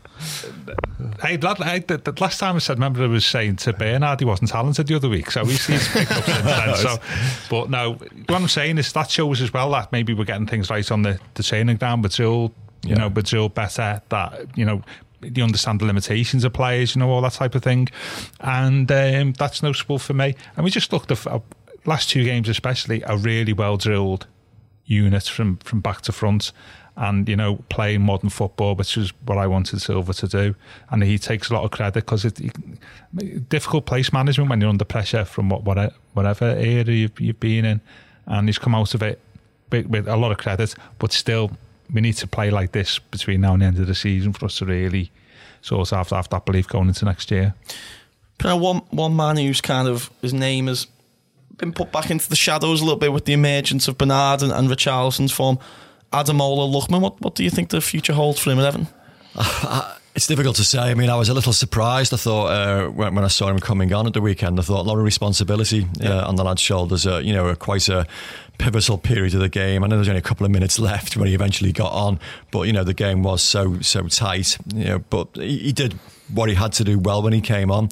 Hey, 1.21 1.37
lad, 1.37 1.61
I, 1.61 1.79
the, 1.79 1.97
the 1.97 2.13
last 2.21 2.39
time 2.39 2.55
I 2.55 2.59
said, 2.59 2.75
remember 2.77 3.03
I 3.03 3.07
was 3.07 3.25
saying 3.25 3.57
to 3.57 3.73
Bernard 3.73 4.19
he 4.19 4.25
wasn't 4.25 4.49
talented 4.51 4.87
the 4.87 4.95
other 4.95 5.09
week, 5.09 5.29
so 5.31 5.43
he's, 5.45 5.65
he's 5.67 5.87
picked 5.89 6.11
up 6.11 6.23
since 6.23 6.43
then. 6.43 6.75
So, 6.77 6.97
but 7.49 7.69
no, 7.69 7.93
what 7.93 8.31
I'm 8.41 8.47
saying 8.47 8.77
is 8.77 8.91
that 8.93 9.09
shows 9.11 9.41
as 9.41 9.51
well 9.53 9.69
that 9.71 9.91
maybe 9.91 10.13
we're 10.13 10.23
getting 10.23 10.47
things 10.47 10.69
right 10.69 10.89
on 10.91 11.01
the, 11.01 11.19
the 11.33 11.43
training 11.43 11.77
ground, 11.77 12.03
but 12.03 12.13
still, 12.13 12.53
you 12.83 12.91
Yeah. 12.91 12.95
know, 12.95 13.09
but 13.09 13.27
still 13.27 13.49
better 13.49 14.01
that, 14.09 14.45
you 14.55 14.63
know, 14.65 14.81
you 15.23 15.43
understand 15.43 15.79
the 15.81 15.85
limitations 15.85 16.43
of 16.43 16.53
players, 16.53 16.95
you 16.95 16.99
know, 16.99 17.09
all 17.09 17.21
that 17.21 17.33
type 17.33 17.55
of 17.55 17.63
thing. 17.63 17.89
And 18.39 18.91
um, 18.91 19.33
that's 19.33 19.63
noticeable 19.63 19.99
for 19.99 20.13
me. 20.13 20.35
And 20.55 20.63
we 20.63 20.71
just 20.71 20.91
looked 20.91 21.11
at 21.11 21.25
uh, 21.27 21.39
last 21.85 22.09
two 22.09 22.23
games, 22.23 22.49
especially, 22.49 23.03
a 23.05 23.17
really 23.17 23.53
well 23.53 23.77
drilled 23.77 24.27
unit 24.85 25.23
from, 25.23 25.57
from 25.57 25.81
back 25.81 26.01
to 26.01 26.11
front 26.11 26.51
and 26.95 27.27
you 27.27 27.35
know 27.35 27.55
playing 27.69 28.01
modern 28.01 28.29
football 28.29 28.75
which 28.75 28.97
is 28.97 29.11
what 29.25 29.37
I 29.37 29.47
wanted 29.47 29.81
Silva 29.81 30.13
to 30.13 30.27
do 30.27 30.55
and 30.91 31.03
he 31.03 31.17
takes 31.17 31.49
a 31.49 31.53
lot 31.53 31.63
of 31.63 31.71
credit 31.71 32.05
because 32.05 32.23
it, 32.23 32.39
it 32.39 33.49
difficult 33.49 33.85
place 33.85 34.13
management 34.13 34.49
when 34.49 34.61
you're 34.61 34.69
under 34.69 34.85
pressure 34.85 35.25
from 35.25 35.49
what 35.49 35.63
whatever 35.63 36.45
area 36.45 36.83
you've, 36.83 37.19
you've 37.19 37.39
been 37.39 37.65
in 37.65 37.81
and 38.27 38.47
he's 38.47 38.59
come 38.59 38.75
out 38.75 38.93
of 38.93 39.01
it 39.01 39.19
with, 39.71 39.87
with 39.87 40.07
a 40.07 40.15
lot 40.15 40.31
of 40.31 40.37
credit 40.37 40.75
but 40.99 41.11
still 41.11 41.51
we 41.91 42.01
need 42.01 42.13
to 42.13 42.27
play 42.27 42.49
like 42.51 42.71
this 42.71 42.99
between 42.99 43.41
now 43.41 43.53
and 43.53 43.61
the 43.61 43.65
end 43.65 43.79
of 43.79 43.87
the 43.87 43.95
season 43.95 44.33
for 44.33 44.45
us 44.45 44.57
to 44.59 44.65
really 44.65 45.11
sort 45.61 45.81
of 45.91 45.97
have, 45.97 46.09
have 46.09 46.29
that 46.29 46.45
belief 46.45 46.67
going 46.67 46.87
into 46.87 47.05
next 47.05 47.31
year 47.31 47.53
But 48.37 48.49
now 48.49 48.57
one 48.57 48.77
one 48.89 49.15
man 49.15 49.37
who's 49.37 49.61
kind 49.61 49.87
of 49.87 50.09
his 50.21 50.33
name 50.33 50.67
has 50.67 50.87
been 51.57 51.73
put 51.73 51.91
back 51.91 52.09
into 52.09 52.29
the 52.29 52.35
shadows 52.35 52.81
a 52.81 52.83
little 52.83 52.99
bit 52.99 53.13
with 53.13 53.25
the 53.25 53.33
emergence 53.33 53.87
of 53.87 53.97
Bernard 53.97 54.41
and, 54.41 54.51
and 54.51 54.69
Richarlison's 54.69 55.31
form. 55.31 55.59
Ademola 56.11 56.71
Lookman, 56.71 57.01
what 57.01 57.19
what 57.21 57.35
do 57.35 57.43
you 57.43 57.49
think 57.49 57.69
the 57.69 57.81
future 57.81 58.13
holds 58.13 58.39
for 58.39 58.51
him 58.51 58.59
at 58.59 58.65
Everton? 58.65 58.87
It's 60.15 60.27
difficult 60.27 60.57
to 60.57 60.63
say. 60.63 60.79
I 60.79 60.93
mean, 60.93 61.09
I 61.09 61.15
was 61.15 61.29
a 61.29 61.33
little 61.33 61.53
surprised. 61.53 62.13
I 62.13 62.17
thought 62.17 62.45
uh, 62.45 62.87
when, 62.89 63.15
when 63.15 63.25
I 63.25 63.29
saw 63.29 63.47
him 63.49 63.57
coming 63.59 63.91
on 63.93 64.05
at 64.05 64.13
the 64.13 64.21
weekend, 64.21 64.59
I 64.59 64.61
thought 64.61 64.81
a 64.81 64.87
lot 64.87 64.99
of 64.99 65.03
responsibility 65.03 65.87
uh, 66.03 66.27
on 66.27 66.35
the 66.35 66.43
lad's 66.43 66.61
shoulders. 66.61 67.07
Uh, 67.07 67.17
you 67.17 67.33
know, 67.33 67.55
quite 67.55 67.89
a 67.89 68.05
pivotal 68.59 68.99
period 68.99 69.33
of 69.33 69.39
the 69.39 69.49
game. 69.49 69.83
I 69.83 69.87
know 69.87 69.95
there's 69.95 70.07
only 70.07 70.19
a 70.19 70.23
couple 70.23 70.45
of 70.45 70.51
minutes 70.51 70.77
left 70.91 71.17
when 71.17 71.27
he 71.27 71.33
eventually 71.33 71.71
got 71.71 71.91
on, 71.93 72.19
but 72.51 72.63
you 72.63 72.73
know 72.73 72.83
the 72.83 72.93
game 72.93 73.23
was 73.23 73.41
so 73.41 73.79
so 73.81 74.07
tight. 74.07 74.57
You 74.75 74.85
know, 74.85 74.99
but 74.99 75.29
he, 75.33 75.57
he 75.57 75.71
did 75.71 75.93
what 76.31 76.47
he 76.47 76.55
had 76.55 76.73
to 76.73 76.83
do 76.83 76.99
well 76.99 77.23
when 77.23 77.33
he 77.33 77.41
came 77.41 77.71
on. 77.71 77.89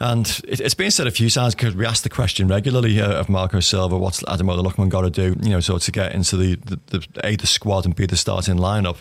And 0.00 0.26
it, 0.48 0.60
it's 0.60 0.74
been 0.74 0.90
said 0.90 1.06
a 1.06 1.10
few 1.10 1.28
times 1.28 1.54
because 1.54 1.76
we 1.76 1.84
ask 1.84 2.02
the 2.02 2.08
question 2.08 2.48
regularly 2.48 3.00
uh, 3.00 3.20
of 3.20 3.28
Marco 3.28 3.60
Silva, 3.60 3.98
what's 3.98 4.24
Adam 4.26 4.46
Lookman 4.46 4.88
got 4.88 5.02
to 5.02 5.10
do, 5.10 5.36
you 5.42 5.50
know, 5.50 5.60
so 5.60 5.76
to 5.76 5.92
get 5.92 6.14
into 6.14 6.38
the, 6.38 6.54
the, 6.54 6.80
the 6.86 7.06
A, 7.22 7.36
the 7.36 7.46
squad 7.46 7.84
and 7.84 7.94
B, 7.94 8.06
the 8.06 8.16
starting 8.16 8.56
lineup. 8.56 8.96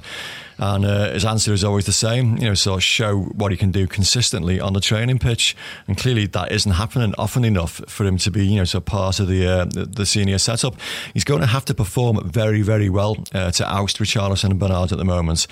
And 0.58 0.84
uh, 0.84 1.14
his 1.14 1.24
answer 1.24 1.54
is 1.54 1.64
always 1.64 1.86
the 1.86 1.94
same, 1.94 2.36
you 2.38 2.44
know, 2.44 2.54
so 2.54 2.80
show 2.80 3.18
what 3.18 3.52
he 3.52 3.58
can 3.58 3.72
do 3.72 3.88
consistently 3.88 4.60
on 4.60 4.74
the 4.74 4.82
training 4.82 5.20
pitch. 5.20 5.56
And 5.88 5.98
clearly 5.98 6.28
that 6.28 6.52
isn't 6.52 6.74
happening 6.74 7.16
often 7.18 7.46
enough 7.46 7.82
for 7.88 8.06
him 8.06 8.18
to 8.18 8.30
be, 8.30 8.46
you 8.46 8.58
know, 8.58 8.66
so 8.66 8.82
part 8.82 9.22
of 9.22 9.30
the 9.30 9.48
uh, 9.48 9.66
the, 9.66 9.86
the 9.86 10.06
senior 10.06 10.38
setup. 10.38 10.76
He's 11.14 11.24
going 11.24 11.40
to 11.40 11.48
have 11.48 11.64
to 11.66 11.74
perform 11.74 12.30
very, 12.30 12.62
very 12.62 12.90
well 12.90 13.24
uh, 13.34 13.52
to 13.52 13.74
oust 13.74 14.00
Richarlison 14.00 14.50
and 14.50 14.60
Bernard 14.60 14.92
at 14.92 14.98
the 14.98 15.06
moment. 15.06 15.48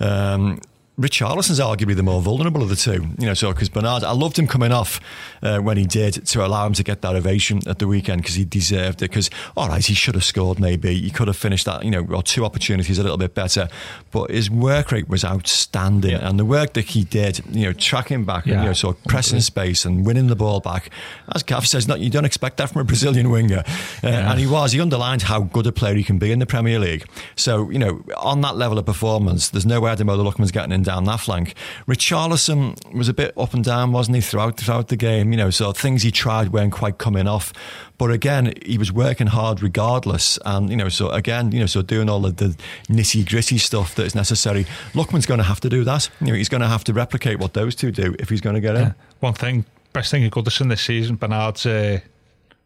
Um, 0.00 0.60
Richarlison's 0.98 1.60
arguably 1.60 1.94
the 1.94 2.02
more 2.02 2.20
vulnerable 2.20 2.60
of 2.62 2.68
the 2.68 2.76
two, 2.76 3.06
you 3.18 3.26
know. 3.26 3.34
So 3.34 3.52
because 3.52 3.68
Bernard, 3.68 4.02
I 4.02 4.10
loved 4.12 4.38
him 4.38 4.46
coming 4.48 4.72
off 4.72 5.00
uh, 5.42 5.58
when 5.58 5.76
he 5.76 5.84
did 5.86 6.26
to 6.26 6.44
allow 6.44 6.66
him 6.66 6.72
to 6.74 6.82
get 6.82 7.02
that 7.02 7.14
ovation 7.14 7.60
at 7.68 7.78
the 7.78 7.86
weekend 7.86 8.22
because 8.22 8.34
he 8.34 8.44
deserved 8.44 9.00
it. 9.02 9.10
Because 9.10 9.30
all 9.56 9.68
right, 9.68 9.84
he 9.84 9.94
should 9.94 10.14
have 10.16 10.24
scored. 10.24 10.58
Maybe 10.58 10.98
he 11.00 11.10
could 11.10 11.28
have 11.28 11.36
finished 11.36 11.66
that, 11.66 11.84
you 11.84 11.90
know, 11.92 12.04
or 12.12 12.22
two 12.22 12.44
opportunities 12.44 12.98
a 12.98 13.02
little 13.02 13.16
bit 13.16 13.34
better. 13.34 13.68
But 14.10 14.30
his 14.30 14.50
work 14.50 14.90
rate 14.90 15.08
was 15.08 15.24
outstanding, 15.24 16.14
and 16.14 16.38
the 16.38 16.44
work 16.44 16.72
that 16.72 16.86
he 16.86 17.04
did, 17.04 17.40
you 17.50 17.66
know, 17.66 17.72
tracking 17.72 18.24
back, 18.24 18.44
and, 18.46 18.54
Yeah. 18.54 18.60
you 18.62 18.66
know, 18.68 18.72
sort 18.72 18.96
of 18.98 19.04
pressing 19.04 19.40
space 19.40 19.84
and 19.84 20.04
winning 20.04 20.26
the 20.26 20.36
ball 20.36 20.58
back. 20.60 20.90
As 21.34 21.42
Gav 21.44 21.66
says, 21.66 21.86
not 21.86 22.00
you 22.00 22.10
don't 22.10 22.24
expect 22.24 22.56
that 22.56 22.70
from 22.70 22.80
a 22.80 22.84
Brazilian 22.84 23.30
winger, 23.30 23.62
uh, 24.02 24.06
and 24.08 24.40
he 24.40 24.46
was. 24.46 24.72
He 24.72 24.80
underlined 24.80 25.22
how 25.22 25.42
good 25.42 25.66
a 25.68 25.72
player 25.72 25.94
he 25.94 26.02
can 26.02 26.18
be 26.18 26.32
in 26.32 26.40
the 26.40 26.46
Premier 26.46 26.80
League. 26.80 27.04
So 27.36 27.70
you 27.70 27.78
know, 27.78 28.02
on 28.16 28.40
that 28.40 28.56
level 28.56 28.78
of 28.78 28.86
performance, 28.86 29.48
there's 29.50 29.66
no 29.66 29.80
way 29.80 29.94
Ademola 29.94 30.28
Lookman's 30.28 30.50
getting 30.50 30.72
in 30.72 30.82
down 30.88 31.04
that 31.04 31.20
flank. 31.20 31.54
Richarlison 31.86 32.76
was 32.94 33.08
a 33.08 33.14
bit 33.14 33.32
up 33.36 33.54
and 33.54 33.62
down, 33.64 33.92
wasn't 33.92 34.16
he, 34.16 34.20
throughout 34.20 34.56
throughout 34.56 34.88
the 34.88 34.96
game? 34.96 35.30
You 35.32 35.36
know, 35.36 35.50
so 35.50 35.72
things 35.72 36.02
he 36.02 36.10
tried 36.10 36.48
weren't 36.52 36.72
quite 36.72 36.98
coming 36.98 37.26
off. 37.28 37.52
But 37.98 38.10
again, 38.12 38.54
he 38.64 38.78
was 38.78 38.92
working 38.92 39.26
hard 39.26 39.62
regardless, 39.62 40.38
and 40.44 40.70
you 40.70 40.76
know, 40.76 40.88
so 40.88 41.10
again, 41.10 41.52
you 41.52 41.60
know, 41.60 41.66
so 41.66 41.82
doing 41.82 42.08
all 42.08 42.24
of 42.24 42.36
the 42.36 42.56
nitty 42.88 43.28
gritty 43.28 43.58
stuff 43.58 43.94
that 43.96 44.06
is 44.06 44.14
necessary. 44.14 44.64
Lookman's 44.94 45.26
going 45.26 45.38
to 45.38 45.44
have 45.44 45.60
to 45.60 45.68
do 45.68 45.84
that. 45.84 46.08
You 46.20 46.28
know, 46.28 46.34
he's 46.34 46.48
going 46.48 46.60
to 46.62 46.68
have 46.68 46.84
to 46.84 46.92
replicate 46.92 47.38
what 47.38 47.54
those 47.54 47.74
two 47.74 47.90
do 47.90 48.14
if 48.18 48.28
he's 48.28 48.40
going 48.40 48.54
to 48.54 48.60
get 48.60 48.76
in. 48.76 48.94
one 49.20 49.34
thing 49.34 49.64
best 49.92 50.10
thing 50.10 50.22
at 50.24 50.30
Goodison 50.30 50.68
this 50.68 50.82
season 50.82 51.16
Bernard's 51.16 51.64
uh, 51.66 51.98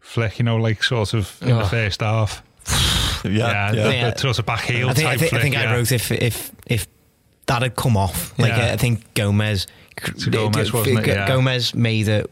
flick 0.01 0.39
you 0.39 0.45
know 0.45 0.57
like 0.57 0.83
sort 0.83 1.15
of 1.15 1.39
in 1.41 1.49
the 1.57 1.63
Oh. 1.63 1.67
first 1.67 2.01
half 2.01 2.43
Yeah, 3.25 3.31
yeah, 3.31 3.73
yeah. 3.73 3.73
The, 3.73 3.95
Yeah. 3.95 4.11
the 4.11 4.19
sort 4.19 4.39
of 4.41 4.47
back 4.47 4.63
heel 4.63 4.91
I 4.91 4.93
think, 4.95 5.07
I 5.07 5.11
type 5.13 5.21
think, 5.21 5.33
I, 5.35 5.41
think 5.41 5.55
yeah. 5.55 5.71
I 5.71 5.75
wrote 5.77 5.93
if 5.93 6.11
if 6.11 6.51
if 6.67 6.87
that 7.53 7.63
had 7.63 7.77
come 7.77 7.97
off, 7.97 8.37
like 8.39 8.49
Yeah. 8.57 8.73
I 8.73 8.77
think 8.77 9.15
Gomes, 9.15 9.67
Gomes, 10.31 10.73
wasn't 10.73 10.99
it? 11.01 11.05
G- 11.05 11.11
Yeah. 11.11 11.29
Gomes 11.29 11.75
made 11.75 12.09
a 12.09 12.25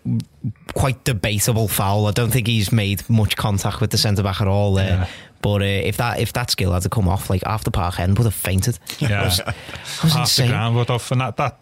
quite 0.75 1.05
debatable 1.05 1.69
foul. 1.69 2.07
I 2.07 2.13
don't 2.13 2.31
think 2.31 2.47
he's 2.47 2.73
made 2.73 3.09
much 3.11 3.37
contact 3.37 3.81
with 3.81 3.91
the 3.91 3.99
centre 3.99 4.23
back 4.23 4.41
at 4.41 4.49
all 4.49 4.75
there, 4.75 4.89
Yeah. 5.01 5.07
But 5.43 5.63
uh, 5.63 5.65
if 5.65 5.97
that 5.97 6.21
if 6.21 6.33
that 6.35 6.51
skill 6.51 6.73
had 6.73 6.83
to 6.83 6.89
come 6.91 7.09
off, 7.09 7.31
like 7.31 7.43
after 7.47 7.71
Park 7.71 7.95
Parkhead 7.95 8.17
would 8.19 8.25
have 8.25 8.35
fainted. 8.35 8.79
Yeah, 8.99 9.23
It 9.23 9.25
was, 9.25 9.39
it 9.41 9.47
was 9.47 9.55
half 10.03 10.13
the 10.13 10.21
insane. 10.21 10.49
ground 10.51 10.77
would 10.77 10.91
off, 10.91 11.11
and 11.13 11.21
that 11.23 11.37
that 11.39 11.57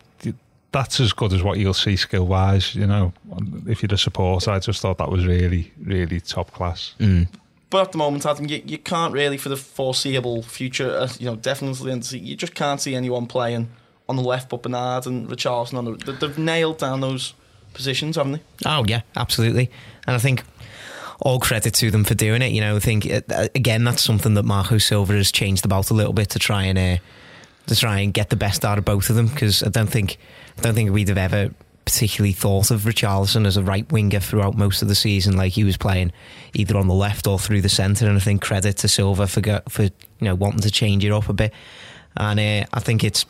that's 0.73 1.01
as 1.01 1.13
good 1.13 1.33
as 1.33 1.43
what 1.43 1.59
you'll 1.59 1.73
see 1.75 1.97
skill 1.97 2.27
wise. 2.27 2.75
You 2.75 2.87
know, 2.87 3.13
if 3.69 3.83
you're 3.83 3.95
a 3.95 3.97
supporter, 3.99 4.51
I 4.51 4.59
just 4.59 4.81
thought 4.83 4.99
that 4.99 5.11
was 5.11 5.25
really 5.27 5.73
really 5.81 6.21
top 6.21 6.53
class. 6.53 6.95
But 7.71 7.83
at 7.89 7.93
the 7.93 7.99
moment, 7.99 8.25
Adam, 8.25 8.47
you, 8.47 8.63
you 8.65 8.79
can't 8.79 9.13
really, 9.13 9.37
for 9.37 9.51
the 9.51 9.57
foreseeable 9.57 10.43
future, 10.43 10.91
uh, 10.91 11.09
you 11.19 11.27
know, 11.27 11.37
definitely, 11.37 11.93
you 12.19 12.35
just 12.37 12.55
can't 12.55 12.81
see 12.81 12.95
anyone 12.95 13.27
playing 13.27 13.69
on 14.09 14.17
the 14.17 14.23
left 14.23 14.49
but 14.49 14.63
Bernard 14.63 15.07
and 15.07 15.29
Richarlison 15.29 15.75
on 15.75 15.85
the. 15.85 15.93
they- 16.13 16.13
They've 16.27 16.39
nailed 16.39 16.79
down 16.79 17.01
those 17.01 17.35
positions, 17.75 18.17
haven't 18.17 18.33
they? 18.33 18.41
Oh 18.65 18.85
yeah, 18.89 19.03
absolutely. 19.17 19.71
And 20.07 20.17
I 20.17 20.19
think 20.19 20.45
all 21.21 21.39
credit 21.39 21.75
to 21.75 21.91
them 21.91 22.05
for 22.05 22.15
doing 22.15 22.41
it. 22.43 22.53
You 22.53 22.61
know, 22.63 22.77
I 22.77 22.79
think 22.79 23.07
uh, 23.11 23.21
again 23.55 23.85
that's 23.85 24.03
something 24.03 24.33
that 24.35 24.45
Marco 24.45 24.79
Silva 24.79 25.13
has 25.15 25.31
changed 25.31 25.65
about 25.67 25.91
a 25.91 25.95
little 25.95 26.13
bit 26.15 26.31
to 26.31 26.39
try 26.39 26.63
and 26.63 26.79
uh, 26.79 26.97
to 27.67 27.77
try 27.77 27.99
and 28.01 28.15
get 28.15 28.31
the 28.31 28.37
best 28.37 28.65
out 28.65 28.79
of 28.79 28.85
both 28.87 29.11
of 29.11 29.17
them 29.17 29.27
because 29.27 29.63
I 29.63 29.69
don't 29.69 29.91
think 29.91 30.17
I 30.57 30.63
don't 30.63 30.75
think 30.75 30.91
we'd 30.91 31.09
have 31.09 31.19
ever 31.19 31.51
particularly 31.89 32.35
thought 32.35 32.71
of 32.71 32.83
Richarlison 32.83 33.47
as 33.47 33.57
a 33.57 33.63
right 33.63 33.91
winger 33.91 34.21
throughout 34.21 34.55
most 34.55 34.83
of 34.83 34.89
the 34.89 34.95
season. 34.95 35.39
Like 35.39 35.55
he 35.55 35.65
was 35.65 35.79
playing 35.79 36.13
either 36.53 36.77
on 36.77 36.87
the 36.87 36.93
left 36.93 37.27
or 37.27 37.39
through 37.39 37.63
the 37.63 37.71
centre, 37.71 38.07
and 38.07 38.19
I 38.19 38.21
think 38.21 38.43
credit 38.43 38.77
to 38.79 38.89
Silva 38.89 39.27
for 39.27 39.41
for 39.71 39.85
you 39.85 39.91
know 40.21 40.35
wanting 40.35 40.61
to 40.61 40.71
change 40.71 41.03
it 41.03 41.13
up 41.13 41.31
a 41.31 41.33
bit. 41.33 41.55
And 42.15 42.39
uh, 42.39 42.67
I 42.75 42.81
think 42.81 43.05
it's 43.05 43.25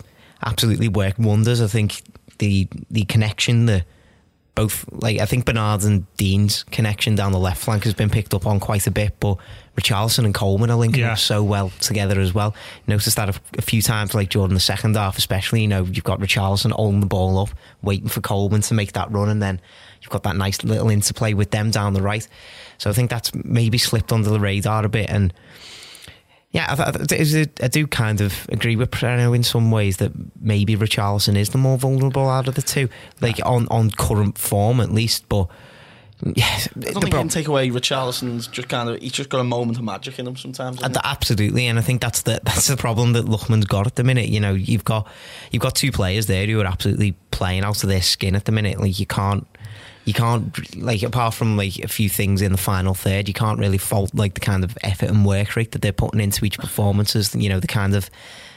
absolutely 0.45 0.89
worked 0.89 1.21
wonders. 1.21 1.61
I 1.61 1.69
think 1.69 2.03
the 2.39 2.67
the 2.91 3.05
connection, 3.05 3.67
the 3.67 3.85
both 4.59 4.85
like 4.91 5.21
I 5.21 5.25
think 5.25 5.45
Bernard 5.45 5.85
and 5.85 6.05
Digne's 6.17 6.65
connection 6.65 7.15
down 7.15 7.31
the 7.31 7.39
left 7.39 7.63
flank 7.63 7.85
has 7.85 7.95
been 7.95 8.11
picked 8.11 8.35
up 8.35 8.45
on 8.45 8.59
quite 8.59 8.89
a 8.89 8.91
bit, 8.91 9.15
but 9.21 9.37
Richarlison 9.77 10.25
and 10.25 10.35
Coleman 10.35 10.69
are 10.69 10.77
linking 10.77 11.03
Yeah. 11.03 11.13
up 11.13 11.19
so 11.19 11.45
well 11.45 11.71
together 11.79 12.19
as 12.21 12.35
well. 12.35 12.57
Noticed 12.89 13.15
that 13.15 13.29
a, 13.29 13.41
a 13.57 13.63
few 13.63 13.83
times, 13.83 14.15
like 14.15 14.31
during 14.31 14.55
the 14.55 14.59
second 14.61 14.97
half, 14.97 15.17
especially. 15.17 15.63
You 15.63 15.69
know, 15.69 15.85
you've 15.85 16.03
got 16.03 16.19
Richarlison 16.19 16.73
holding 16.73 16.99
the 16.99 17.07
ball 17.07 17.39
up, 17.39 17.51
waiting 17.83 18.09
for 18.09 18.21
Coleman 18.21 18.63
to 18.63 18.75
make 18.75 18.93
that 18.95 19.13
run, 19.13 19.29
and 19.29 19.41
then 19.41 19.61
you've 20.03 20.11
got 20.11 20.25
that 20.25 20.35
nice 20.35 20.65
little 20.65 20.91
interplay 20.91 21.35
with 21.35 21.53
them 21.53 21.71
down 21.71 21.95
the 21.95 22.03
right. 22.03 22.27
So 22.79 22.91
I 22.91 22.93
think 22.95 23.11
that's 23.11 23.33
maybe 23.33 23.79
slipped 23.79 24.13
under 24.13 24.29
the 24.29 24.41
radar 24.41 24.85
a 24.85 24.89
bit, 24.89 25.09
and 25.09 25.33
yeah, 26.51 26.75
I, 26.79 26.83
I, 26.83 27.47
I 27.63 27.69
do 27.69 27.87
kind 27.87 28.21
of 28.21 28.49
agree 28.51 28.77
with 28.77 28.91
Preno 28.91 29.37
in 29.37 29.43
some 29.43 29.71
ways 29.71 29.99
that 29.99 30.13
maybe 30.41 30.77
Richarlison 30.77 31.37
is 31.37 31.51
the 31.51 31.59
more 31.59 31.77
vulnerable 31.77 32.29
out 32.29 32.49
of 32.49 32.55
the 32.55 32.63
two, 32.63 32.89
like 33.21 33.39
on, 33.45 33.69
on 33.69 33.91
current 33.91 34.39
form 34.39 34.81
at 34.81 34.91
least. 34.91 35.29
But 35.29 35.49
yeah, 36.25 36.47
I 36.47 36.81
don't 36.81 37.03
think 37.03 37.15
can 37.15 37.29
take 37.29 37.49
away 37.49 37.69
Richarlison's 37.69 38.47
just 38.47 38.69
kind 38.69 38.89
of. 38.89 39.01
He's 39.01 39.13
just 39.13 39.29
got 39.29 39.41
a 39.41 39.45
moment 39.45 39.77
of 39.77 39.85
magic 39.85 40.19
in 40.19 40.27
him 40.27 40.37
sometimes. 40.37 40.83
Uh, 40.83 40.91
Absolutely, 41.05 41.67
and 41.67 41.79
I 41.79 41.83
think 41.83 42.01
that's 42.01 42.23
the 42.23 42.41
that's 42.43 42.67
the 42.67 42.79
problem 42.79 43.13
that 43.13 43.27
Lookman's 43.27 43.67
got 43.67 43.87
at 43.87 43.97
the 43.97 44.05
minute. 44.05 44.29
You 44.29 44.41
know, 44.41 44.55
you've 44.55 44.85
got 44.85 45.07
you've 45.51 45.63
got 45.63 45.75
two 45.75 45.93
players 45.93 46.27
there 46.27 46.47
who 46.47 46.61
are 46.63 46.67
absolutely 46.67 47.13
playing 47.31 47.63
out 47.63 47.85
of 47.85 47.91
their 47.91 48.03
skin 48.03 48.35
at 48.35 48.47
the 48.47 48.53
minute. 48.53 48.81
Like 48.81 48.99
you 48.99 49.07
can't 49.07 49.47
you 50.09 50.15
can't 50.15 50.75
like 50.75 51.03
apart 51.03 51.35
from 51.35 51.59
like 51.59 51.79
a 51.81 51.89
few 51.89 52.09
things 52.09 52.41
in 52.41 52.51
the 52.51 52.57
final 52.57 52.95
third, 52.95 53.29
you 53.29 53.35
can't 53.35 53.59
really 53.59 53.77
fault 53.77 54.11
like 54.15 54.33
the 54.33 54.41
kind 54.41 54.65
of 54.65 54.77
effort 54.83 55.11
and 55.11 55.27
work 55.27 55.55
rate 55.55 55.73
that 55.73 55.83
they're 55.83 55.93
putting 55.93 56.19
into 56.19 56.47
each 56.47 56.59
performances. 56.59 57.35
You 57.35 57.51
know, 57.51 57.61
the 57.61 57.67
kind 57.67 57.95
of 57.95 58.09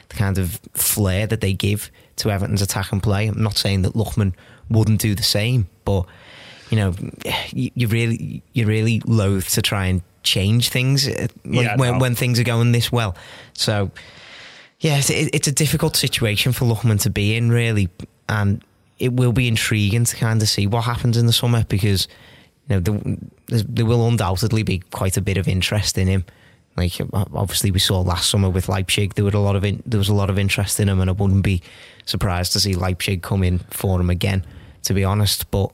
the 0.07 0.15
kind 0.15 0.37
of 0.37 0.61
flair 0.73 1.27
that 1.27 1.41
they 1.41 1.51
give 1.51 1.91
to 2.15 2.29
Everton's 2.29 2.61
attack 2.61 2.93
and 2.93 3.03
play. 3.03 3.27
I'm 3.27 3.43
not 3.43 3.57
saying 3.57 3.81
that 3.81 3.95
Lookman 3.95 4.33
wouldn't 4.69 5.01
do 5.01 5.13
the 5.13 5.23
same, 5.23 5.67
but 5.83 6.05
you 6.69 6.77
know, 6.77 6.95
you, 7.49 7.69
you 7.75 7.87
really 7.89 8.43
you're 8.53 8.67
really 8.67 9.01
loath 9.05 9.49
to 9.55 9.61
try 9.61 9.87
and 9.87 10.03
change 10.23 10.69
things 10.69 11.05
uh, 11.05 11.27
like 11.43 11.65
Yeah, 11.65 11.75
when 11.75 11.99
when 11.99 12.15
things 12.15 12.39
are 12.39 12.45
going 12.45 12.71
this 12.71 12.93
well. 12.93 13.17
So 13.51 13.91
yeah, 14.79 14.99
it's, 14.99 15.09
it, 15.09 15.35
it's 15.35 15.49
a 15.49 15.51
difficult 15.51 15.97
situation 15.97 16.53
for 16.53 16.63
Lookman 16.63 17.01
to 17.01 17.09
be 17.09 17.35
in, 17.35 17.51
really, 17.51 17.89
and 18.29 18.63
it 19.01 19.13
will 19.13 19.33
be 19.33 19.47
intriguing 19.47 20.05
to 20.05 20.15
kind 20.15 20.41
of 20.41 20.47
see 20.47 20.67
what 20.67 20.83
happens 20.83 21.17
in 21.17 21.25
the 21.25 21.33
summer 21.33 21.65
because 21.67 22.07
you 22.69 22.75
know 22.75 22.79
there, 22.79 23.63
there 23.67 23.85
will 23.85 24.07
undoubtedly 24.07 24.61
be 24.61 24.77
quite 24.91 25.17
a 25.17 25.21
bit 25.21 25.37
of 25.37 25.47
interest 25.47 25.97
in 25.97 26.07
him. 26.07 26.23
Like 26.77 26.93
obviously 27.13 27.71
we 27.71 27.79
saw 27.79 27.99
last 28.01 28.29
summer 28.29 28.49
with 28.49 28.69
Leipzig, 28.69 29.15
there 29.15 29.25
was 29.25 29.33
a 29.33 29.39
lot 29.39 29.55
of 29.55 29.65
in, 29.65 29.81
there 29.87 29.97
was 29.97 30.07
a 30.07 30.13
lot 30.13 30.29
of 30.29 30.37
interest 30.37 30.79
in 30.79 30.87
him, 30.87 31.01
and 31.01 31.09
I 31.09 31.13
wouldn't 31.13 31.43
be 31.43 31.63
surprised 32.05 32.53
to 32.53 32.59
see 32.59 32.75
Leipzig 32.75 33.23
come 33.23 33.43
in 33.43 33.59
for 33.71 33.99
him 33.99 34.09
again. 34.09 34.45
To 34.83 34.93
be 34.93 35.03
honest, 35.03 35.49
but 35.51 35.71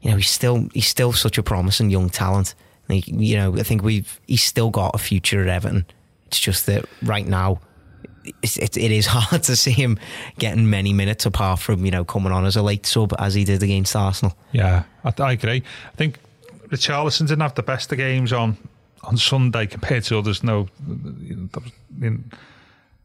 you 0.00 0.10
know 0.10 0.16
he's 0.16 0.30
still 0.30 0.68
he's 0.72 0.86
still 0.86 1.12
such 1.12 1.38
a 1.38 1.42
promising 1.42 1.90
young 1.90 2.08
talent. 2.08 2.54
Like, 2.88 3.08
you 3.08 3.36
know, 3.36 3.56
I 3.56 3.64
think 3.64 3.82
we've 3.82 4.20
he's 4.26 4.44
still 4.44 4.70
got 4.70 4.94
a 4.94 4.98
future 4.98 5.42
at 5.42 5.48
Everton. 5.48 5.86
It's 6.28 6.38
just 6.38 6.66
that 6.66 6.84
right 7.02 7.26
now 7.26 7.60
it's, 8.42 8.56
it, 8.56 8.76
it 8.76 8.90
is 8.90 9.06
hard 9.16 9.42
to 9.44 9.56
see 9.56 9.70
him 9.72 9.98
getting 10.38 10.68
many 10.70 10.92
minutes 10.92 11.26
apart 11.26 11.60
from 11.60 11.84
you 11.84 11.90
know 11.90 12.04
coming 12.04 12.32
on 12.32 12.44
as 12.46 12.56
a 12.56 12.62
late 12.62 12.86
sub 12.86 13.12
as 13.18 13.34
he 13.34 13.44
did 13.44 13.62
against 13.62 13.94
Arsenal. 13.96 14.36
Yeah, 14.52 14.84
I, 15.04 15.12
I 15.22 15.32
agree. 15.32 15.62
I 15.92 15.96
think 15.96 16.18
Richarlison 16.68 17.26
didn't 17.28 17.40
have 17.42 17.54
the 17.54 17.62
best 17.62 17.92
of 17.92 17.98
games 17.98 18.32
on 18.32 18.56
on 19.02 19.16
Sunday 19.16 19.66
compared 19.66 20.04
to 20.04 20.18
others. 20.18 20.42
No, 20.42 20.68
that 20.86 21.62
was- 21.62 21.72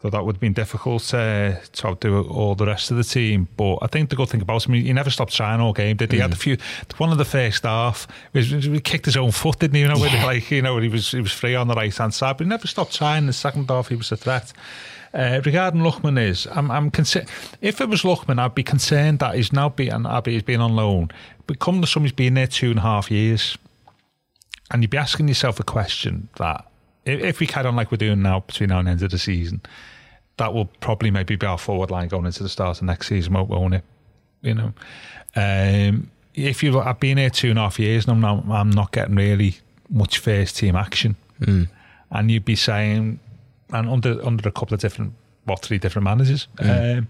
so 0.02 0.10
that 0.10 0.24
would 0.24 0.36
have 0.38 0.40
been 0.40 0.54
difficult 0.54 1.14
uh, 1.14 1.56
to 1.74 1.88
outdo 1.88 2.24
all 2.30 2.56
the 2.56 2.66
rest 2.66 2.90
of 2.90 2.96
the 2.96 3.04
team. 3.04 3.50
But 3.58 3.80
I 3.82 3.88
think 3.88 4.10
the 4.10 4.16
good 4.16 4.30
thing 4.30 4.42
about 4.42 4.66
him, 4.66 4.74
he 4.76 4.94
never 4.94 5.10
stopped 5.10 5.34
trying 5.34 5.60
all 5.60 5.74
game. 5.74 5.98
Did 5.98 6.12
he? 6.14 6.18
he 6.20 6.22
had 6.22 6.32
a 6.32 6.38
few. 6.38 6.56
One 7.00 7.12
of 7.12 7.18
the 7.18 7.26
first 7.26 7.64
half, 7.64 8.08
he 8.32 8.80
kicked 8.80 9.06
his 9.08 9.18
own 9.18 9.32
foot, 9.32 9.60
didn't 9.60 9.76
he? 9.76 9.82
You 9.82 9.90
know, 9.90 9.98
Yeah. 9.98 10.26
like 10.26 10.50
you 10.52 10.62
know, 10.62 10.78
he 10.80 10.88
was 10.88 11.12
he 11.12 11.20
was 11.20 11.34
free 11.34 11.54
on 11.54 11.68
the 11.68 11.76
right 11.76 11.94
hand 11.94 12.14
side, 12.14 12.38
but 12.38 12.46
he 12.46 12.50
never 12.50 12.66
stopped 12.66 12.96
trying. 12.96 13.26
The 13.26 13.34
second 13.34 13.70
half, 13.70 13.90
he 13.90 13.98
was 13.98 14.10
a 14.14 14.16
threat. 14.16 14.54
Uh, 15.14 15.42
regarding 15.46 15.82
Lookman 15.82 16.22
is, 16.22 16.48
I'm, 16.52 16.70
I'm 16.70 16.92
consi- 16.92 17.28
if 17.62 17.82
it 17.82 17.90
was 17.90 18.04
Lookman, 18.04 18.40
I'd 18.40 18.56
be 18.56 18.64
concerned 18.64 19.20
that 19.20 19.36
he's 19.36 19.52
now 19.52 19.70
been, 19.70 20.06
Abbey 20.06 20.34
has 20.34 20.44
been 20.44 20.62
on 20.62 20.76
loan. 20.76 21.10
But 21.48 21.60
come 21.60 21.82
the 21.82 21.88
summer, 21.88 22.06
he's 22.06 22.12
been 22.12 22.36
there 22.36 22.48
two 22.48 22.70
and 22.70 22.80
a 22.80 22.84
half 22.84 23.10
years. 23.10 23.58
And 24.72 24.84
you'd 24.84 24.92
be 24.92 24.98
asking 24.98 25.28
yourself 25.28 25.60
a 25.60 25.64
question 25.64 26.30
that 26.36 26.66
if, 27.06 27.22
if 27.22 27.40
we 27.40 27.48
carry 27.48 27.68
on 27.68 27.76
like 27.76 27.92
we're 27.92 27.98
doing 27.98 28.22
now 28.22 28.42
between 28.42 28.70
now 28.70 28.80
and 28.80 28.88
the 28.88 28.92
end 28.92 29.02
of 29.02 29.10
the 29.10 29.18
season, 29.18 29.62
that 30.38 30.54
will 30.54 30.66
probably 30.80 31.12
maybe 31.12 31.36
be 31.36 31.46
our 31.46 31.58
forward 31.58 31.90
line 31.90 32.08
going 32.08 32.26
into 32.26 32.44
the 32.44 32.50
start 32.50 32.78
of 32.78 32.84
next 32.84 33.08
season, 33.08 33.34
won't, 33.34 33.74
it? 33.74 33.84
You 34.42 34.54
know, 34.54 34.74
um, 35.36 36.12
if 36.34 36.64
you 36.64 36.80
I've 36.80 37.00
been 37.00 37.18
here 37.18 37.30
two 37.30 37.50
and 37.50 37.60
a 37.60 37.64
half 37.64 37.78
years 37.78 38.06
and 38.06 38.14
I'm 38.14 38.22
not, 38.22 38.46
I'm 38.50 38.70
not 38.70 38.92
getting 38.92 39.16
really 39.16 39.58
much 39.90 40.20
first 40.20 40.56
team 40.56 40.76
action, 40.76 41.18
and 41.42 42.32
you'd 42.32 42.46
be 42.46 42.56
saying, 42.56 43.20
and 43.72 43.90
under 43.90 44.26
under 44.26 44.48
a 44.48 44.52
couple 44.52 44.74
of 44.74 44.80
different, 44.80 45.14
what 45.46 45.62
three 45.62 45.78
different 45.78 46.04
managers, 46.04 46.48
um, 46.60 47.08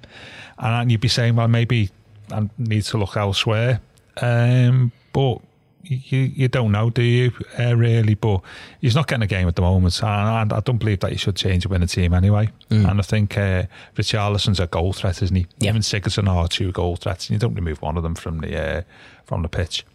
and 0.58 0.92
you'd 0.92 1.02
be 1.02 1.08
saying, 1.08 1.36
well, 1.36 1.48
maybe 1.48 1.90
I 2.32 2.50
need 2.58 2.84
to 2.84 2.98
look 2.98 3.18
elsewhere, 3.18 3.82
um, 4.22 4.92
but 5.14 5.40
you 5.84 6.20
you 6.20 6.48
don't 6.48 6.72
know, 6.72 6.90
do 6.90 7.02
you? 7.02 7.32
Uh, 7.58 7.76
really, 7.76 8.14
but 8.14 8.42
he's 8.82 8.96
not 8.96 9.08
getting 9.08 9.24
a 9.24 9.28
game 9.28 9.48
at 9.48 9.56
the 9.56 9.62
moment, 9.62 10.02
and, 10.04 10.54
I 10.54 10.60
don't 10.60 10.78
believe 10.78 11.00
that 11.00 11.12
he 11.12 11.18
should 11.18 11.36
change 11.36 11.64
to 11.64 11.70
win 11.70 11.82
the 11.82 11.88
team 11.88 12.14
anyway. 12.14 12.50
And 12.70 13.00
I 13.00 13.04
think 13.04 13.38
uh, 13.38 13.64
Richarlison's 13.96 14.60
a 14.60 14.68
goal 14.68 14.94
threat, 14.94 15.22
isn't 15.22 15.36
he? 15.36 15.48
Yeah. 15.60 15.70
Even 15.70 15.82
Sigurdsson 15.82 16.28
are 16.28 16.48
two 16.48 16.72
goal 16.72 16.96
threats, 16.98 17.30
and 17.30 17.36
you 17.36 17.40
don't 17.40 17.56
remove 17.56 17.82
one 17.82 17.98
of 17.98 18.04
them 18.04 18.16
from 18.16 18.40
the 18.40 18.78
uh, 18.78 18.82
from 19.26 19.42
the 19.42 19.50
pitch. 19.50 19.86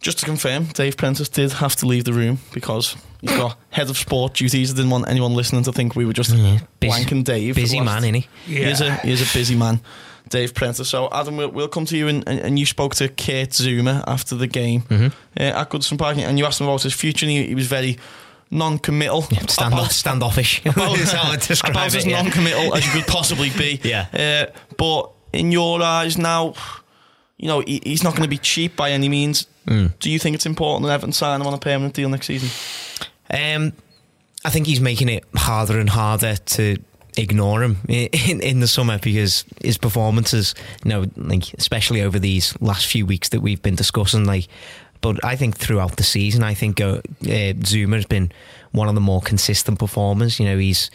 Just 0.00 0.18
to 0.20 0.24
confirm, 0.24 0.64
Dave 0.64 0.96
Prentice 0.96 1.28
did 1.28 1.52
have 1.52 1.76
to 1.76 1.86
leave 1.86 2.04
the 2.04 2.14
room 2.14 2.38
because 2.54 2.96
he's 3.20 3.30
got 3.36 3.58
head 3.68 3.90
of 3.90 3.98
sport 3.98 4.32
duties. 4.34 4.72
I 4.72 4.76
didn't 4.76 4.90
want 4.90 5.08
anyone 5.08 5.34
listening 5.34 5.62
to 5.64 5.72
think 5.72 5.94
we 5.94 6.06
were 6.06 6.14
just 6.14 6.30
busy- 6.30 6.60
blanking 6.80 7.22
Dave. 7.22 7.54
for 7.54 7.60
the 7.60 7.62
busy 7.64 7.80
last- 7.80 8.02
man, 8.02 8.14
innit? 8.14 8.26
He 8.46 8.62
is 8.62 8.80
a 8.80 8.94
he 8.96 9.10
is 9.12 9.20
a 9.20 9.38
busy 9.38 9.54
man, 9.56 9.80
Dave 10.30 10.54
Prentice. 10.54 10.88
So 10.88 11.08
Adam, 11.12 11.36
we'll, 11.36 11.50
we'll 11.50 11.68
come 11.68 11.84
to 11.84 11.98
you, 11.98 12.08
and, 12.08 12.26
and 12.26 12.58
you 12.58 12.64
spoke 12.64 12.94
to 12.94 13.08
Kurt 13.08 13.50
Zouma 13.50 14.02
after 14.06 14.36
the 14.36 14.46
game 14.46 14.82
Mm-hmm. 14.82 15.06
uh, 15.38 15.60
at 15.60 15.68
Goodison 15.68 15.98
Park, 15.98 16.16
and 16.16 16.38
you 16.38 16.46
asked 16.46 16.60
him 16.62 16.66
about 16.66 16.82
his 16.82 16.94
future, 16.94 17.26
and 17.26 17.30
he, 17.32 17.46
he 17.48 17.54
was 17.54 17.66
very 17.66 17.98
non-committal. 18.50 19.22
Stand 19.48 19.74
about- 19.74 19.92
standoffish. 19.92 20.62
about, 20.64 20.98
is 20.98 21.12
how 21.12 21.30
I'd 21.30 21.40
describe 21.40 21.72
about 21.72 21.88
it, 21.88 21.96
as 21.96 22.06
yeah. 22.06 22.22
non-committal 22.22 22.74
as 22.74 22.86
you 22.86 22.92
could 22.92 23.06
possibly 23.12 23.50
be. 23.50 23.80
Yeah. 23.84 24.06
Uh, 24.50 24.58
but 24.78 25.10
in 25.34 25.52
your 25.52 25.82
eyes 25.82 26.16
now, 26.16 26.54
you 27.36 27.48
know 27.48 27.60
he, 27.60 27.80
he's 27.84 28.02
not 28.02 28.12
going 28.14 28.22
to 28.24 28.28
be 28.30 28.38
cheap 28.38 28.76
by 28.76 28.92
any 28.92 29.08
means. 29.10 29.46
Mm. 29.66 29.98
Do 29.98 30.10
you 30.10 30.18
think 30.18 30.34
it's 30.34 30.46
important 30.46 30.86
that 30.86 30.94
Everton 30.94 31.12
sign 31.12 31.40
him 31.40 31.46
on 31.46 31.54
a 31.54 31.58
permanent 31.58 31.94
deal 31.94 32.08
next 32.08 32.26
season? 32.26 32.48
Um, 33.30 33.72
I 34.44 34.50
think 34.50 34.66
he's 34.66 34.80
making 34.80 35.08
it 35.08 35.24
harder 35.34 35.78
and 35.78 35.88
harder 35.88 36.36
to 36.36 36.76
ignore 37.16 37.62
him 37.62 37.78
in, 37.88 38.40
in 38.40 38.60
the 38.60 38.68
summer 38.68 38.98
because 38.98 39.44
his 39.62 39.78
performances, 39.78 40.54
you 40.84 40.90
know, 40.90 41.06
like 41.16 41.52
especially 41.54 42.02
over 42.02 42.18
these 42.18 42.60
last 42.60 42.86
few 42.86 43.06
weeks 43.06 43.28
that 43.30 43.40
we've 43.40 43.62
been 43.62 43.76
discussing, 43.76 44.24
like. 44.24 44.48
But 45.02 45.24
I 45.24 45.34
think 45.34 45.56
throughout 45.56 45.96
the 45.96 46.02
season, 46.02 46.42
I 46.42 46.52
think 46.52 46.78
uh, 46.78 47.00
uh, 47.22 47.54
Zouma 47.62 47.94
has 47.94 48.04
been 48.04 48.30
one 48.72 48.86
of 48.86 48.94
the 48.94 49.00
more 49.00 49.22
consistent 49.22 49.78
performers. 49.78 50.38
You 50.38 50.44
know, 50.44 50.58
he's 50.58 50.90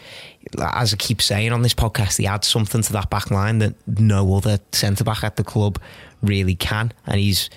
as 0.59 0.93
I 0.93 0.97
keep 0.97 1.24
saying 1.24 1.51
on 1.51 1.63
this 1.63 1.74
podcast, 1.74 2.20
he 2.20 2.28
adds 2.28 2.47
something 2.47 2.84
to 2.84 2.93
that 2.93 3.09
back 3.09 3.32
line 3.32 3.57
that 3.59 3.74
no 3.88 4.36
other 4.36 4.59
centre 4.72 5.03
back 5.03 5.24
at 5.24 5.38
the 5.38 5.43
club 5.43 5.80
really 6.22 6.53
can, 6.53 6.93
and 7.07 7.20
he's 7.20 7.49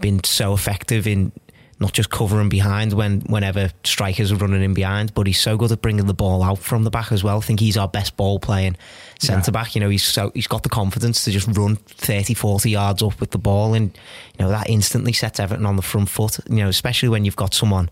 been 0.00 0.22
so 0.24 0.54
effective 0.54 1.06
in 1.06 1.32
not 1.80 1.92
just 1.92 2.10
covering 2.10 2.48
behind 2.48 2.92
when 2.92 3.20
whenever 3.22 3.70
strikers 3.82 4.30
are 4.30 4.36
running 4.36 4.62
in 4.62 4.74
behind, 4.74 5.12
but 5.14 5.26
he's 5.26 5.40
so 5.40 5.56
good 5.56 5.72
at 5.72 5.82
bringing 5.82 6.06
the 6.06 6.14
ball 6.14 6.42
out 6.42 6.58
from 6.58 6.84
the 6.84 6.90
back 6.90 7.10
as 7.12 7.24
well. 7.24 7.38
I 7.38 7.40
think 7.40 7.60
he's 7.60 7.76
our 7.76 7.88
best 7.88 8.16
ball 8.16 8.38
playing 8.38 8.76
centre 9.18 9.50
back. 9.50 9.74
You 9.74 9.80
know, 9.80 9.88
he's 9.88 10.04
so 10.04 10.30
he's 10.34 10.46
got 10.46 10.62
the 10.62 10.68
confidence 10.68 11.24
to 11.24 11.30
just 11.30 11.48
run 11.56 11.76
30, 11.76 12.34
40 12.34 12.70
yards 12.70 13.02
up 13.02 13.20
with 13.20 13.30
the 13.30 13.38
ball, 13.38 13.74
and 13.74 13.96
you 14.38 14.44
know 14.44 14.50
that 14.50 14.70
instantly 14.70 15.12
sets 15.12 15.40
Everton 15.40 15.66
on 15.66 15.76
the 15.76 15.82
front 15.82 16.08
foot. 16.08 16.38
You 16.48 16.56
know, 16.56 16.68
especially 16.68 17.08
when 17.08 17.24
you've 17.24 17.36
got 17.36 17.54
someone 17.54 17.90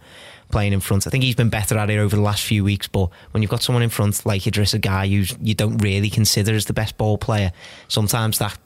playing 0.50 0.72
in 0.72 0.80
front. 0.80 1.06
I 1.06 1.10
think 1.10 1.24
he's 1.24 1.34
been 1.34 1.48
better 1.48 1.76
at 1.78 1.90
it 1.90 1.98
over 1.98 2.14
the 2.14 2.22
last 2.22 2.44
few 2.44 2.62
weeks, 2.62 2.86
but 2.86 3.08
when 3.32 3.42
you've 3.42 3.50
got 3.50 3.62
someone 3.62 3.82
in 3.82 3.88
front 3.88 4.24
like 4.24 4.42
Idrissa 4.42 4.80
Gueye, 4.80 5.08
who 5.08 5.36
you 5.42 5.54
don't 5.54 5.78
really 5.78 6.10
consider 6.10 6.54
as 6.54 6.66
the 6.66 6.72
best 6.72 6.96
ball 6.98 7.18
player, 7.18 7.52
sometimes 7.88 8.38
that 8.38 8.56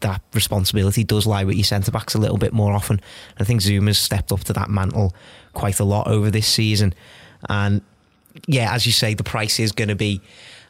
that 0.00 0.22
responsibility 0.32 1.04
does 1.04 1.26
lie 1.26 1.44
with 1.44 1.56
your 1.56 1.64
centre 1.64 1.90
backs 1.90 2.14
a 2.14 2.18
little 2.18 2.38
bit 2.38 2.52
more 2.52 2.72
often. 2.72 3.00
I 3.38 3.44
think 3.44 3.60
Zouma's 3.60 3.98
stepped 3.98 4.32
up 4.32 4.40
to 4.44 4.52
that 4.54 4.70
mantle 4.70 5.14
quite 5.52 5.80
a 5.80 5.84
lot 5.84 6.06
over 6.08 6.30
this 6.30 6.46
season, 6.46 6.94
and 7.48 7.82
yeah, 8.46 8.74
as 8.74 8.86
you 8.86 8.92
say, 8.92 9.14
the 9.14 9.24
price 9.24 9.60
is 9.60 9.72
going 9.72 9.88
to 9.88 9.94
be 9.94 10.20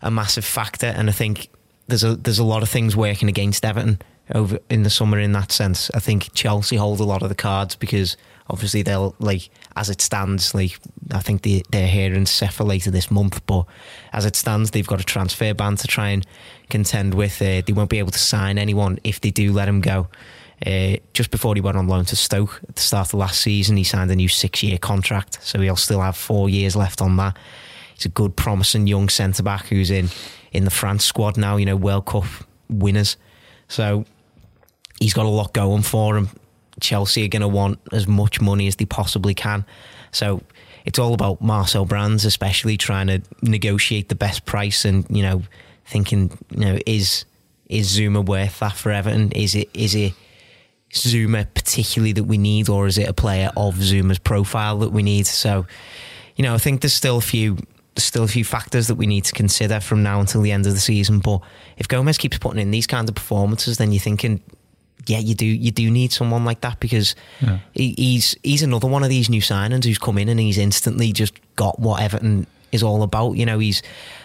a 0.02 0.10
massive 0.10 0.44
factor, 0.44 0.86
and 0.86 1.08
I 1.08 1.12
think 1.12 1.48
there's 1.86 2.04
a 2.04 2.16
there's 2.16 2.38
a 2.38 2.44
lot 2.44 2.62
of 2.62 2.68
things 2.68 2.96
working 2.96 3.28
against 3.28 3.64
Everton 3.64 4.00
over 4.34 4.58
in 4.70 4.82
the 4.82 4.90
summer 4.90 5.18
in 5.18 5.32
that 5.32 5.52
sense. 5.52 5.90
I 5.94 6.00
think 6.00 6.32
Chelsea 6.34 6.76
hold 6.76 7.00
a 7.00 7.04
lot 7.04 7.22
of 7.22 7.28
the 7.28 7.34
cards 7.34 7.76
because 7.76 8.16
obviously 8.48 8.82
they'll 8.82 9.14
like 9.18 9.48
as 9.76 9.88
it 9.88 10.00
stands 10.00 10.54
like 10.54 10.78
I 11.12 11.20
think 11.20 11.42
they, 11.42 11.62
they're 11.70 11.88
hearing 11.88 12.24
Cefa 12.24 12.66
later 12.66 12.90
this 12.90 13.10
month 13.10 13.44
but 13.46 13.66
as 14.12 14.26
it 14.26 14.36
stands 14.36 14.70
they've 14.70 14.86
got 14.86 15.00
a 15.00 15.04
transfer 15.04 15.54
ban 15.54 15.76
to 15.76 15.86
try 15.86 16.10
and 16.10 16.26
contend 16.68 17.14
with. 17.14 17.40
Uh, 17.40 17.62
they 17.66 17.72
won't 17.72 17.90
be 17.90 17.98
able 17.98 18.10
to 18.10 18.18
sign 18.18 18.58
anyone 18.58 18.98
if 19.04 19.20
they 19.20 19.30
do 19.30 19.52
let 19.52 19.68
him 19.68 19.80
go. 19.80 20.08
Uh, 20.64 20.96
just 21.12 21.30
before 21.30 21.54
he 21.54 21.60
went 21.60 21.76
on 21.76 21.88
loan 21.88 22.04
to 22.04 22.16
Stoke 22.16 22.60
at 22.68 22.76
the 22.76 22.82
start 22.82 23.08
of 23.08 23.14
last 23.14 23.40
season 23.40 23.76
he 23.76 23.84
signed 23.84 24.10
a 24.10 24.16
new 24.16 24.28
six 24.28 24.62
year 24.62 24.78
contract 24.78 25.38
so 25.42 25.58
he'll 25.60 25.76
still 25.76 26.00
have 26.00 26.16
four 26.16 26.48
years 26.48 26.76
left 26.76 27.00
on 27.02 27.16
that. 27.16 27.36
He's 27.94 28.06
a 28.06 28.10
good 28.10 28.36
promising 28.36 28.86
young 28.86 29.08
centre 29.08 29.42
back 29.42 29.66
who's 29.66 29.90
in 29.90 30.08
in 30.52 30.64
the 30.64 30.70
France 30.70 31.04
squad 31.04 31.36
now 31.36 31.56
you 31.56 31.66
know 31.66 31.76
World 31.76 32.06
Cup 32.06 32.24
winners. 32.68 33.16
So 33.68 34.04
he's 35.00 35.14
got 35.14 35.26
a 35.26 35.30
lot 35.30 35.52
going 35.54 35.82
for 35.82 36.16
him 36.16 36.28
Chelsea 36.80 37.24
are 37.24 37.28
going 37.28 37.42
to 37.42 37.48
want 37.48 37.78
as 37.92 38.06
much 38.06 38.40
money 38.40 38.66
as 38.66 38.76
they 38.76 38.84
possibly 38.84 39.34
can. 39.34 39.64
So 40.12 40.42
it's 40.84 40.98
all 40.98 41.14
about 41.14 41.40
Marcel 41.40 41.84
Brands, 41.84 42.24
especially 42.24 42.76
trying 42.76 43.06
to 43.08 43.22
negotiate 43.42 44.08
the 44.08 44.14
best 44.14 44.44
price 44.44 44.84
and 44.84 45.06
you 45.08 45.22
know 45.22 45.42
thinking 45.86 46.36
you 46.50 46.60
know 46.60 46.78
is 46.86 47.24
is 47.68 47.98
Zouma 47.98 48.24
worth 48.24 48.58
that 48.60 48.74
for 48.74 48.92
Everton? 48.92 49.32
Is 49.32 49.54
it 49.54 49.70
is 49.74 49.94
it 49.94 50.12
Zouma 50.92 51.46
particularly 51.54 52.12
that 52.12 52.24
we 52.24 52.38
need, 52.38 52.68
or 52.68 52.86
is 52.86 52.98
it 52.98 53.08
a 53.08 53.14
player 53.14 53.50
of 53.56 53.76
Zouma's 53.76 54.18
profile 54.18 54.78
that 54.78 54.90
we 54.90 55.02
need? 55.02 55.26
So 55.26 55.66
you 56.36 56.42
know 56.42 56.54
I 56.54 56.58
think 56.58 56.82
there's 56.82 56.94
still 56.94 57.18
a 57.18 57.22
few. 57.22 57.58
Still 57.96 58.24
a 58.24 58.28
few 58.28 58.44
factors 58.44 58.88
that 58.88 58.96
we 58.96 59.06
need 59.06 59.22
to 59.26 59.32
consider 59.32 59.78
from 59.78 60.02
now 60.02 60.18
until 60.18 60.42
the 60.42 60.50
end 60.50 60.66
of 60.66 60.74
the 60.74 60.80
season. 60.80 61.20
But 61.20 61.42
if 61.76 61.86
Gomes 61.86 62.18
keeps 62.18 62.38
putting 62.38 62.60
in 62.60 62.72
these 62.72 62.88
kinds 62.88 63.08
of 63.08 63.14
performances, 63.14 63.78
then 63.78 63.92
you're 63.92 64.00
thinking 64.00 64.42
yeah, 65.06 65.18
you 65.18 65.34
do 65.34 65.46
you 65.46 65.70
do 65.70 65.90
need 65.90 66.12
someone 66.12 66.44
like 66.44 66.60
that 66.62 66.80
because 66.80 67.14
yeah. 67.40 67.58
he, 67.72 67.94
he's 67.96 68.36
he's 68.42 68.62
another 68.62 68.88
one 68.88 69.02
of 69.02 69.08
these 69.08 69.28
new 69.28 69.40
signings 69.40 69.84
who's 69.84 69.98
come 69.98 70.18
in 70.18 70.28
and 70.28 70.40
he's 70.40 70.58
instantly 70.58 71.12
just 71.12 71.34
got 71.56 71.78
what 71.78 72.02
Everton 72.02 72.46
is 72.72 72.82
all 72.82 73.02
about. 73.02 73.32
You 73.32 73.46
know, 73.46 73.58
he's 73.58 73.82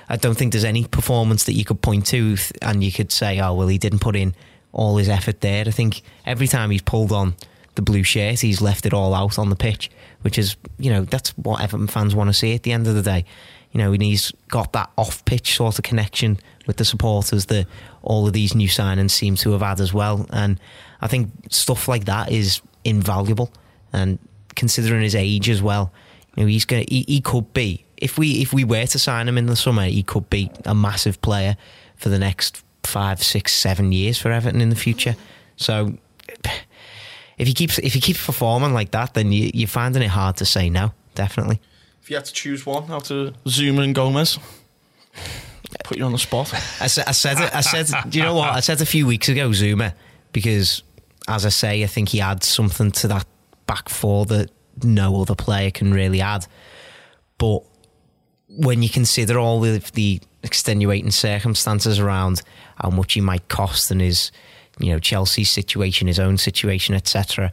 I 0.07 0.15
don't 0.15 0.35
think 0.35 0.53
there's 0.53 0.63
any 0.63 0.85
performance 0.85 1.43
that 1.45 1.53
you 1.53 1.65
could 1.65 1.81
point 1.81 2.05
to 2.07 2.37
and 2.61 2.83
you 2.83 2.91
could 2.91 3.11
say, 3.11 3.39
oh 3.39 3.53
well, 3.53 3.67
he 3.67 3.77
didn't 3.77 3.99
put 3.99 4.15
in 4.15 4.35
all 4.71 4.97
his 4.97 5.09
effort 5.09 5.41
there. 5.41 5.65
I 5.67 5.71
think 5.71 6.01
every 6.25 6.47
time 6.47 6.71
he's 6.71 6.81
pulled 6.81 7.11
on 7.11 7.35
the 7.75 7.81
blue 7.81 8.03
shirt, 8.03 8.39
he's 8.39 8.61
left 8.61 8.85
it 8.85 8.93
all 8.93 9.13
out 9.13 9.39
on 9.39 9.49
the 9.49 9.55
pitch, 9.55 9.89
which 10.21 10.37
is 10.37 10.55
you 10.77 10.91
know 10.91 11.03
that's 11.03 11.29
what 11.31 11.61
Everton 11.61 11.87
fans 11.87 12.15
want 12.15 12.29
to 12.29 12.33
see 12.33 12.53
at 12.55 12.63
the 12.63 12.71
end 12.71 12.87
of 12.87 12.95
the 12.95 13.01
day. 13.01 13.25
You 13.71 13.77
know, 13.77 13.93
and 13.93 14.01
he's 14.01 14.31
got 14.47 14.73
that 14.73 14.89
off 14.97 15.23
pitch 15.25 15.55
sort 15.55 15.77
of 15.77 15.83
connection 15.83 16.39
with 16.65 16.77
the 16.77 16.85
supporters 16.85 17.45
that 17.47 17.67
all 18.01 18.25
of 18.25 18.33
these 18.33 18.55
new 18.55 18.67
signings 18.67 19.11
seem 19.11 19.35
to 19.35 19.51
have 19.51 19.61
had 19.61 19.79
as 19.79 19.93
well. 19.93 20.25
And 20.31 20.59
I 21.01 21.07
think 21.07 21.29
stuff 21.49 21.87
like 21.87 22.05
that 22.05 22.31
is 22.31 22.61
invaluable. 22.83 23.51
And 23.93 24.17
considering 24.55 25.01
his 25.01 25.15
age 25.15 25.49
as 25.49 25.61
well, 25.61 25.91
you 26.35 26.43
know, 26.43 26.47
he's 26.47 26.65
going 26.65 26.85
he, 26.89 27.05
he 27.07 27.21
could 27.21 27.53
be 27.53 27.85
if 27.97 28.17
we 28.17 28.41
if 28.41 28.53
we 28.53 28.63
were 28.63 28.85
to 28.85 28.99
sign 28.99 29.27
him 29.27 29.37
in 29.37 29.45
the 29.45 29.55
summer, 29.55 29.85
he 29.85 30.03
could 30.03 30.29
be 30.29 30.51
a 30.65 30.73
massive 30.73 31.21
player 31.21 31.57
for 31.95 32.09
the 32.09 32.19
next 32.19 32.63
five, 32.83 33.21
six, 33.21 33.53
seven 33.53 33.91
years 33.91 34.17
for 34.17 34.31
Everton 34.31 34.61
in 34.61 34.69
the 34.69 34.75
future. 34.75 35.15
So 35.57 35.97
if 37.37 37.47
he 37.47 37.53
keeps 37.53 37.77
if 37.79 37.93
he 37.93 38.01
keeps 38.01 38.25
performing 38.25 38.73
like 38.73 38.91
that, 38.91 39.13
then 39.13 39.31
you, 39.31 39.51
you're 39.53 39.67
finding 39.67 40.01
it 40.01 40.07
hard 40.07 40.37
to 40.37 40.45
say 40.45 40.69
no. 40.69 40.93
Definitely. 41.15 41.59
If 42.01 42.09
you 42.09 42.15
had 42.15 42.25
to 42.25 42.33
choose 42.33 42.65
one 42.65 42.89
out 42.91 43.11
of 43.11 43.35
Zouma 43.45 43.83
and 43.83 43.93
Gomes, 43.93 44.39
put 45.83 45.97
you 45.97 46.03
on 46.03 46.11
the 46.11 46.17
spot. 46.17 46.53
I, 46.81 46.87
said, 46.87 47.07
I 47.07 47.11
said 47.11 47.39
it. 47.39 47.55
I 47.55 47.61
said, 47.61 47.87
do 48.09 48.17
you 48.17 48.23
know 48.23 48.35
what? 48.35 48.51
I 48.51 48.59
said 48.59 48.81
a 48.81 48.85
few 48.85 49.05
weeks 49.05 49.29
ago, 49.29 49.49
Zouma, 49.49 49.93
because 50.31 50.83
as 51.27 51.45
I 51.45 51.49
say, 51.49 51.83
I 51.83 51.87
think 51.87 52.09
he 52.09 52.21
adds 52.21 52.47
something 52.47 52.91
to 52.91 53.07
that 53.09 53.25
back 53.67 53.89
four 53.89 54.25
that 54.25 54.49
no 54.83 55.21
other 55.21 55.35
player 55.35 55.71
can 55.71 55.93
really 55.93 56.21
add. 56.21 56.47
But 57.37 57.63
when 58.47 58.81
you 58.81 58.89
consider 58.89 59.37
all 59.37 59.63
of 59.63 59.91
the 59.91 60.21
extenuating 60.43 61.11
circumstances 61.11 61.99
around 61.99 62.41
how 62.75 62.89
much 62.89 63.13
he 63.13 63.21
might 63.21 63.47
cost 63.47 63.91
and 63.91 64.01
his, 64.01 64.31
you 64.79 64.91
know, 64.91 64.99
Chelsea's 64.99 65.51
situation, 65.51 66.07
his 66.07 66.19
own 66.19 66.37
situation, 66.37 66.95
etc., 66.95 67.51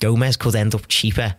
Gomes 0.00 0.36
could 0.36 0.54
end 0.54 0.74
up 0.74 0.86
cheaper. 0.88 1.34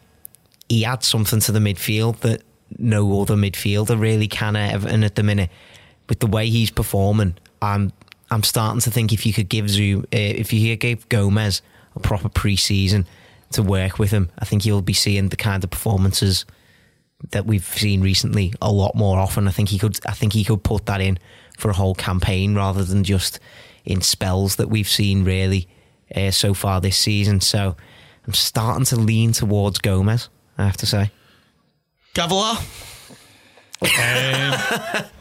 He 0.69 0.85
adds 0.85 1.07
something 1.07 1.39
to 1.41 1.51
the 1.51 1.59
midfield 1.59 2.19
that 2.19 2.43
no 2.77 3.21
other 3.21 3.35
midfielder 3.35 3.99
really 3.99 4.27
can 4.27 4.55
at 4.55 4.73
Everton 4.73 5.03
at 5.03 5.15
the 5.15 5.23
minute 5.23 5.49
with 6.09 6.19
the 6.19 6.27
way 6.27 6.49
he's 6.49 6.71
performing, 6.71 7.35
I'm 7.61 7.93
I'm 8.31 8.43
starting 8.43 8.81
to 8.81 8.91
think 8.91 9.13
if 9.13 9.25
you 9.25 9.33
could 9.33 9.47
give 9.47 9.69
Zoom, 9.69 10.01
uh, 10.01 10.17
if 10.17 10.51
you 10.51 10.75
give 10.75 11.07
Gomes 11.09 11.61
a 11.95 11.99
proper 11.99 12.29
pre-season 12.29 13.07
to 13.53 13.63
work 13.63 13.97
with 13.97 14.11
him, 14.11 14.29
I 14.37 14.45
think 14.45 14.65
you'll 14.65 14.83
be 14.83 14.93
seeing 14.93 15.29
the 15.29 15.35
kind 15.35 15.63
of 15.63 15.71
performances 15.71 16.45
that 17.31 17.45
we've 17.45 17.65
seen 17.65 18.01
recently 18.01 18.53
a 18.61 18.71
lot 18.71 18.95
more 18.95 19.17
often. 19.17 19.47
I 19.47 19.51
think 19.51 19.69
he 19.69 19.79
could 19.79 19.99
I 20.05 20.11
think 20.11 20.33
he 20.33 20.43
could 20.43 20.63
put 20.63 20.87
that 20.87 20.99
in 20.99 21.19
for 21.57 21.69
a 21.69 21.73
whole 21.75 21.95
campaign 21.95 22.55
rather 22.55 22.83
than 22.83 23.03
just 23.03 23.39
in 23.85 24.01
spells 24.01 24.57
that 24.57 24.69
we've 24.69 24.89
seen 24.89 25.23
really 25.23 25.67
uh, 26.15 26.31
so 26.31 26.53
far 26.53 26.81
this 26.81 26.97
season. 26.97 27.41
So 27.41 27.75
I'm 28.25 28.33
starting 28.33 28.85
to 28.85 28.95
lean 28.95 29.31
towards 29.31 29.79
Gomes. 29.79 30.29
I 30.59 30.65
have 30.65 30.77
to 30.77 30.85
say. 30.85 31.11
Gavilar. 32.13 32.57
Um, 33.81 35.05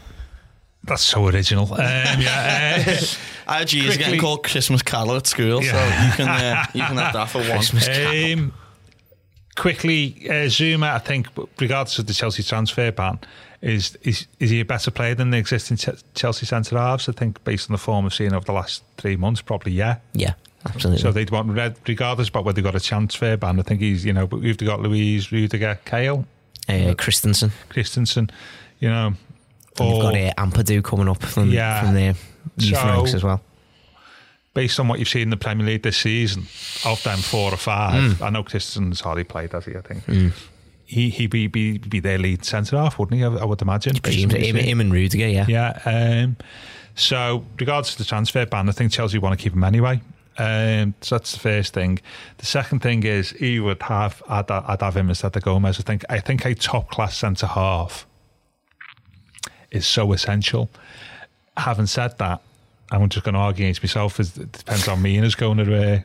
That's 0.85 1.03
so 1.03 1.27
original. 1.29 1.73
Um, 1.73 1.79
yeah, 1.79 2.83
uh, 3.47 3.61
IG 3.61 3.75
is 3.75 3.97
getting 3.99 4.21
called 4.21 4.43
Christmas 4.43 4.83
Carol 4.83 5.17
at 5.17 5.27
school, 5.27 5.63
yeah. 5.63 5.73
so 5.73 6.07
you 6.07 6.13
can 6.13 6.29
uh, 6.29 6.67
you 6.75 6.83
can 6.83 6.97
have 6.97 7.13
that 7.13 7.29
for 7.29 7.41
one. 7.41 8.43
Um, 8.43 8.53
quickly, 9.55 10.17
uh, 10.29 10.49
Zouma, 10.49 10.95
I 10.95 10.99
think, 10.99 11.29
regardless 11.61 11.99
of 11.99 12.07
the 12.07 12.15
Chelsea 12.15 12.43
transfer 12.43 12.91
ban, 12.91 13.19
is 13.61 13.97
is 14.03 14.27
is 14.41 14.51
he 14.51 14.61
a 14.61 14.65
better 14.65 14.91
player 14.91 15.15
than 15.15 15.31
the 15.31 15.39
existing 15.39 15.77
Chelsea 16.15 16.47
centre 16.47 16.79
halves? 16.79 17.09
I 17.09 17.13
think, 17.13 17.45
based 17.45 17.69
on 17.69 17.75
the 17.75 17.79
form 17.79 18.05
we've 18.05 18.15
seen 18.15 18.33
over 18.33 18.45
the 18.45 18.53
last 18.53 18.83
three 18.97 19.17
months, 19.17 19.43
probably 19.43 19.73
yeah. 19.73 19.99
Yeah. 20.15 20.35
Absolutely. 20.69 21.03
So 21.03 21.13
they'd 21.13 21.31
want, 21.31 21.51
red 21.51 21.77
regardless 21.87 22.29
about 22.29 22.45
whether 22.45 22.57
they 22.57 22.63
got 22.63 22.75
a 22.75 22.81
transfer 22.81 23.37
ban, 23.37 23.59
I 23.59 23.63
think 23.63 23.81
he's, 23.81 24.05
you 24.05 24.13
know, 24.13 24.27
but 24.27 24.41
we've 24.41 24.57
got 24.59 24.81
Luiz, 24.81 25.33
Rudiger, 25.33 25.79
Cahill, 25.85 26.27
uh, 26.69 26.95
Christensen. 26.97 27.53
Christensen, 27.69 28.31
you 28.79 28.89
know, 28.89 29.15
and 29.79 29.91
you've 29.91 30.03
got 30.03 30.15
uh, 30.15 30.35
Ampadu 30.35 30.83
coming 30.83 31.09
up 31.09 31.23
from, 31.23 31.51
yeah. 31.51 31.83
from 31.83 31.95
their 31.95 32.15
youth 32.57 32.77
so, 32.77 32.85
ranks 32.87 33.15
as 33.15 33.25
well. 33.25 33.41
Based 34.55 34.81
on 34.81 34.89
what 34.89 34.99
you've 34.99 35.09
seen 35.09 35.23
in 35.23 35.31
the 35.31 35.37
Premier 35.37 35.67
League 35.67 35.83
this 35.83 35.99
season, 35.99 36.43
of 36.85 37.03
them 37.05 37.19
four 37.19 37.53
or 37.53 37.57
five, 37.57 38.13
mm. 38.13 38.23
I 38.23 38.31
know 38.31 38.43
Christensen's 38.43 39.01
hardly 39.01 39.25
played, 39.25 39.53
has 39.53 39.67
he? 39.67 39.77
I 39.77 39.81
think. 39.81 40.05
Mm. 40.07 40.33
He 40.85 41.11
he'd 41.11 41.31
be, 41.31 41.47
be 41.47 41.77
be 41.77 42.01
their 42.01 42.19
lead 42.19 42.47
centre 42.47 42.77
half, 42.77 42.99
wouldn't 42.99 43.19
he? 43.19 43.25
I, 43.25 43.29
I 43.29 43.45
would 43.45 43.61
imagine. 43.61 43.97
Him, 44.05 44.31
him, 44.31 44.81
and 44.81 44.91
Rudiger, 44.91 45.29
yeah. 45.29 45.45
Yeah. 45.47 45.81
Um, 45.85 46.37
so, 46.95 47.45
regards 47.61 47.93
to 47.93 47.99
the 47.99 48.05
transfer 48.05 48.47
ban, 48.47 48.69
I 48.69 48.73
think 48.73 48.91
Chelsea 48.91 49.19
want 49.19 49.39
to 49.39 49.43
keep 49.43 49.53
him 49.53 49.63
anyway. 49.63 50.01
Um, 50.39 50.95
so 51.01 51.17
that's 51.17 51.33
the 51.33 51.41
first 51.41 51.75
thing. 51.75 51.99
The 52.39 52.47
second 52.47 52.81
thing 52.81 53.03
is 53.03 53.31
he 53.31 53.59
would 53.59 53.83
have 53.83 54.23
I'd, 54.29 54.49
I'd 54.51 54.81
have 54.81 54.97
him 54.97 55.09
instead 55.09 55.37
of 55.37 55.43
Gomes. 55.43 55.81
I 55.81 55.83
think 55.83 56.05
I 56.09 56.21
think 56.21 56.45
a 56.45 56.55
top 56.55 56.91
class 56.91 57.17
centre 57.17 57.49
half 57.49 58.07
is 59.71 59.87
so 59.87 60.13
essential. 60.13 60.71
Having 61.57 61.87
said 61.87 62.17
that, 62.19 62.41
I'm 62.91 63.09
just 63.09 63.25
going 63.25 63.35
to 63.35 63.41
argue 63.41 63.65
against 63.65 63.83
myself. 63.83 64.21
It 64.21 64.53
depends 64.53 64.87
on 64.87 65.03
Mina 65.03 65.27
is 65.27 65.35
going 65.35 65.59
to 65.59 65.95
uh, 65.95 66.01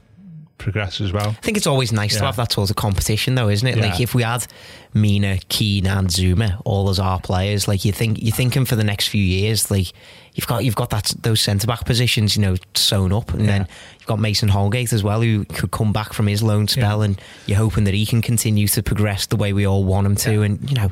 progress 0.57 1.01
as 1.01 1.11
well. 1.11 1.29
I 1.29 1.33
think 1.33 1.57
it's 1.57 1.67
always 1.67 1.91
nice 1.91 2.15
to 2.17 2.23
have 2.25 2.35
that 2.37 2.51
sort 2.53 2.69
of 2.69 2.75
competition, 2.75 3.35
though, 3.35 3.49
isn't 3.49 3.67
it? 3.67 3.77
Like 3.77 3.99
if 3.99 4.15
we 4.15 4.23
had 4.23 4.45
Mina, 4.93 5.39
Keane, 5.49 5.87
and 5.87 6.07
Zouma 6.07 6.61
all 6.63 6.89
as 6.89 6.99
our 6.99 7.19
players, 7.19 7.67
like 7.67 7.83
you 7.83 7.91
think 7.91 8.21
you're 8.21 8.35
thinking 8.35 8.63
for 8.65 8.75
the 8.75 8.83
next 8.83 9.07
few 9.09 9.21
years, 9.23 9.69
like 9.69 9.91
you've 10.35 10.47
got 10.47 10.63
you've 10.63 10.75
got 10.75 10.89
that 10.91 11.13
those 11.21 11.41
centre 11.41 11.67
back 11.67 11.85
positions, 11.85 12.35
you 12.37 12.41
know, 12.41 12.55
sewn 12.75 13.11
up, 13.11 13.33
and 13.33 13.47
then 13.47 13.67
you've 13.99 14.07
got 14.07 14.19
Mason 14.19 14.47
Holgate 14.47 14.93
as 14.93 15.03
well, 15.03 15.21
who 15.21 15.43
could 15.45 15.71
come 15.71 15.91
back 15.91 16.13
from 16.13 16.27
his 16.27 16.41
loan 16.41 16.67
spell, 16.67 16.99
Yeah. 16.99 17.05
and 17.05 17.21
you're 17.45 17.57
hoping 17.57 17.83
that 17.85 17.93
he 17.93 18.05
can 18.05 18.21
continue 18.21 18.67
to 18.69 18.81
progress 18.83 19.25
the 19.25 19.35
way 19.35 19.51
we 19.53 19.65
all 19.67 19.83
want 19.83 20.07
him 20.07 20.15
to. 20.17 20.31
Yeah. 20.33 20.41
And 20.45 20.69
you 20.69 20.75
know, 20.77 20.91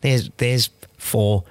there's 0.00 0.30
there's 0.38 0.70
four 0.98 1.44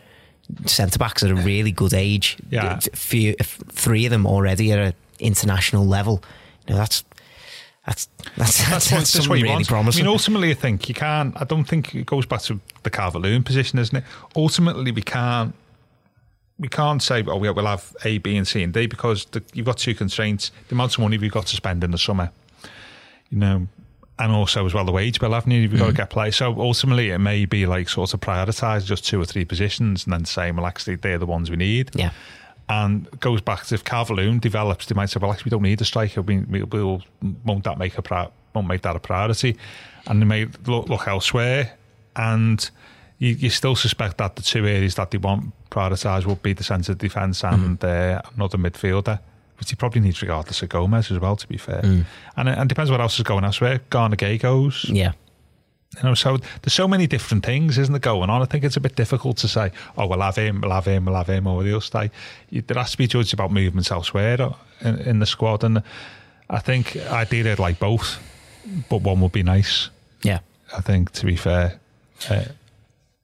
centre 0.65 0.99
backs 0.99 1.23
at 1.23 1.29
a 1.31 1.35
really 1.35 1.71
good 1.71 1.93
age. 1.93 2.37
Yeah. 2.49 2.79
Few, 2.93 3.33
three 3.39 4.05
of 4.05 4.09
them 4.11 4.27
already 4.27 4.71
at 4.73 4.79
an 4.79 4.93
international 5.19 5.85
level. 5.85 6.21
You 6.67 6.73
know, 6.73 6.79
that's. 6.79 7.05
That's 7.85 8.07
that's, 8.37 8.57
that's, 8.57 8.69
That's, 8.69 8.91
what, 8.91 8.99
that's 8.99 9.27
what 9.27 9.39
you 9.39 9.45
really 9.45 9.55
want. 9.55 9.67
promising. 9.67 10.03
I 10.03 10.05
mean, 10.05 10.13
ultimately, 10.13 10.51
I 10.51 10.53
think 10.53 10.87
you 10.87 10.93
can't. 10.93 11.39
I 11.39 11.45
don't 11.45 11.63
think 11.63 11.95
it 11.95 12.05
goes 12.05 12.27
back 12.27 12.41
to 12.43 12.59
the 12.83 12.91
Calvert-Lewin 12.91 13.43
position, 13.43 13.79
isn't 13.79 13.97
it? 13.97 14.03
Ultimately, 14.35 14.91
we 14.91 15.01
can't. 15.01 15.55
We 16.59 16.67
can't 16.67 17.01
say, 17.01 17.23
oh, 17.25 17.37
we'll 17.37 17.65
have 17.65 17.95
A, 18.05 18.19
B, 18.19 18.37
and 18.37 18.47
C 18.47 18.61
and 18.61 18.71
D 18.71 18.85
because 18.85 19.25
the, 19.25 19.43
you've 19.53 19.65
got 19.65 19.77
two 19.77 19.95
constraints: 19.95 20.51
the 20.67 20.75
amount 20.75 20.93
of 20.93 20.99
money 20.99 21.17
we've 21.17 21.31
got 21.31 21.47
to 21.47 21.55
spend 21.55 21.83
in 21.83 21.89
the 21.89 21.97
summer, 21.97 22.31
you 23.31 23.39
know, 23.39 23.67
and 24.19 24.31
also 24.31 24.63
as 24.67 24.73
well 24.75 24.85
the 24.85 24.91
wage 24.91 25.19
bill, 25.19 25.31
haven't 25.31 25.51
you? 25.51 25.61
You've 25.61 25.79
got 25.79 25.87
to 25.87 25.91
mm. 25.91 25.97
get 25.97 26.11
players. 26.11 26.35
So 26.35 26.53
ultimately, 26.61 27.09
it 27.09 27.17
may 27.17 27.45
be 27.45 27.65
like 27.65 27.89
sort 27.89 28.13
of 28.13 28.19
prioritise 28.19 28.85
just 28.85 29.07
two 29.07 29.19
or 29.19 29.25
three 29.25 29.43
positions 29.43 30.05
and 30.05 30.13
then 30.13 30.25
say, 30.25 30.51
well, 30.51 30.67
actually, 30.67 30.97
they're 30.97 31.17
the 31.17 31.25
ones 31.25 31.49
we 31.49 31.57
need. 31.57 31.89
yeah. 31.95 32.11
And 32.69 33.09
goes 33.19 33.41
back 33.41 33.65
to 33.65 33.75
if 33.75 33.83
Calvert-Lewin 33.83 34.39
develops, 34.39 34.85
they 34.85 34.95
might 34.95 35.09
say, 35.09 35.19
"Well, 35.21 35.31
actually, 35.31 35.49
we 35.49 35.51
don't 35.51 35.63
need 35.63 35.81
a 35.81 35.85
striker. 35.85 36.21
We, 36.21 36.39
we, 36.39 36.63
we'll 36.63 37.03
won't 37.43 37.65
that 37.65 37.77
make 37.77 37.97
a 37.97 38.01
pri- 38.01 38.29
won't 38.53 38.67
make 38.67 38.81
that 38.83 38.95
a 38.95 38.99
priority?" 38.99 39.57
And 40.07 40.21
they 40.21 40.25
may 40.25 40.47
look, 40.65 40.87
look 40.87 41.07
elsewhere, 41.07 41.73
and 42.15 42.69
you, 43.17 43.29
you 43.31 43.49
still 43.49 43.75
suspect 43.75 44.17
that 44.19 44.35
the 44.37 44.41
two 44.41 44.65
areas 44.65 44.95
that 44.95 45.11
they 45.11 45.17
want 45.17 45.51
prioritised 45.69 46.25
would 46.25 46.41
be 46.41 46.53
the 46.53 46.63
centre 46.63 46.93
of 46.93 46.97
defence 46.97 47.43
and 47.43 47.83
uh, 47.83 48.21
another 48.35 48.57
midfielder, 48.57 49.19
which 49.59 49.69
he 49.69 49.75
probably 49.75 50.01
needs 50.01 50.21
regardless 50.21 50.61
of 50.61 50.69
Gomes 50.69 51.11
as 51.11 51.19
well. 51.19 51.35
To 51.35 51.47
be 51.47 51.57
fair, 51.57 51.81
and 52.37 52.47
it, 52.49 52.57
and 52.57 52.69
depends 52.69 52.89
what 52.89 53.01
else 53.01 53.17
is 53.17 53.23
going 53.23 53.43
elsewhere. 53.43 53.81
Gana 53.89 54.15
Gueye 54.15 54.39
goes, 54.39 54.85
Yeah. 54.87 55.11
You 55.97 56.03
know, 56.03 56.13
so 56.13 56.37
there's 56.61 56.73
so 56.73 56.87
many 56.87 57.05
different 57.07 57.45
things, 57.45 57.77
isn't 57.77 57.93
it, 57.93 58.01
going 58.01 58.29
on? 58.29 58.41
I 58.41 58.45
think 58.45 58.63
it's 58.63 58.77
a 58.77 58.81
bit 58.81 58.95
difficult 58.95 59.37
to 59.37 59.47
say, 59.47 59.71
oh, 59.97 60.07
we'll 60.07 60.21
have 60.21 60.37
him, 60.37 60.61
we'll 60.61 60.71
have 60.71 60.85
him, 60.85 61.05
we'll 61.05 61.15
have 61.15 61.27
him, 61.27 61.47
or 61.47 61.63
he'll 61.63 61.81
stay. 61.81 62.09
You, 62.49 62.61
there 62.61 62.77
has 62.77 62.91
to 62.91 62.97
be 62.97 63.07
judged 63.07 63.33
about 63.33 63.51
movements 63.51 63.91
elsewhere 63.91 64.41
uh, 64.41 64.53
in, 64.81 64.99
in 64.99 65.19
the 65.19 65.25
squad. 65.25 65.63
And 65.63 65.83
I 66.49 66.59
think 66.59 66.95
ideally 66.95 67.51
I'd 67.51 67.59
like 67.59 67.77
both, 67.79 68.19
but 68.89 69.01
one 69.01 69.19
would 69.21 69.33
be 69.33 69.43
nice, 69.43 69.89
Yeah. 70.23 70.39
I 70.77 70.81
think, 70.81 71.11
to 71.11 71.25
be 71.25 71.35
fair. 71.35 71.79
Uh, 72.29 72.43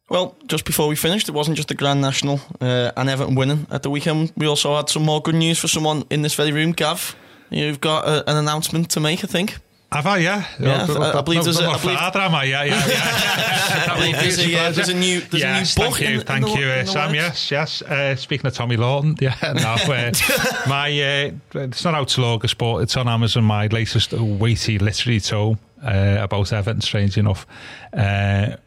Well, 0.10 0.36
just 0.48 0.66
before 0.66 0.88
we 0.90 0.96
finished, 0.96 1.30
it 1.30 1.34
wasn't 1.36 1.58
just 1.58 1.68
the 1.70 1.76
Grand 1.76 2.02
National 2.02 2.40
uh, 2.62 2.92
and 2.98 3.10
Everton 3.10 3.36
winning 3.36 3.68
at 3.70 3.84
the 3.84 3.90
weekend. 3.90 4.32
We 4.38 4.46
also 4.48 4.76
had 4.76 4.90
some 4.90 5.04
more 5.06 5.22
good 5.22 5.36
news 5.36 5.60
for 5.60 5.68
someone 5.70 6.04
in 6.10 6.22
this 6.22 6.34
very 6.36 6.52
room. 6.52 6.72
Gav, 6.74 7.16
you've 7.50 7.80
got 7.80 8.06
uh 8.06 8.24
an 8.28 8.38
announcement 8.38 8.90
to 8.92 9.00
make, 9.00 9.24
I 9.24 9.28
think. 9.28 9.58
Have 9.92 10.06
I, 10.06 10.18
yeah? 10.18 10.46
Yeah, 10.60 10.86
I- 10.90 11.18
I 11.20 11.22
believe 11.22 11.44
there's 11.44 11.60
a- 11.60 11.64
no, 11.64 11.78
believe- 11.80 11.98
father, 11.98 12.20
am 12.20 12.36
I? 12.36 12.44
Yeah, 12.44 12.64
yeah, 12.64 12.88
yeah. 12.88 13.86
I 13.94 13.96
believe 13.98 14.16
there's 14.16 14.40
a, 14.40 14.56
uh, 14.60 14.72
there's 14.72 14.90
a 14.90 14.94
new, 14.94 15.22
there's 15.22 15.42
yes, 15.44 15.76
a 15.76 15.80
new 15.80 15.86
book. 15.86 15.98
thank 15.98 16.10
you, 16.10 16.16
in, 16.20 16.26
thank 16.26 16.48
in 16.48 16.54
the, 16.54 16.60
you, 16.60 16.68
uh, 16.68 16.86
Sam. 16.86 17.16
Yes, 17.16 17.52
yes. 17.52 17.82
Uh, 17.82 18.16
speaking 18.16 18.46
of 18.48 18.54
Tommy 18.54 18.76
Lawton, 18.78 19.16
yeah, 19.22 19.36
no, 19.42 19.76
uh, 19.94 20.12
my 20.68 20.90
uh, 20.90 21.32
it's 21.64 21.84
not 21.86 21.96
out 21.96 22.10
till 22.10 22.26
August, 22.26 22.58
but 22.58 22.78
it's 22.80 22.98
on 22.98 23.08
Amazon. 23.08 23.44
My 23.46 23.68
latest 23.68 24.12
weighty 24.14 24.78
literary 24.78 25.20
tome 25.22 25.58
uh, 25.84 26.18
about 26.20 26.52
Everton. 26.52 26.82
Strange 26.82 27.18
enough, 27.18 27.48
uh, 27.94 28.58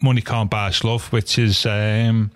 Money 0.00 0.22
Can't 0.22 0.50
Buy 0.50 0.68
Us 0.68 0.82
Love, 0.84 1.12
which 1.12 1.38
is 1.38 1.66
um, 1.66 2.30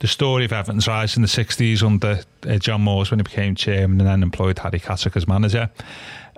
the 0.00 0.06
story 0.06 0.44
of 0.44 0.52
Everton's 0.52 0.86
rise 0.86 1.16
in 1.16 1.22
the 1.22 1.28
'60s 1.28 1.82
under 1.82 2.20
uh, 2.46 2.58
John 2.58 2.82
Moores 2.82 3.10
when 3.10 3.18
he 3.18 3.22
became 3.24 3.54
chairman, 3.54 3.98
and 4.00 4.08
then 4.08 4.22
employed 4.22 4.58
Harry 4.58 4.78
Catterick 4.78 5.16
as 5.16 5.26
manager, 5.26 5.70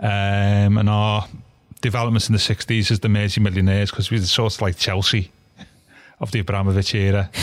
um, 0.00 0.78
and 0.78 0.88
our 0.88 1.26
developments 1.80 2.28
in 2.28 2.32
the 2.32 2.38
'60s 2.38 2.90
as 2.90 3.00
the 3.00 3.08
Mersey 3.08 3.40
Millionaires 3.40 3.90
because 3.90 4.10
we 4.10 4.18
were 4.18 4.24
sort 4.24 4.54
of 4.54 4.62
like 4.62 4.76
Chelsea 4.76 5.30
of 6.20 6.30
the 6.32 6.40
Abramovich 6.40 6.94
era. 6.94 7.30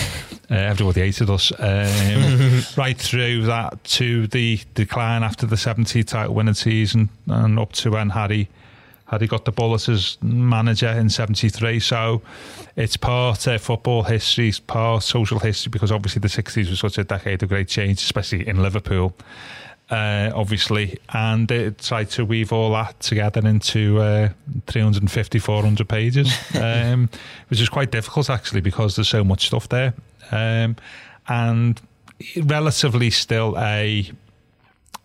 Uh, 0.50 0.56
everybody 0.56 1.02
hated 1.02 1.30
us. 1.30 1.52
Um, 1.60 2.64
right 2.78 2.98
through 2.98 3.42
that 3.48 3.84
to 3.84 4.28
the 4.28 4.62
decline 4.76 5.22
after 5.22 5.46
the 5.46 5.58
70 5.58 6.06
title 6.06 6.34
winning 6.34 6.54
season 6.54 7.10
and 7.28 7.60
up 7.60 7.74
to 7.74 7.92
when 7.92 8.12
Harry 8.12 8.48
he 9.20 9.28
got 9.28 9.46
the 9.46 9.52
bullet 9.52 9.88
as 9.88 10.18
manager 10.22 10.90
in 10.90 11.10
73. 11.10 11.80
So 11.80 12.22
it's 12.76 12.98
part 12.98 13.48
uh, 13.48 13.58
football 13.58 14.04
history, 14.04 14.50
it's 14.50 14.60
part 14.60 15.04
social 15.04 15.40
history 15.40 15.70
because 15.70 15.92
obviously 15.92 16.20
the 16.20 16.28
60s 16.28 16.70
was 16.70 16.80
such 16.80 16.98
a 16.98 17.04
decade 17.04 17.42
of 17.42 17.50
great 17.50 17.70
change, 17.70 18.02
especially 18.04 18.48
in 18.48 18.62
Liverpool. 18.62 19.14
Uh, 19.90 20.32
obviously, 20.36 21.00
and 21.14 21.50
it 21.50 21.80
tried 21.80 22.10
to 22.10 22.26
weave 22.26 22.52
all 22.52 22.74
that 22.74 23.00
together 23.00 23.48
into 23.48 24.00
uh, 24.02 24.28
350, 24.68 25.40
400 25.40 25.88
pages, 25.88 26.30
um, 26.62 27.10
which 27.48 27.62
is 27.62 27.70
quite 27.70 27.90
difficult 27.90 28.30
actually 28.30 28.60
because 28.60 28.98
there's 28.98 29.08
so 29.08 29.24
much 29.24 29.48
stuff 29.48 29.70
there, 29.70 29.94
um, 30.32 30.76
and 31.30 31.80
relatively 32.44 33.10
still 33.10 33.56
a 33.58 34.12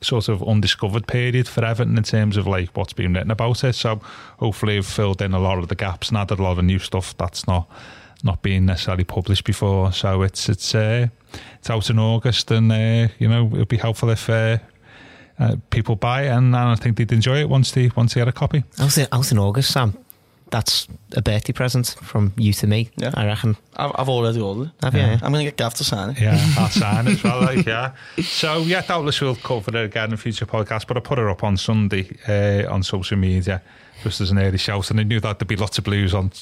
sort 0.01 0.29
of 0.29 0.43
undiscovered 0.43 1.07
period 1.07 1.47
for 1.47 1.65
Everton 1.65 1.97
in 1.97 2.03
terms 2.03 2.37
of 2.37 2.49
like 2.49 2.77
what's 2.77 2.93
been 2.93 3.15
written 3.15 3.31
about 3.31 3.63
it. 3.63 3.75
So 3.75 4.01
hopefully, 4.39 4.75
we've 4.75 4.87
filled 4.87 5.23
in 5.23 5.33
a 5.33 5.39
lot 5.39 5.59
of 5.59 5.69
the 5.69 5.77
gaps 5.77 6.09
and 6.09 6.19
added 6.19 6.41
a 6.41 6.43
lot 6.43 6.59
of 6.59 6.65
new 6.65 6.81
stuff 6.81 7.17
that's 7.17 7.47
not 7.47 7.71
not 8.25 8.43
been 8.43 8.67
necessarily 8.67 9.05
published 9.05 9.45
before. 9.45 9.93
So 9.93 10.23
it's 10.23 10.49
it's 10.49 10.75
uh, 10.75 11.07
it's 11.55 11.71
out 11.71 11.89
in 11.89 12.01
August, 12.01 12.51
and 12.51 12.73
uh, 12.73 13.13
you 13.19 13.29
know 13.29 13.47
it'll 13.53 13.65
be 13.65 13.77
helpful 13.77 14.11
if. 14.11 14.29
Uh, 14.29 14.59
uh, 15.39 15.57
people 15.71 15.97
buy 15.97 16.23
it, 16.23 16.29
and, 16.29 16.55
and 16.55 16.57
I 16.57 16.75
think 16.75 16.97
they'd 16.97 17.13
enjoy 17.13 17.41
it 17.41 17.49
once 17.49 17.71
they 17.73 17.91
once 17.97 18.15
they 18.15 18.21
had 18.21 18.29
a 18.29 18.33
copy. 18.33 18.65
Out 18.79 18.97
in, 18.99 19.07
out 19.13 19.33
in 19.33 19.39
August, 19.39 19.73
Sam. 19.73 19.97
That's 20.51 20.87
a 21.17 21.23
birthday 21.23 21.55
present 21.55 21.97
from 22.03 22.35
you 22.37 22.53
to 22.53 22.67
me. 22.67 22.91
Yeah. 22.97 23.13
I 23.15 23.25
reckon. 23.25 23.57
I've, 23.75 23.93
I've 23.95 24.09
already 24.11 24.39
ordered 24.39 24.65
it. 24.65 24.85
Have 24.85 24.95
you? 24.95 25.01
Yeah. 25.01 25.19
I'm 25.23 25.33
going 25.33 25.47
to 25.47 25.51
get 25.51 25.57
Gav 25.57 25.73
to 25.75 25.85
sign 25.85 26.11
it. 26.11 26.21
Yeah, 26.21 26.39
I'll 26.59 26.69
sign 26.69 27.09
as 27.09 27.25
well. 27.25 27.41
Like, 27.41 27.65
yeah. 27.65 27.93
So 28.23 28.59
yeah, 28.59 28.83
doubtless 28.83 29.19
we'll 29.23 29.37
cover 29.37 29.75
it 29.75 29.87
again 29.87 30.11
in 30.11 30.19
future 30.19 30.45
podcasts. 30.45 30.87
But 30.87 30.99
I 30.99 31.01
put 31.01 31.17
her 31.17 31.31
up 31.31 31.43
on 31.43 31.57
Sunday 31.57 32.11
uh, 32.29 32.71
on 32.71 32.83
social 32.83 33.17
media 33.17 33.63
just 34.03 34.21
as 34.21 34.31
an 34.31 34.39
early 34.39 34.59
shout, 34.59 34.91
and 34.91 35.01
I 35.01 35.05
knew 35.05 35.21
that 35.21 35.39
there'd 35.39 35.49
be 35.49 35.57
lots 35.57 35.79
of 35.79 35.85
blues 35.85 36.13
on 36.13 36.33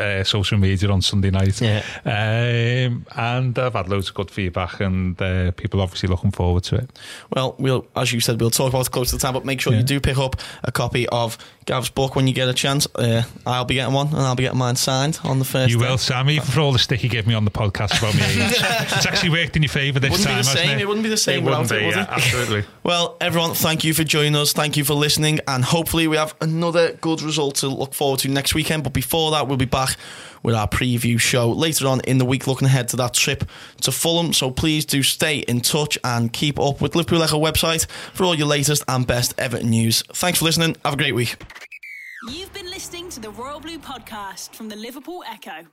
uh, 0.00 0.24
social 0.24 0.58
media 0.58 0.90
on 0.90 1.00
Sunday 1.02 1.30
night. 1.30 1.60
Yeah. 1.60 1.82
Um, 2.04 3.06
and 3.16 3.58
I've 3.58 3.72
had 3.74 3.88
loads 3.88 4.08
of 4.08 4.14
good 4.14 4.30
feedback, 4.30 4.80
and 4.80 5.20
uh, 5.20 5.52
people 5.52 5.80
obviously 5.80 6.08
looking 6.08 6.30
forward 6.30 6.64
to 6.64 6.76
it. 6.76 6.90
Well, 7.34 7.54
we'll, 7.58 7.86
as 7.96 8.12
you 8.12 8.20
said, 8.20 8.40
we'll 8.40 8.50
talk 8.50 8.70
about 8.70 8.86
it 8.86 8.90
close 8.90 9.10
to 9.10 9.16
the 9.16 9.20
time, 9.22 9.34
but 9.34 9.44
make 9.44 9.60
sure 9.60 9.72
Yeah. 9.72 9.80
you 9.80 9.84
do 9.84 10.00
pick 10.00 10.18
up 10.18 10.36
a 10.64 10.72
copy 10.72 11.08
of 11.08 11.38
Gav's 11.66 11.90
book 11.90 12.14
when 12.16 12.26
you 12.26 12.34
get 12.34 12.48
a 12.48 12.54
chance. 12.54 12.86
Uh, 12.94 13.22
I'll 13.46 13.64
be 13.64 13.74
getting 13.74 13.94
one, 13.94 14.08
and 14.08 14.18
I'll 14.18 14.34
be 14.36 14.44
getting 14.44 14.58
mine 14.58 14.76
signed 14.76 15.18
on 15.24 15.38
the 15.38 15.44
first. 15.44 15.70
You 15.70 15.78
day. 15.78 15.88
will, 15.88 15.98
Sam, 15.98 16.28
even 16.30 16.46
for 16.46 16.60
all 16.60 16.72
the 16.72 16.78
stick 16.78 17.02
you 17.02 17.08
gave 17.10 17.26
me 17.26 17.34
on 17.34 17.44
the 17.44 17.50
podcast 17.50 17.98
about 17.98 18.14
me 18.14 18.20
it's 18.26 19.06
actually 19.06 19.30
worked 19.30 19.56
in 19.56 19.62
your 19.62 19.70
favour 19.70 19.98
this 20.00 20.10
Wouldn't 20.10 20.26
be 20.28 20.32
time, 20.32 20.42
the 20.42 20.48
hasn't 20.48 20.58
same. 20.66 20.78
it? 20.78 20.82
It 20.82 20.86
wouldn't 20.88 21.02
be 21.04 21.08
the 21.10 21.16
same 21.16 21.42
It 21.42 21.44
wouldn't 21.48 21.70
it, 21.72 21.78
be, 21.80 21.86
would 21.86 21.94
yeah, 21.96 22.02
it? 22.02 22.08
absolutely. 22.10 22.64
Well, 22.86 23.16
everyone, 23.20 23.54
thank 23.54 23.82
you 23.82 23.92
for 23.94 24.04
joining 24.04 24.36
us. 24.36 24.52
Thank 24.52 24.76
you 24.76 24.84
for 24.84 24.94
listening, 24.94 25.40
and 25.48 25.64
hopefully 25.64 26.06
we 26.06 26.16
have 26.16 26.36
another 26.40 26.92
good 26.92 27.20
result 27.20 27.56
to 27.56 27.68
look 27.68 27.94
forward 27.94 28.20
to 28.20 28.28
next 28.28 28.54
weekend. 28.54 28.84
But 28.84 28.92
before 28.92 29.32
that, 29.32 29.48
we'll 29.48 29.56
be 29.56 29.64
back 29.76 29.98
with 30.42 30.54
our 30.54 30.66
preview 30.66 31.20
show 31.20 31.50
later 31.50 31.86
on 31.86 32.00
in 32.02 32.16
the 32.16 32.24
week, 32.24 32.46
looking 32.46 32.66
ahead 32.66 32.88
to 32.88 32.96
that 32.96 33.12
trip 33.12 33.44
to 33.82 33.92
Fulham. 33.92 34.32
So 34.32 34.50
please 34.50 34.86
do 34.86 35.02
stay 35.02 35.38
in 35.38 35.60
touch 35.60 35.98
and 36.02 36.32
keep 36.32 36.58
up 36.58 36.80
with 36.80 36.96
Liverpool 36.96 37.22
Echo 37.22 37.38
website 37.38 37.86
for 38.14 38.24
all 38.24 38.34
your 38.34 38.46
latest 38.46 38.82
and 38.88 39.06
best 39.06 39.34
Everton 39.38 39.68
news. 39.68 40.02
Thanks 40.14 40.38
for 40.38 40.46
listening. 40.46 40.76
Have 40.82 40.94
a 40.94 40.96
great 40.96 41.14
week. 41.14 41.36
You've 42.32 42.52
been 42.54 42.70
listening 42.70 43.10
to 43.10 43.20
the 43.20 43.30
Royal 43.30 43.60
Blue 43.60 43.78
podcast 43.78 44.54
from 44.54 44.70
the 44.70 44.76
Liverpool 44.76 45.22
Echo. 45.28 45.66